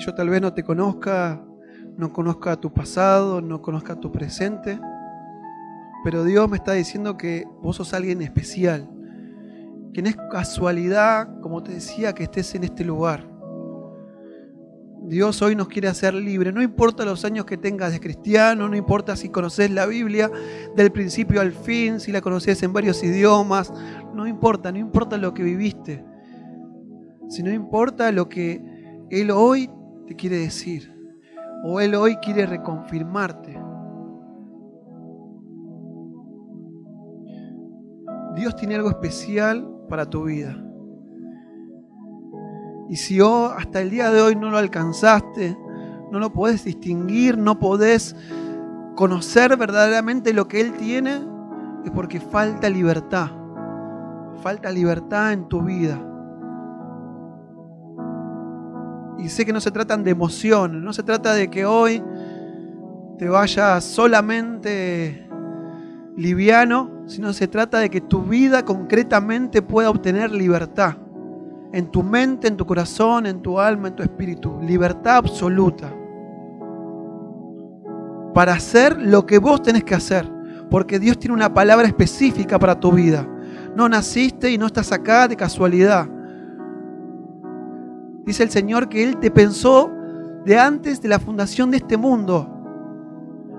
yo 0.00 0.14
tal 0.14 0.30
vez 0.30 0.40
no 0.40 0.52
te 0.54 0.64
conozca, 0.64 1.44
no 1.96 2.12
conozca 2.12 2.56
tu 2.56 2.72
pasado, 2.72 3.42
no 3.42 3.60
conozca 3.60 3.94
tu 4.00 4.10
presente, 4.10 4.80
pero 6.02 6.24
Dios 6.24 6.48
me 6.48 6.56
está 6.56 6.72
diciendo 6.72 7.18
que 7.18 7.46
vos 7.62 7.76
sos 7.76 7.92
alguien 7.92 8.22
especial, 8.22 8.88
que 9.92 10.00
no 10.00 10.08
es 10.08 10.16
casualidad, 10.30 11.40
como 11.40 11.62
te 11.62 11.72
decía, 11.72 12.14
que 12.14 12.22
estés 12.22 12.54
en 12.54 12.64
este 12.64 12.84
lugar. 12.84 13.28
Dios 15.02 15.42
hoy 15.42 15.56
nos 15.56 15.68
quiere 15.68 15.88
hacer 15.88 16.14
libres. 16.14 16.54
No 16.54 16.62
importa 16.62 17.04
los 17.04 17.24
años 17.24 17.44
que 17.44 17.56
tengas 17.56 17.92
de 17.92 18.00
cristiano, 18.00 18.68
no 18.68 18.76
importa 18.76 19.16
si 19.16 19.28
conoces 19.28 19.70
la 19.70 19.84
Biblia 19.84 20.30
del 20.76 20.92
principio 20.92 21.40
al 21.40 21.52
fin, 21.52 22.00
si 22.00 22.12
la 22.12 22.20
conoces 22.20 22.62
en 22.62 22.72
varios 22.72 23.02
idiomas, 23.02 23.72
no 24.14 24.26
importa, 24.26 24.72
no 24.72 24.78
importa 24.78 25.18
lo 25.18 25.34
que 25.34 25.42
viviste, 25.42 26.04
sino 27.28 27.50
importa 27.50 28.12
lo 28.12 28.28
que 28.28 28.62
Él 29.10 29.30
hoy 29.30 29.68
te 30.10 30.16
quiere 30.16 30.38
decir 30.38 30.92
o 31.62 31.80
Él 31.80 31.94
hoy 31.94 32.16
quiere 32.16 32.44
reconfirmarte. 32.44 33.56
Dios 38.34 38.56
tiene 38.56 38.74
algo 38.74 38.90
especial 38.90 39.70
para 39.88 40.10
tu 40.10 40.24
vida. 40.24 40.60
Y 42.88 42.96
si 42.96 43.20
hoy, 43.20 43.52
hasta 43.56 43.82
el 43.82 43.90
día 43.90 44.10
de 44.10 44.20
hoy 44.20 44.34
no 44.34 44.50
lo 44.50 44.58
alcanzaste, 44.58 45.56
no 46.10 46.18
lo 46.18 46.32
podés 46.32 46.64
distinguir, 46.64 47.38
no 47.38 47.60
podés 47.60 48.16
conocer 48.96 49.56
verdaderamente 49.56 50.32
lo 50.32 50.48
que 50.48 50.60
Él 50.60 50.72
tiene, 50.72 51.20
es 51.84 51.90
porque 51.92 52.18
falta 52.18 52.68
libertad. 52.68 53.30
Falta 54.42 54.72
libertad 54.72 55.34
en 55.34 55.46
tu 55.46 55.62
vida. 55.62 56.04
Y 59.22 59.28
sé 59.28 59.44
que 59.44 59.52
no 59.52 59.60
se 59.60 59.70
tratan 59.70 60.02
de 60.02 60.10
emociones, 60.10 60.82
no 60.82 60.92
se 60.92 61.02
trata 61.02 61.34
de 61.34 61.48
que 61.48 61.66
hoy 61.66 62.02
te 63.18 63.28
vayas 63.28 63.84
solamente 63.84 65.28
liviano, 66.16 67.02
sino 67.06 67.32
se 67.32 67.48
trata 67.48 67.78
de 67.78 67.90
que 67.90 68.00
tu 68.00 68.22
vida 68.22 68.64
concretamente 68.64 69.62
pueda 69.62 69.90
obtener 69.90 70.32
libertad 70.32 70.96
en 71.72 71.90
tu 71.90 72.02
mente, 72.02 72.48
en 72.48 72.56
tu 72.56 72.66
corazón, 72.66 73.26
en 73.26 73.40
tu 73.42 73.60
alma, 73.60 73.88
en 73.88 73.96
tu 73.96 74.02
espíritu. 74.02 74.58
Libertad 74.62 75.18
absoluta. 75.18 75.92
Para 78.34 78.54
hacer 78.54 79.00
lo 79.00 79.26
que 79.26 79.38
vos 79.38 79.62
tenés 79.62 79.84
que 79.84 79.94
hacer. 79.94 80.30
Porque 80.70 80.98
Dios 80.98 81.18
tiene 81.18 81.34
una 81.34 81.52
palabra 81.52 81.86
específica 81.86 82.58
para 82.58 82.78
tu 82.78 82.92
vida. 82.92 83.28
No 83.74 83.88
naciste 83.88 84.50
y 84.50 84.58
no 84.58 84.66
estás 84.66 84.92
acá 84.92 85.28
de 85.28 85.36
casualidad. 85.36 86.08
Dice 88.30 88.44
el 88.44 88.50
Señor 88.50 88.88
que 88.88 89.02
Él 89.02 89.16
te 89.16 89.28
pensó 89.28 89.90
de 90.44 90.56
antes 90.56 91.02
de 91.02 91.08
la 91.08 91.18
fundación 91.18 91.72
de 91.72 91.78
este 91.78 91.96
mundo. 91.96 92.48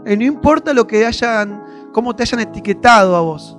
Y 0.06 0.16
no 0.16 0.24
importa 0.24 0.74
lo 0.74 0.88
que 0.88 1.06
hayan, 1.06 1.62
cómo 1.92 2.16
te 2.16 2.24
hayan 2.24 2.40
etiquetado 2.40 3.18
a 3.18 3.20
vos. 3.20 3.58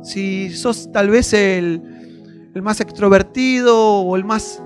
Si 0.00 0.48
sos 0.48 0.90
tal 0.90 1.10
vez 1.10 1.34
el, 1.34 2.50
el 2.54 2.62
más 2.62 2.80
extrovertido 2.80 3.78
o 3.78 4.16
el 4.16 4.24
más, 4.24 4.62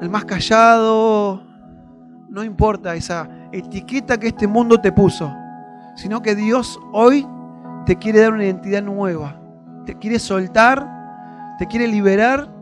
el 0.00 0.08
más 0.08 0.24
callado. 0.24 1.42
No 2.30 2.42
importa 2.44 2.94
esa 2.94 3.28
etiqueta 3.52 4.18
que 4.18 4.28
este 4.28 4.46
mundo 4.46 4.80
te 4.80 4.90
puso, 4.90 5.30
sino 5.96 6.22
que 6.22 6.34
Dios 6.34 6.80
hoy 6.94 7.28
te 7.84 7.96
quiere 7.96 8.20
dar 8.20 8.32
una 8.32 8.44
identidad 8.44 8.82
nueva. 8.82 9.38
Te 9.84 9.98
quiere 9.98 10.18
soltar, 10.18 10.88
te 11.58 11.66
quiere 11.66 11.86
liberar 11.86 12.53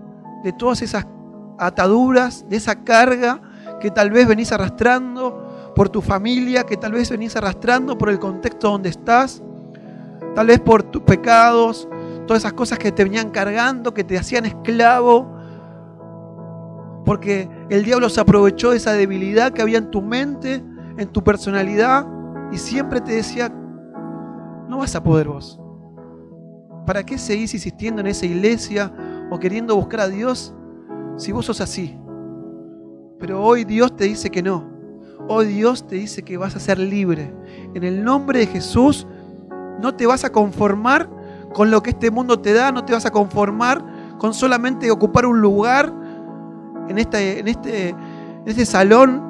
de 0.43 0.53
todas 0.53 0.83
esas 0.83 1.07
ataduras, 1.59 2.49
de 2.49 2.57
esa 2.57 2.85
carga 2.85 3.41
que 3.81 3.91
tal 3.91 4.11
vez 4.11 4.27
venís 4.27 4.53
arrastrando 4.53 5.73
por 5.75 5.89
tu 5.89 6.01
familia, 6.01 6.65
que 6.65 6.77
tal 6.77 6.93
vez 6.93 7.11
venís 7.11 7.37
arrastrando 7.37 7.97
por 7.97 8.11
el 8.11 8.19
contexto 8.19 8.71
donde 8.71 8.89
estás, 8.89 9.43
tal 10.35 10.47
vez 10.47 10.61
por 10.61 10.83
tus 10.83 11.03
pecados, 11.03 11.89
todas 12.27 12.43
esas 12.43 12.53
cosas 12.53 12.79
que 12.79 12.93
te 12.93 13.05
venían 13.05 13.31
cargando, 13.31 13.95
que 13.95 14.05
te 14.05 14.19
hacían 14.19 14.47
esclavo, 14.47 15.33
porque 17.05 17.49
el 17.69 17.85
diablo 17.85 18.09
se 18.09 18.21
aprovechó 18.21 18.71
de 18.71 18.77
esa 18.77 18.93
debilidad 18.93 19.53
que 19.53 19.63
había 19.63 19.79
en 19.79 19.91
tu 19.91 20.03
mente, 20.03 20.63
en 20.97 21.09
tu 21.09 21.25
personalidad, 21.25 22.07
y 22.53 22.59
siempre 22.59 23.01
te 23.01 23.13
decía, 23.13 23.49
no 24.69 24.79
vas 24.79 24.95
a 24.95 25.03
poder 25.03 25.29
vos. 25.29 25.59
¿Para 26.87 27.05
qué 27.05 27.19
seguís 27.19 27.55
insistiendo 27.55 28.01
en 28.01 28.09
esa 28.09 28.27
iglesia 28.27 28.93
o 29.33 29.39
queriendo 29.39 29.75
buscar 29.75 30.01
a 30.01 30.09
Dios 30.09 30.55
si 31.17 31.33
vos 31.33 31.47
sos 31.47 31.63
así? 31.63 31.99
Pero 33.19 33.43
hoy 33.43 33.65
Dios 33.65 33.97
te 33.97 34.05
dice 34.05 34.29
que 34.29 34.43
no. 34.43 34.69
Hoy 35.27 35.47
Dios 35.47 35.87
te 35.87 35.95
dice 35.95 36.23
que 36.23 36.37
vas 36.37 36.55
a 36.55 36.61
ser 36.61 36.79
libre. 36.79 37.35
En 37.73 37.83
el 37.83 38.05
nombre 38.05 38.41
de 38.41 38.47
Jesús 38.47 39.07
no 39.81 39.95
te 39.95 40.05
vas 40.07 40.27
a 40.27 40.33
conformar 40.33 41.09
con 41.55 41.71
lo 41.71 41.83
que 41.83 41.91
este 41.91 42.11
mundo 42.11 42.41
te 42.41 42.53
da, 42.53 42.73
no 42.73 42.85
te 42.85 42.93
vas 42.93 43.07
a 43.07 43.11
conformar 43.11 43.83
con 44.19 44.35
solamente 44.35 44.91
ocupar 44.91 45.25
un 45.25 45.41
lugar 45.41 45.91
en 46.91 46.99
este, 46.99 47.39
en 47.39 47.49
este, 47.49 47.89
en 47.89 48.45
este 48.45 48.67
salón, 48.67 49.23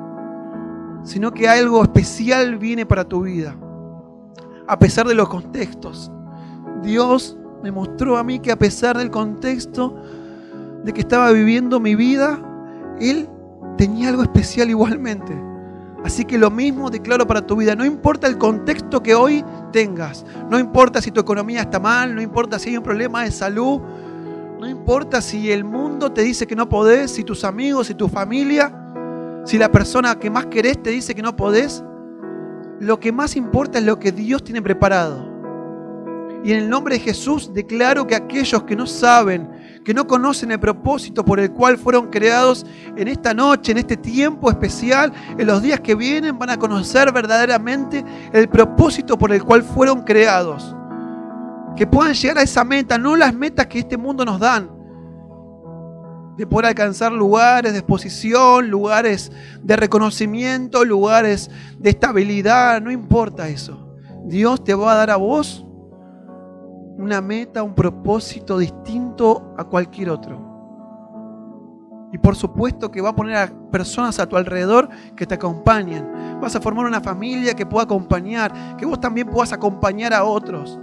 sino 1.05 1.33
que 1.33 1.49
algo 1.49 1.81
especial 1.81 2.59
viene 2.59 2.85
para 2.87 3.05
tu 3.05 3.23
vida, 3.23 3.55
a 4.67 4.77
pesar 4.81 5.07
de 5.07 5.15
los 5.15 5.29
contextos. 5.29 6.11
Dios 6.83 7.39
me 7.63 7.71
mostró 7.71 8.17
a 8.17 8.25
mí 8.25 8.41
que 8.41 8.51
a 8.51 8.59
pesar 8.59 8.99
del 8.99 9.11
contexto 9.11 9.95
de 10.85 10.93
que 10.93 11.01
estaba 11.01 11.31
viviendo 11.31 11.79
mi 11.79 11.95
vida, 11.95 12.39
Él 13.01 13.29
tenía 13.77 14.09
algo 14.09 14.23
especial 14.23 14.69
igualmente. 14.71 15.33
Así 16.05 16.25
que 16.25 16.37
lo 16.37 16.51
mismo 16.51 16.91
declaro 16.91 17.27
para 17.27 17.47
tu 17.47 17.57
vida. 17.57 17.77
No 17.77 17.85
importa 17.85 18.27
el 18.27 18.37
contexto 18.37 19.03
que 19.03 19.15
hoy 19.15 19.45
tengas. 19.73 20.27
No 20.51 20.59
importa 20.59 21.01
si 21.01 21.13
tu 21.13 21.21
economía 21.21 21.61
está 21.61 21.79
mal. 21.79 22.15
No 22.15 22.21
importa 22.21 22.59
si 22.59 22.71
hay 22.71 22.77
un 22.77 22.83
problema 22.83 23.23
de 23.23 23.31
salud. 23.31 23.81
No 24.59 24.69
importa 24.69 25.21
si 25.21 25.53
el 25.53 25.63
mundo 25.63 26.11
te 26.11 26.23
dice 26.23 26.47
que 26.47 26.57
no 26.57 26.69
podés. 26.69 27.13
Si 27.13 27.23
tus 27.23 27.45
amigos, 27.45 27.87
si 27.87 27.95
tu 27.95 28.09
familia. 28.09 28.77
Si 29.45 29.59
la 29.59 29.71
persona 29.71 30.19
que 30.19 30.29
más 30.29 30.47
querés 30.47 30.83
te 30.83 30.91
dice 30.91 31.15
que 31.15 31.23
no 31.23 31.37
podés. 31.37 31.85
Lo 32.81 32.99
que 32.99 33.13
más 33.13 33.37
importa 33.37 33.79
es 33.79 33.85
lo 33.85 34.01
que 34.01 34.11
Dios 34.11 34.43
tiene 34.43 34.61
preparado. 34.61 35.32
Y 36.45 36.53
en 36.53 36.59
el 36.59 36.69
nombre 36.69 36.97
de 36.97 37.01
Jesús 37.01 37.53
declaro 37.55 38.07
que 38.07 38.17
aquellos 38.17 38.65
que 38.65 38.77
no 38.77 38.87
saben 38.87 39.49
que 39.85 39.95
no 39.95 40.07
conocen 40.07 40.53
el 40.53 40.61
propósito 40.61 41.25
por 41.25 41.41
el 41.41 41.51
cual 41.53 41.77
fueron 41.77 42.09
creados 42.09 42.65
en 42.97 43.09
esta 43.09 43.35
noche, 43.35 43.73
en 43.73 43.79
este 43.79 43.97
tiempo 43.97 44.51
especial, 44.51 45.13
en 45.37 45.47
los 45.47 45.63
días 45.63 45.81
que 45.81 45.95
vienen, 45.95 46.39
van 46.39 46.51
a 46.51 46.59
conocer 46.59 47.13
verdaderamente 47.13 48.05
el 48.33 48.49
propósito 48.49 49.19
por 49.19 49.33
el 49.33 49.43
cual 49.43 49.63
fueron 49.63 50.03
creados. 50.03 50.75
Que 51.77 51.87
puedan 51.87 52.15
llegar 52.15 52.39
a 52.39 52.43
esa 52.43 52.65
meta, 52.65 52.99
no 52.99 53.17
las 53.17 53.35
metas 53.35 53.67
que 53.67 53.81
este 53.81 53.97
mundo 53.97 54.25
nos 54.25 54.39
dan. 54.39 54.71
De 56.37 56.47
poder 56.47 56.67
alcanzar 56.67 57.13
lugares 57.13 57.73
de 57.73 57.79
exposición, 57.79 58.69
lugares 58.69 59.33
de 59.63 59.77
reconocimiento, 59.77 60.85
lugares 60.85 61.51
de 61.79 61.91
estabilidad, 61.91 62.81
no 62.81 62.91
importa 62.91 63.49
eso. 63.49 63.97
Dios 64.25 64.63
te 64.63 64.75
va 64.75 64.93
a 64.93 64.97
dar 64.97 65.11
a 65.11 65.17
vos 65.17 65.67
una 66.99 67.21
meta, 67.21 67.63
un 67.63 67.75
propósito 67.75 68.59
distinto 68.59 69.55
a 69.57 69.65
cualquier 69.65 70.11
otro. 70.11 70.53
Y 72.13 72.19
por 72.19 72.37
supuesto 72.37 72.91
que 72.91 73.01
va 73.01 73.11
a 73.11 73.17
poner 73.17 73.37
a 73.37 73.53
personas 73.71 74.19
a 74.19 74.29
tu 74.29 74.37
alrededor 74.37 74.91
que 75.17 75.27
te 75.27 75.35
acompañen. 75.35 76.07
Vas 76.43 76.55
a 76.55 76.61
formar 76.61 76.85
una 76.85 77.01
familia 77.01 77.55
que 77.55 77.65
pueda 77.65 77.85
acompañar, 77.85 78.77
que 78.77 78.85
vos 78.85 79.01
también 79.01 79.29
puedas 79.29 79.53
acompañar 79.53 80.13
a 80.13 80.25
otros. 80.25 80.79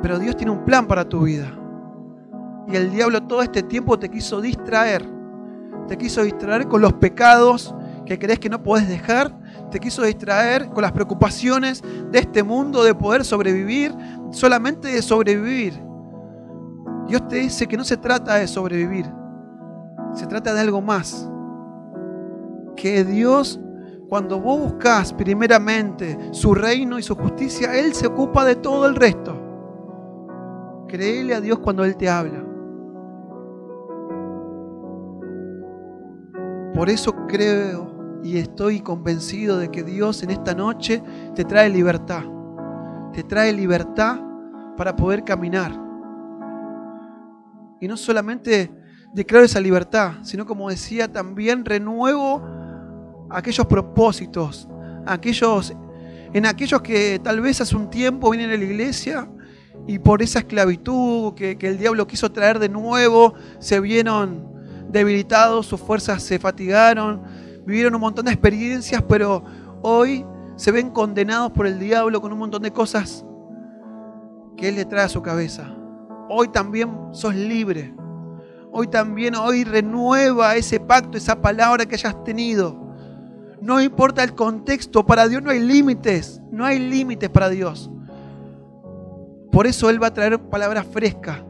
Pero 0.00 0.18
Dios 0.18 0.34
tiene 0.36 0.52
un 0.52 0.64
plan 0.64 0.86
para 0.86 1.06
tu 1.06 1.20
vida. 1.22 1.52
Y 2.66 2.76
el 2.76 2.90
diablo 2.90 3.22
todo 3.24 3.42
este 3.42 3.62
tiempo 3.62 3.98
te 3.98 4.08
quiso 4.08 4.40
distraer. 4.40 5.04
Te 5.86 5.98
quiso 5.98 6.22
distraer 6.22 6.66
con 6.66 6.80
los 6.80 6.94
pecados 6.94 7.74
que 8.06 8.18
crees 8.18 8.38
que 8.38 8.48
no 8.48 8.62
puedes 8.62 8.88
dejar. 8.88 9.38
Te 9.70 9.78
quiso 9.78 10.02
distraer 10.02 10.68
con 10.70 10.82
las 10.82 10.92
preocupaciones 10.92 11.82
de 12.10 12.18
este 12.18 12.42
mundo, 12.42 12.82
de 12.84 12.94
poder 12.94 13.24
sobrevivir, 13.24 13.94
solamente 14.30 14.88
de 14.88 15.02
sobrevivir. 15.02 15.82
Dios 17.08 17.26
te 17.28 17.36
dice 17.36 17.66
que 17.66 17.76
no 17.76 17.84
se 17.84 17.96
trata 17.96 18.34
de 18.36 18.48
sobrevivir, 18.48 19.06
se 20.12 20.26
trata 20.26 20.54
de 20.54 20.60
algo 20.60 20.80
más. 20.80 21.28
Que 22.76 23.04
Dios, 23.04 23.60
cuando 24.08 24.40
vos 24.40 24.60
buscas 24.60 25.12
primeramente 25.12 26.18
su 26.32 26.54
reino 26.54 26.98
y 26.98 27.02
su 27.02 27.14
justicia, 27.14 27.78
Él 27.78 27.94
se 27.94 28.06
ocupa 28.06 28.44
de 28.44 28.56
todo 28.56 28.86
el 28.86 28.96
resto. 28.96 29.42
Créele 30.88 31.34
a 31.34 31.40
Dios 31.40 31.58
cuando 31.60 31.84
Él 31.84 31.96
te 31.96 32.08
habla. 32.08 32.44
Por 36.74 36.90
eso 36.90 37.14
creo 37.26 38.20
y 38.22 38.38
estoy 38.38 38.80
convencido 38.80 39.56
de 39.58 39.70
que 39.70 39.82
Dios 39.82 40.22
en 40.22 40.30
esta 40.30 40.54
noche 40.54 41.02
te 41.34 41.44
trae 41.44 41.70
libertad. 41.70 42.35
Te 43.16 43.22
trae 43.22 43.50
libertad 43.50 44.20
para 44.76 44.94
poder 44.94 45.24
caminar. 45.24 45.72
Y 47.80 47.88
no 47.88 47.96
solamente 47.96 48.70
declaro 49.14 49.46
esa 49.46 49.58
libertad, 49.58 50.16
sino 50.20 50.44
como 50.44 50.68
decía, 50.68 51.10
también 51.10 51.64
renuevo 51.64 52.42
aquellos 53.30 53.64
propósitos, 53.64 54.68
aquellos, 55.06 55.74
en 56.34 56.44
aquellos 56.44 56.82
que 56.82 57.18
tal 57.24 57.40
vez 57.40 57.58
hace 57.62 57.74
un 57.74 57.88
tiempo 57.88 58.28
vienen 58.28 58.50
a 58.50 58.56
la 58.58 58.64
iglesia 58.64 59.26
y 59.86 59.98
por 59.98 60.20
esa 60.20 60.40
esclavitud 60.40 61.32
que, 61.32 61.56
que 61.56 61.68
el 61.68 61.78
diablo 61.78 62.06
quiso 62.06 62.30
traer 62.30 62.58
de 62.58 62.68
nuevo, 62.68 63.32
se 63.58 63.80
vieron 63.80 64.46
debilitados, 64.90 65.64
sus 65.64 65.80
fuerzas 65.80 66.22
se 66.22 66.38
fatigaron, 66.38 67.22
vivieron 67.64 67.94
un 67.94 68.02
montón 68.02 68.26
de 68.26 68.32
experiencias, 68.32 69.02
pero 69.08 69.42
hoy 69.80 70.22
se 70.56 70.72
ven 70.72 70.90
condenados 70.90 71.52
por 71.52 71.66
el 71.66 71.78
diablo 71.78 72.20
con 72.20 72.32
un 72.32 72.38
montón 72.38 72.62
de 72.62 72.72
cosas 72.72 73.24
que 74.56 74.68
él 74.68 74.76
le 74.76 74.84
trae 74.84 75.04
a 75.04 75.08
su 75.08 75.22
cabeza. 75.22 75.74
Hoy 76.28 76.48
también 76.48 76.90
sos 77.12 77.34
libre. 77.34 77.94
Hoy 78.72 78.88
también, 78.88 79.34
hoy 79.36 79.64
renueva 79.64 80.56
ese 80.56 80.80
pacto, 80.80 81.16
esa 81.16 81.40
palabra 81.40 81.86
que 81.86 81.94
hayas 81.94 82.24
tenido. 82.24 82.76
No 83.60 83.80
importa 83.80 84.22
el 84.22 84.34
contexto, 84.34 85.06
para 85.06 85.28
Dios 85.28 85.42
no 85.42 85.50
hay 85.50 85.60
límites, 85.60 86.42
no 86.50 86.64
hay 86.64 86.78
límites 86.78 87.30
para 87.30 87.48
Dios. 87.48 87.90
Por 89.50 89.66
eso 89.66 89.88
Él 89.88 90.02
va 90.02 90.08
a 90.08 90.14
traer 90.14 90.38
palabras 90.38 90.86
frescas. 90.90 91.42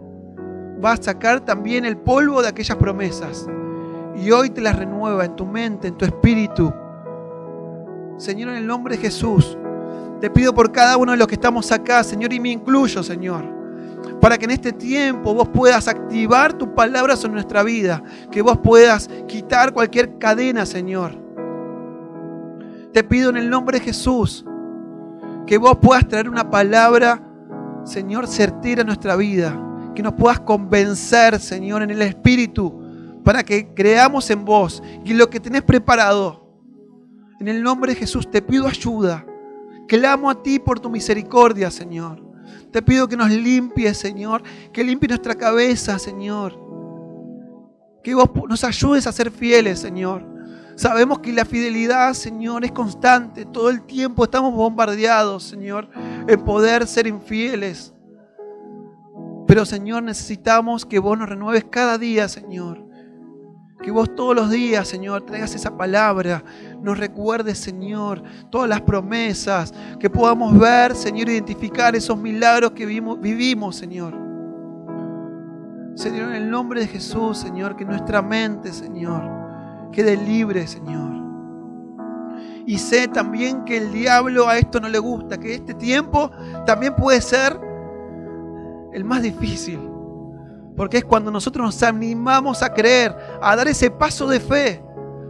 Va 0.84 0.92
a 0.92 0.96
sacar 0.96 1.40
también 1.40 1.84
el 1.84 1.96
polvo 1.96 2.42
de 2.42 2.48
aquellas 2.48 2.76
promesas. 2.76 3.48
Y 4.14 4.30
hoy 4.30 4.50
te 4.50 4.60
las 4.60 4.76
renueva 4.76 5.24
en 5.24 5.34
tu 5.34 5.46
mente, 5.46 5.88
en 5.88 5.96
tu 5.96 6.04
espíritu. 6.04 6.72
Señor, 8.18 8.50
en 8.50 8.56
el 8.56 8.66
nombre 8.66 8.96
de 8.96 9.02
Jesús, 9.02 9.56
te 10.20 10.30
pido 10.30 10.54
por 10.54 10.72
cada 10.72 10.96
uno 10.96 11.12
de 11.12 11.18
los 11.18 11.26
que 11.26 11.34
estamos 11.34 11.70
acá, 11.70 12.02
Señor, 12.02 12.32
y 12.32 12.40
me 12.40 12.50
incluyo, 12.50 13.02
Señor, 13.02 13.44
para 14.20 14.38
que 14.38 14.46
en 14.46 14.52
este 14.52 14.72
tiempo 14.72 15.34
vos 15.34 15.48
puedas 15.48 15.86
activar 15.86 16.54
tu 16.54 16.74
palabra 16.74 17.16
sobre 17.16 17.34
nuestra 17.34 17.62
vida, 17.62 18.02
que 18.30 18.40
vos 18.40 18.58
puedas 18.58 19.08
quitar 19.28 19.72
cualquier 19.74 20.18
cadena, 20.18 20.64
Señor. 20.64 21.12
Te 22.92 23.04
pido 23.04 23.28
en 23.28 23.36
el 23.36 23.50
nombre 23.50 23.78
de 23.78 23.84
Jesús 23.84 24.44
que 25.46 25.58
vos 25.58 25.76
puedas 25.76 26.08
traer 26.08 26.30
una 26.30 26.50
palabra, 26.50 27.22
Señor, 27.84 28.26
certera 28.26 28.80
a 28.80 28.86
nuestra 28.86 29.14
vida, 29.16 29.60
que 29.94 30.02
nos 30.02 30.14
puedas 30.14 30.40
convencer, 30.40 31.38
Señor, 31.38 31.82
en 31.82 31.90
el 31.90 32.00
Espíritu, 32.00 32.82
para 33.22 33.42
que 33.42 33.74
creamos 33.74 34.30
en 34.30 34.44
vos 34.44 34.82
y 35.04 35.10
en 35.10 35.18
lo 35.18 35.28
que 35.28 35.38
tenés 35.38 35.62
preparado 35.62 36.45
en 37.38 37.48
el 37.48 37.62
nombre 37.62 37.92
de 37.92 38.00
Jesús 38.00 38.30
te 38.30 38.42
pido 38.42 38.66
ayuda. 38.66 39.24
Clamo 39.88 40.30
a 40.30 40.42
ti 40.42 40.58
por 40.58 40.80
tu 40.80 40.90
misericordia, 40.90 41.70
Señor. 41.70 42.22
Te 42.70 42.82
pido 42.82 43.08
que 43.08 43.16
nos 43.16 43.30
limpies, 43.30 43.98
Señor. 43.98 44.42
Que 44.72 44.84
limpie 44.84 45.08
nuestra 45.08 45.34
cabeza, 45.34 45.98
Señor. 45.98 46.58
Que 48.02 48.14
vos 48.14 48.30
nos 48.48 48.64
ayudes 48.64 49.06
a 49.06 49.12
ser 49.12 49.30
fieles, 49.30 49.78
Señor. 49.78 50.24
Sabemos 50.76 51.20
que 51.20 51.32
la 51.32 51.44
fidelidad, 51.44 52.12
Señor, 52.12 52.64
es 52.64 52.72
constante. 52.72 53.46
Todo 53.46 53.70
el 53.70 53.82
tiempo 53.82 54.24
estamos 54.24 54.54
bombardeados, 54.54 55.44
Señor, 55.44 55.88
en 56.28 56.44
poder 56.44 56.86
ser 56.86 57.06
infieles. 57.06 57.94
Pero, 59.46 59.64
Señor, 59.64 60.02
necesitamos 60.02 60.84
que 60.84 60.98
vos 60.98 61.16
nos 61.16 61.28
renueves 61.28 61.64
cada 61.64 61.96
día, 61.96 62.28
Señor. 62.28 62.85
Que 63.82 63.90
vos 63.90 64.14
todos 64.14 64.34
los 64.34 64.50
días, 64.50 64.88
Señor, 64.88 65.22
traigas 65.22 65.54
esa 65.54 65.76
palabra, 65.76 66.42
nos 66.80 66.98
recuerdes, 66.98 67.58
Señor, 67.58 68.22
todas 68.50 68.68
las 68.68 68.80
promesas, 68.80 69.72
que 70.00 70.08
podamos 70.08 70.58
ver, 70.58 70.94
Señor, 70.94 71.28
identificar 71.28 71.94
esos 71.94 72.16
milagros 72.18 72.72
que 72.72 72.86
vivimos, 72.86 73.76
Señor. 73.76 74.14
Señor, 75.94 76.30
en 76.30 76.42
el 76.42 76.50
nombre 76.50 76.80
de 76.80 76.88
Jesús, 76.88 77.38
Señor, 77.38 77.76
que 77.76 77.84
nuestra 77.84 78.22
mente, 78.22 78.72
Señor, 78.72 79.22
quede 79.92 80.16
libre, 80.16 80.66
Señor. 80.66 81.16
Y 82.66 82.78
sé 82.78 83.08
también 83.08 83.64
que 83.64 83.76
el 83.76 83.92
diablo 83.92 84.48
a 84.48 84.58
esto 84.58 84.80
no 84.80 84.88
le 84.88 84.98
gusta, 84.98 85.38
que 85.38 85.54
este 85.54 85.74
tiempo 85.74 86.30
también 86.66 86.94
puede 86.96 87.20
ser 87.20 87.58
el 88.92 89.04
más 89.04 89.22
difícil. 89.22 89.95
Porque 90.76 90.98
es 90.98 91.04
cuando 91.04 91.30
nosotros 91.30 91.64
nos 91.64 91.82
animamos 91.82 92.62
a 92.62 92.72
creer, 92.72 93.16
a 93.40 93.56
dar 93.56 93.66
ese 93.66 93.90
paso 93.90 94.26
de 94.26 94.40
fe, 94.40 94.82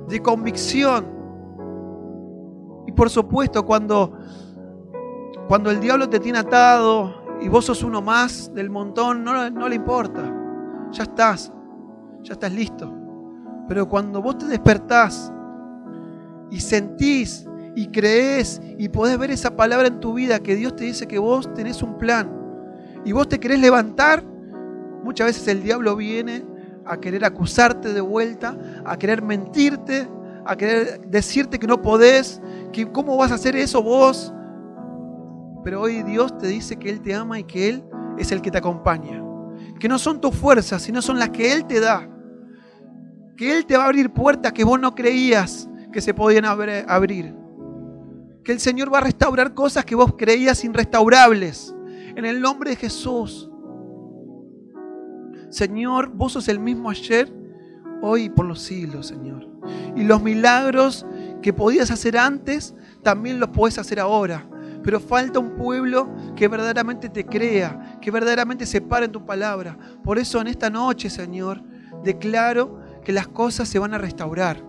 de 0.09 0.21
convicción. 0.21 1.07
Y 2.87 2.93
por 2.93 3.11
supuesto, 3.11 3.65
cuando, 3.65 4.13
cuando 5.49 5.71
el 5.71 5.81
diablo 5.81 6.09
te 6.09 6.19
tiene 6.19 6.39
atado 6.39 7.23
y 7.41 7.49
vos 7.49 7.65
sos 7.65 7.83
uno 7.83 8.03
más 8.03 8.53
del 8.55 8.71
montón, 8.71 9.23
no, 9.23 9.49
no 9.51 9.69
le 9.69 9.77
importa. 9.77 10.23
Ya 10.91 11.05
estás, 11.05 11.53
ya 12.23 12.33
estás 12.33 12.53
listo. 12.53 12.93
Pero 13.69 13.89
cuando 13.89 14.21
vos 14.21 14.39
te 14.39 14.47
despertás 14.47 15.33
y 16.51 16.61
sentís 16.61 17.47
y 17.75 17.89
crees 17.89 18.61
y 18.79 18.89
podés 18.89 19.19
ver 19.19 19.31
esa 19.31 19.55
palabra 19.55 19.89
en 19.89 20.01
tu 20.01 20.15
vida 20.15 20.41
que 20.41 20.57
Dios 20.57 20.75
te 20.75 20.85
dice 20.85 21.07
que 21.07 21.19
vos 21.19 21.53
tenés 21.55 21.83
un 21.83 21.99
plan 21.99 22.33
y 23.05 23.13
vos 23.13 23.29
te 23.29 23.39
querés 23.39 23.61
levantar, 23.61 24.25
Muchas 25.07 25.29
veces 25.29 25.47
el 25.47 25.63
diablo 25.63 25.95
viene 25.95 26.45
a 26.85 26.99
querer 26.99 27.25
acusarte 27.25 27.93
de 27.93 28.01
vuelta, 28.01 28.59
a 28.85 28.99
querer 28.99 29.23
mentirte, 29.23 30.09
a 30.45 30.57
querer 30.57 31.01
decirte 31.07 31.61
que 31.61 31.67
no 31.69 31.81
podés, 31.81 32.43
que 32.73 32.91
cómo 32.91 33.17
vas 33.17 33.31
a 33.31 33.37
hacer 33.37 33.55
eso 33.55 33.81
vos. 33.85 34.35
Pero 35.63 35.83
hoy 35.83 36.03
Dios 36.03 36.37
te 36.39 36.49
dice 36.49 36.77
que 36.77 36.91
Él 36.91 37.01
te 37.03 37.15
ama 37.15 37.39
y 37.39 37.45
que 37.45 37.69
Él 37.69 37.85
es 38.19 38.33
el 38.33 38.43
que 38.43 38.51
te 38.51 38.59
acompaña. 38.59 39.23
Que 39.79 39.89
no 39.89 39.97
son 39.97 40.21
tus 40.21 40.35
fuerzas, 40.35 40.83
sino 40.83 41.01
son 41.01 41.21
las 41.21 41.31
que 41.31 41.53
Él 41.53 41.67
te 41.67 41.79
da. 41.79 42.11
Que 43.37 43.57
Él 43.57 43.65
te 43.65 43.77
va 43.77 43.85
a 43.85 43.87
abrir 43.87 44.11
puertas 44.11 44.53
que 44.53 44.65
vos 44.65 44.81
no 44.81 44.93
creías 44.93 45.71
que 45.93 46.01
se 46.01 46.15
podían 46.15 46.47
abrir. 46.47 47.33
Que 48.43 48.51
el 48.51 48.59
Señor 48.59 48.93
va 48.93 48.99
a 48.99 49.03
restaurar 49.03 49.55
cosas 49.55 49.85
que 49.85 49.95
vos 49.95 50.17
creías 50.19 50.65
inrestaurables. 50.65 51.73
En 52.17 52.25
el 52.25 52.41
nombre 52.41 52.71
de 52.71 52.77
Jesús. 52.77 53.49
Señor, 55.51 56.09
vos 56.09 56.33
sos 56.33 56.49
el 56.49 56.59
mismo 56.59 56.91
ayer, 56.91 57.33
hoy 58.03 58.25
y 58.25 58.31
por 58.31 58.47
los 58.47 58.61
siglos, 58.61 59.07
Señor. 59.07 59.47
Y 59.95 60.05
los 60.05 60.23
milagros 60.23 61.07
que 61.43 61.53
podías 61.53 61.91
hacer 61.91 62.17
antes, 62.19 62.75
también 63.03 63.41
los 63.41 63.51
podés 63.51 63.79
hacer 63.79 64.01
ahora. 64.01 64.49
Pero 64.83 65.01
falta 65.01 65.39
un 65.39 65.57
pueblo 65.57 66.09
que 66.37 66.49
verdaderamente 66.49 67.09
te 67.09 67.25
crea, 67.25 67.99
que 68.01 68.11
verdaderamente 68.11 68.67
se 68.67 68.81
pare 68.81 69.07
en 69.07 69.13
tu 69.13 69.25
palabra. 69.25 69.77
Por 70.05 70.19
eso 70.19 70.41
en 70.41 70.47
esta 70.47 70.71
noche, 70.71 71.11
Señor, 71.11 71.63
declaro 72.05 72.81
que 73.03 73.13
las 73.13 73.27
cosas 73.29 73.69
se 73.69 73.79
van 73.79 73.95
a 73.95 73.99
restaurar. 73.99 74.63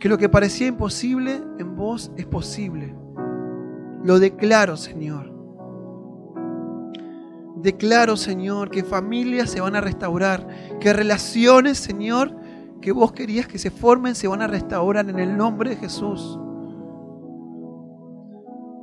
Que 0.00 0.08
lo 0.08 0.18
que 0.18 0.28
parecía 0.28 0.66
imposible 0.66 1.42
en 1.58 1.76
vos 1.76 2.10
es 2.16 2.26
posible. 2.26 2.94
Lo 4.02 4.18
declaro, 4.18 4.76
Señor. 4.76 5.35
Declaro, 7.66 8.16
Señor, 8.16 8.70
que 8.70 8.84
familias 8.84 9.50
se 9.50 9.60
van 9.60 9.74
a 9.74 9.80
restaurar, 9.80 10.46
que 10.78 10.92
relaciones, 10.92 11.78
Señor, 11.78 12.32
que 12.80 12.92
vos 12.92 13.10
querías 13.10 13.48
que 13.48 13.58
se 13.58 13.72
formen, 13.72 14.14
se 14.14 14.28
van 14.28 14.40
a 14.40 14.46
restaurar 14.46 15.10
en 15.10 15.18
el 15.18 15.36
nombre 15.36 15.70
de 15.70 15.76
Jesús. 15.76 16.38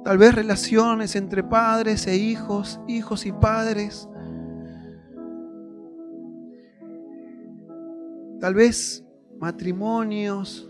Tal 0.03 0.17
vez 0.17 0.35
relaciones 0.35 1.15
entre 1.15 1.45
padres 1.45 2.05
e 2.07 2.17
hijos, 2.17 2.81
hijos 2.85 3.25
y 3.25 3.31
padres. 3.31 4.09
Tal 8.41 8.53
vez 8.53 9.05
matrimonios, 9.39 10.69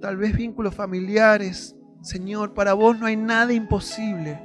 tal 0.00 0.18
vez 0.18 0.36
vínculos 0.36 0.72
familiares. 0.72 1.74
Señor, 2.00 2.54
para 2.54 2.74
vos 2.74 2.96
no 2.96 3.06
hay 3.06 3.16
nada 3.16 3.52
imposible. 3.52 4.43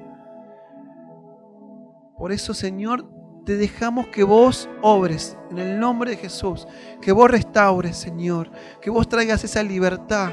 Por 2.20 2.34
eso, 2.34 2.54
Señor, 2.54 3.06
te 3.46 3.56
dejamos 3.56 4.08
que 4.08 4.26
vos 4.26 4.70
obres 4.82 5.38
en 5.50 5.58
el 5.58 5.80
nombre 5.80 6.12
de 6.12 6.18
Jesús, 6.18 6.68
que 7.02 7.14
vos 7.14 7.32
restaures, 7.32 7.96
Señor, 7.96 8.52
que 8.82 8.90
vos 8.90 9.08
traigas 9.08 9.46
esa 9.46 9.64
libertad 9.64 10.32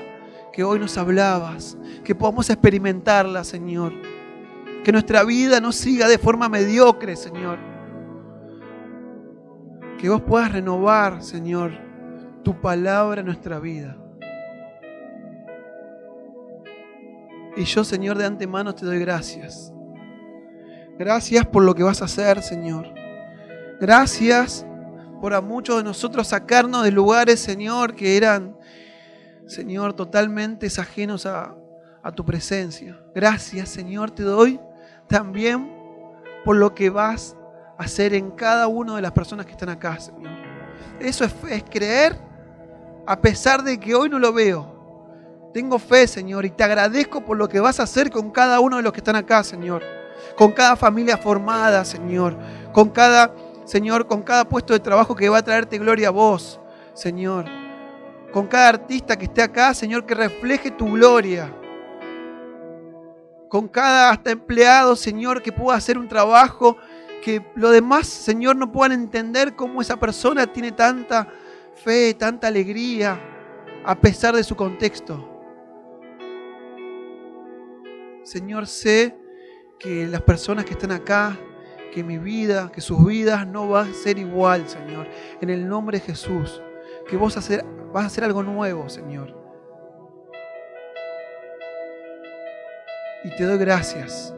que 0.52 0.64
hoy 0.64 0.80
nos 0.80 0.98
hablabas, 0.98 1.78
que 2.02 2.14
podamos 2.14 2.50
experimentarla, 2.50 3.44
Señor. 3.44 3.92
Que 4.82 4.90
nuestra 4.90 5.22
vida 5.22 5.60
no 5.60 5.70
siga 5.70 6.08
de 6.08 6.18
forma 6.18 6.48
mediocre, 6.48 7.14
Señor. 7.14 7.58
Que 9.96 10.08
vos 10.08 10.22
puedas 10.22 10.50
renovar, 10.50 11.22
Señor, 11.22 11.70
tu 12.42 12.60
palabra 12.60 13.20
en 13.20 13.26
nuestra 13.26 13.60
vida. 13.60 13.96
Y 17.56 17.62
yo, 17.62 17.84
Señor, 17.84 18.18
de 18.18 18.24
antemano 18.24 18.74
te 18.74 18.84
doy 18.84 18.98
gracias. 18.98 19.72
Gracias 20.98 21.46
por 21.46 21.62
lo 21.62 21.74
que 21.74 21.82
vas 21.82 22.00
a 22.00 22.06
hacer, 22.06 22.42
Señor. 22.42 22.86
Gracias 23.78 24.64
por 25.20 25.34
a 25.34 25.42
muchos 25.42 25.76
de 25.76 25.84
nosotros 25.84 26.28
sacarnos 26.28 26.84
de 26.84 26.90
lugares, 26.90 27.40
Señor, 27.40 27.94
que 27.94 28.16
eran, 28.16 28.56
Señor, 29.46 29.92
totalmente 29.92 30.66
ajenos 30.78 31.26
a, 31.26 31.54
a 32.02 32.12
tu 32.12 32.24
presencia. 32.24 32.98
Gracias, 33.14 33.68
Señor, 33.68 34.10
te 34.10 34.22
doy 34.22 34.58
también 35.06 35.70
por 36.44 36.56
lo 36.56 36.74
que 36.74 36.88
vas 36.88 37.36
a 37.76 37.82
hacer 37.82 38.14
en 38.14 38.30
cada 38.30 38.66
una 38.66 38.96
de 38.96 39.02
las 39.02 39.12
personas 39.12 39.44
que 39.44 39.52
están 39.52 39.68
acá, 39.68 40.00
Señor. 40.00 40.32
Eso 40.98 41.24
es, 41.24 41.34
es 41.50 41.62
creer 41.64 42.18
a 43.06 43.20
pesar 43.20 43.62
de 43.62 43.78
que 43.78 43.94
hoy 43.94 44.08
no 44.08 44.18
lo 44.18 44.32
veo. 44.32 45.50
Tengo 45.52 45.78
fe, 45.78 46.06
Señor, 46.06 46.46
y 46.46 46.50
te 46.50 46.64
agradezco 46.64 47.22
por 47.22 47.36
lo 47.36 47.48
que 47.48 47.60
vas 47.60 47.80
a 47.80 47.82
hacer 47.82 48.10
con 48.10 48.30
cada 48.30 48.60
uno 48.60 48.78
de 48.78 48.82
los 48.82 48.92
que 48.92 49.00
están 49.00 49.16
acá, 49.16 49.44
Señor. 49.44 49.95
Con 50.36 50.52
cada 50.52 50.76
familia 50.76 51.16
formada, 51.16 51.84
Señor. 51.84 52.36
Con 52.72 52.90
cada, 52.90 53.34
Señor, 53.64 54.06
con 54.06 54.22
cada 54.22 54.48
puesto 54.48 54.72
de 54.72 54.80
trabajo 54.80 55.14
que 55.14 55.28
va 55.28 55.38
a 55.38 55.44
traerte 55.44 55.78
gloria 55.78 56.08
a 56.08 56.12
vos, 56.12 56.60
Señor. 56.94 57.46
Con 58.32 58.46
cada 58.46 58.68
artista 58.68 59.16
que 59.16 59.24
esté 59.26 59.42
acá, 59.42 59.72
Señor, 59.74 60.04
que 60.06 60.14
refleje 60.14 60.70
tu 60.70 60.92
gloria. 60.92 61.52
Con 63.48 63.68
cada 63.68 64.10
hasta 64.10 64.30
empleado, 64.30 64.96
Señor, 64.96 65.42
que 65.42 65.52
pueda 65.52 65.78
hacer 65.78 65.96
un 65.96 66.08
trabajo 66.08 66.76
que 67.22 67.44
lo 67.54 67.70
demás, 67.70 68.06
Señor, 68.06 68.56
no 68.56 68.70
puedan 68.70 68.92
entender 68.92 69.56
cómo 69.56 69.80
esa 69.80 69.96
persona 69.96 70.46
tiene 70.46 70.72
tanta 70.72 71.26
fe, 71.74 72.14
tanta 72.14 72.46
alegría, 72.46 73.18
a 73.84 73.94
pesar 73.94 74.34
de 74.34 74.44
su 74.44 74.54
contexto. 74.54 75.32
Señor, 78.22 78.66
sé 78.66 79.16
que 79.78 80.06
las 80.06 80.22
personas 80.22 80.64
que 80.64 80.72
están 80.72 80.92
acá, 80.92 81.38
que 81.92 82.02
mi 82.02 82.18
vida, 82.18 82.70
que 82.72 82.80
sus 82.80 83.04
vidas 83.06 83.46
no 83.46 83.68
van 83.68 83.90
a 83.90 83.94
ser 83.94 84.18
igual, 84.18 84.68
Señor. 84.68 85.06
En 85.40 85.50
el 85.50 85.68
nombre 85.68 85.98
de 85.98 86.04
Jesús, 86.04 86.62
que 87.08 87.16
vos 87.16 87.36
hacer, 87.36 87.64
vas 87.92 88.04
a 88.04 88.06
hacer 88.06 88.24
algo 88.24 88.42
nuevo, 88.42 88.88
Señor. 88.88 89.34
Y 93.24 93.30
te 93.30 93.44
doy 93.44 93.58
gracias. 93.58 94.34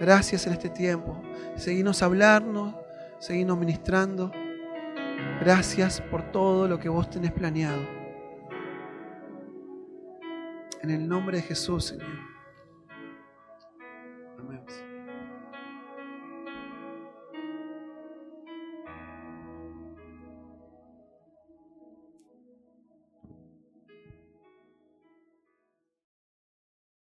Gracias 0.00 0.46
en 0.46 0.52
este 0.52 0.68
tiempo. 0.68 1.20
Seguimos 1.56 2.02
hablarnos, 2.02 2.74
seguimos 3.18 3.58
ministrando. 3.58 4.30
Gracias 5.40 6.00
por 6.00 6.30
todo 6.30 6.68
lo 6.68 6.78
que 6.78 6.88
vos 6.88 7.10
tenés 7.10 7.32
planeado. 7.32 7.82
En 10.82 10.90
el 10.90 11.08
nombre 11.08 11.38
de 11.38 11.42
Jesús, 11.42 11.86
Señor. 11.86 12.25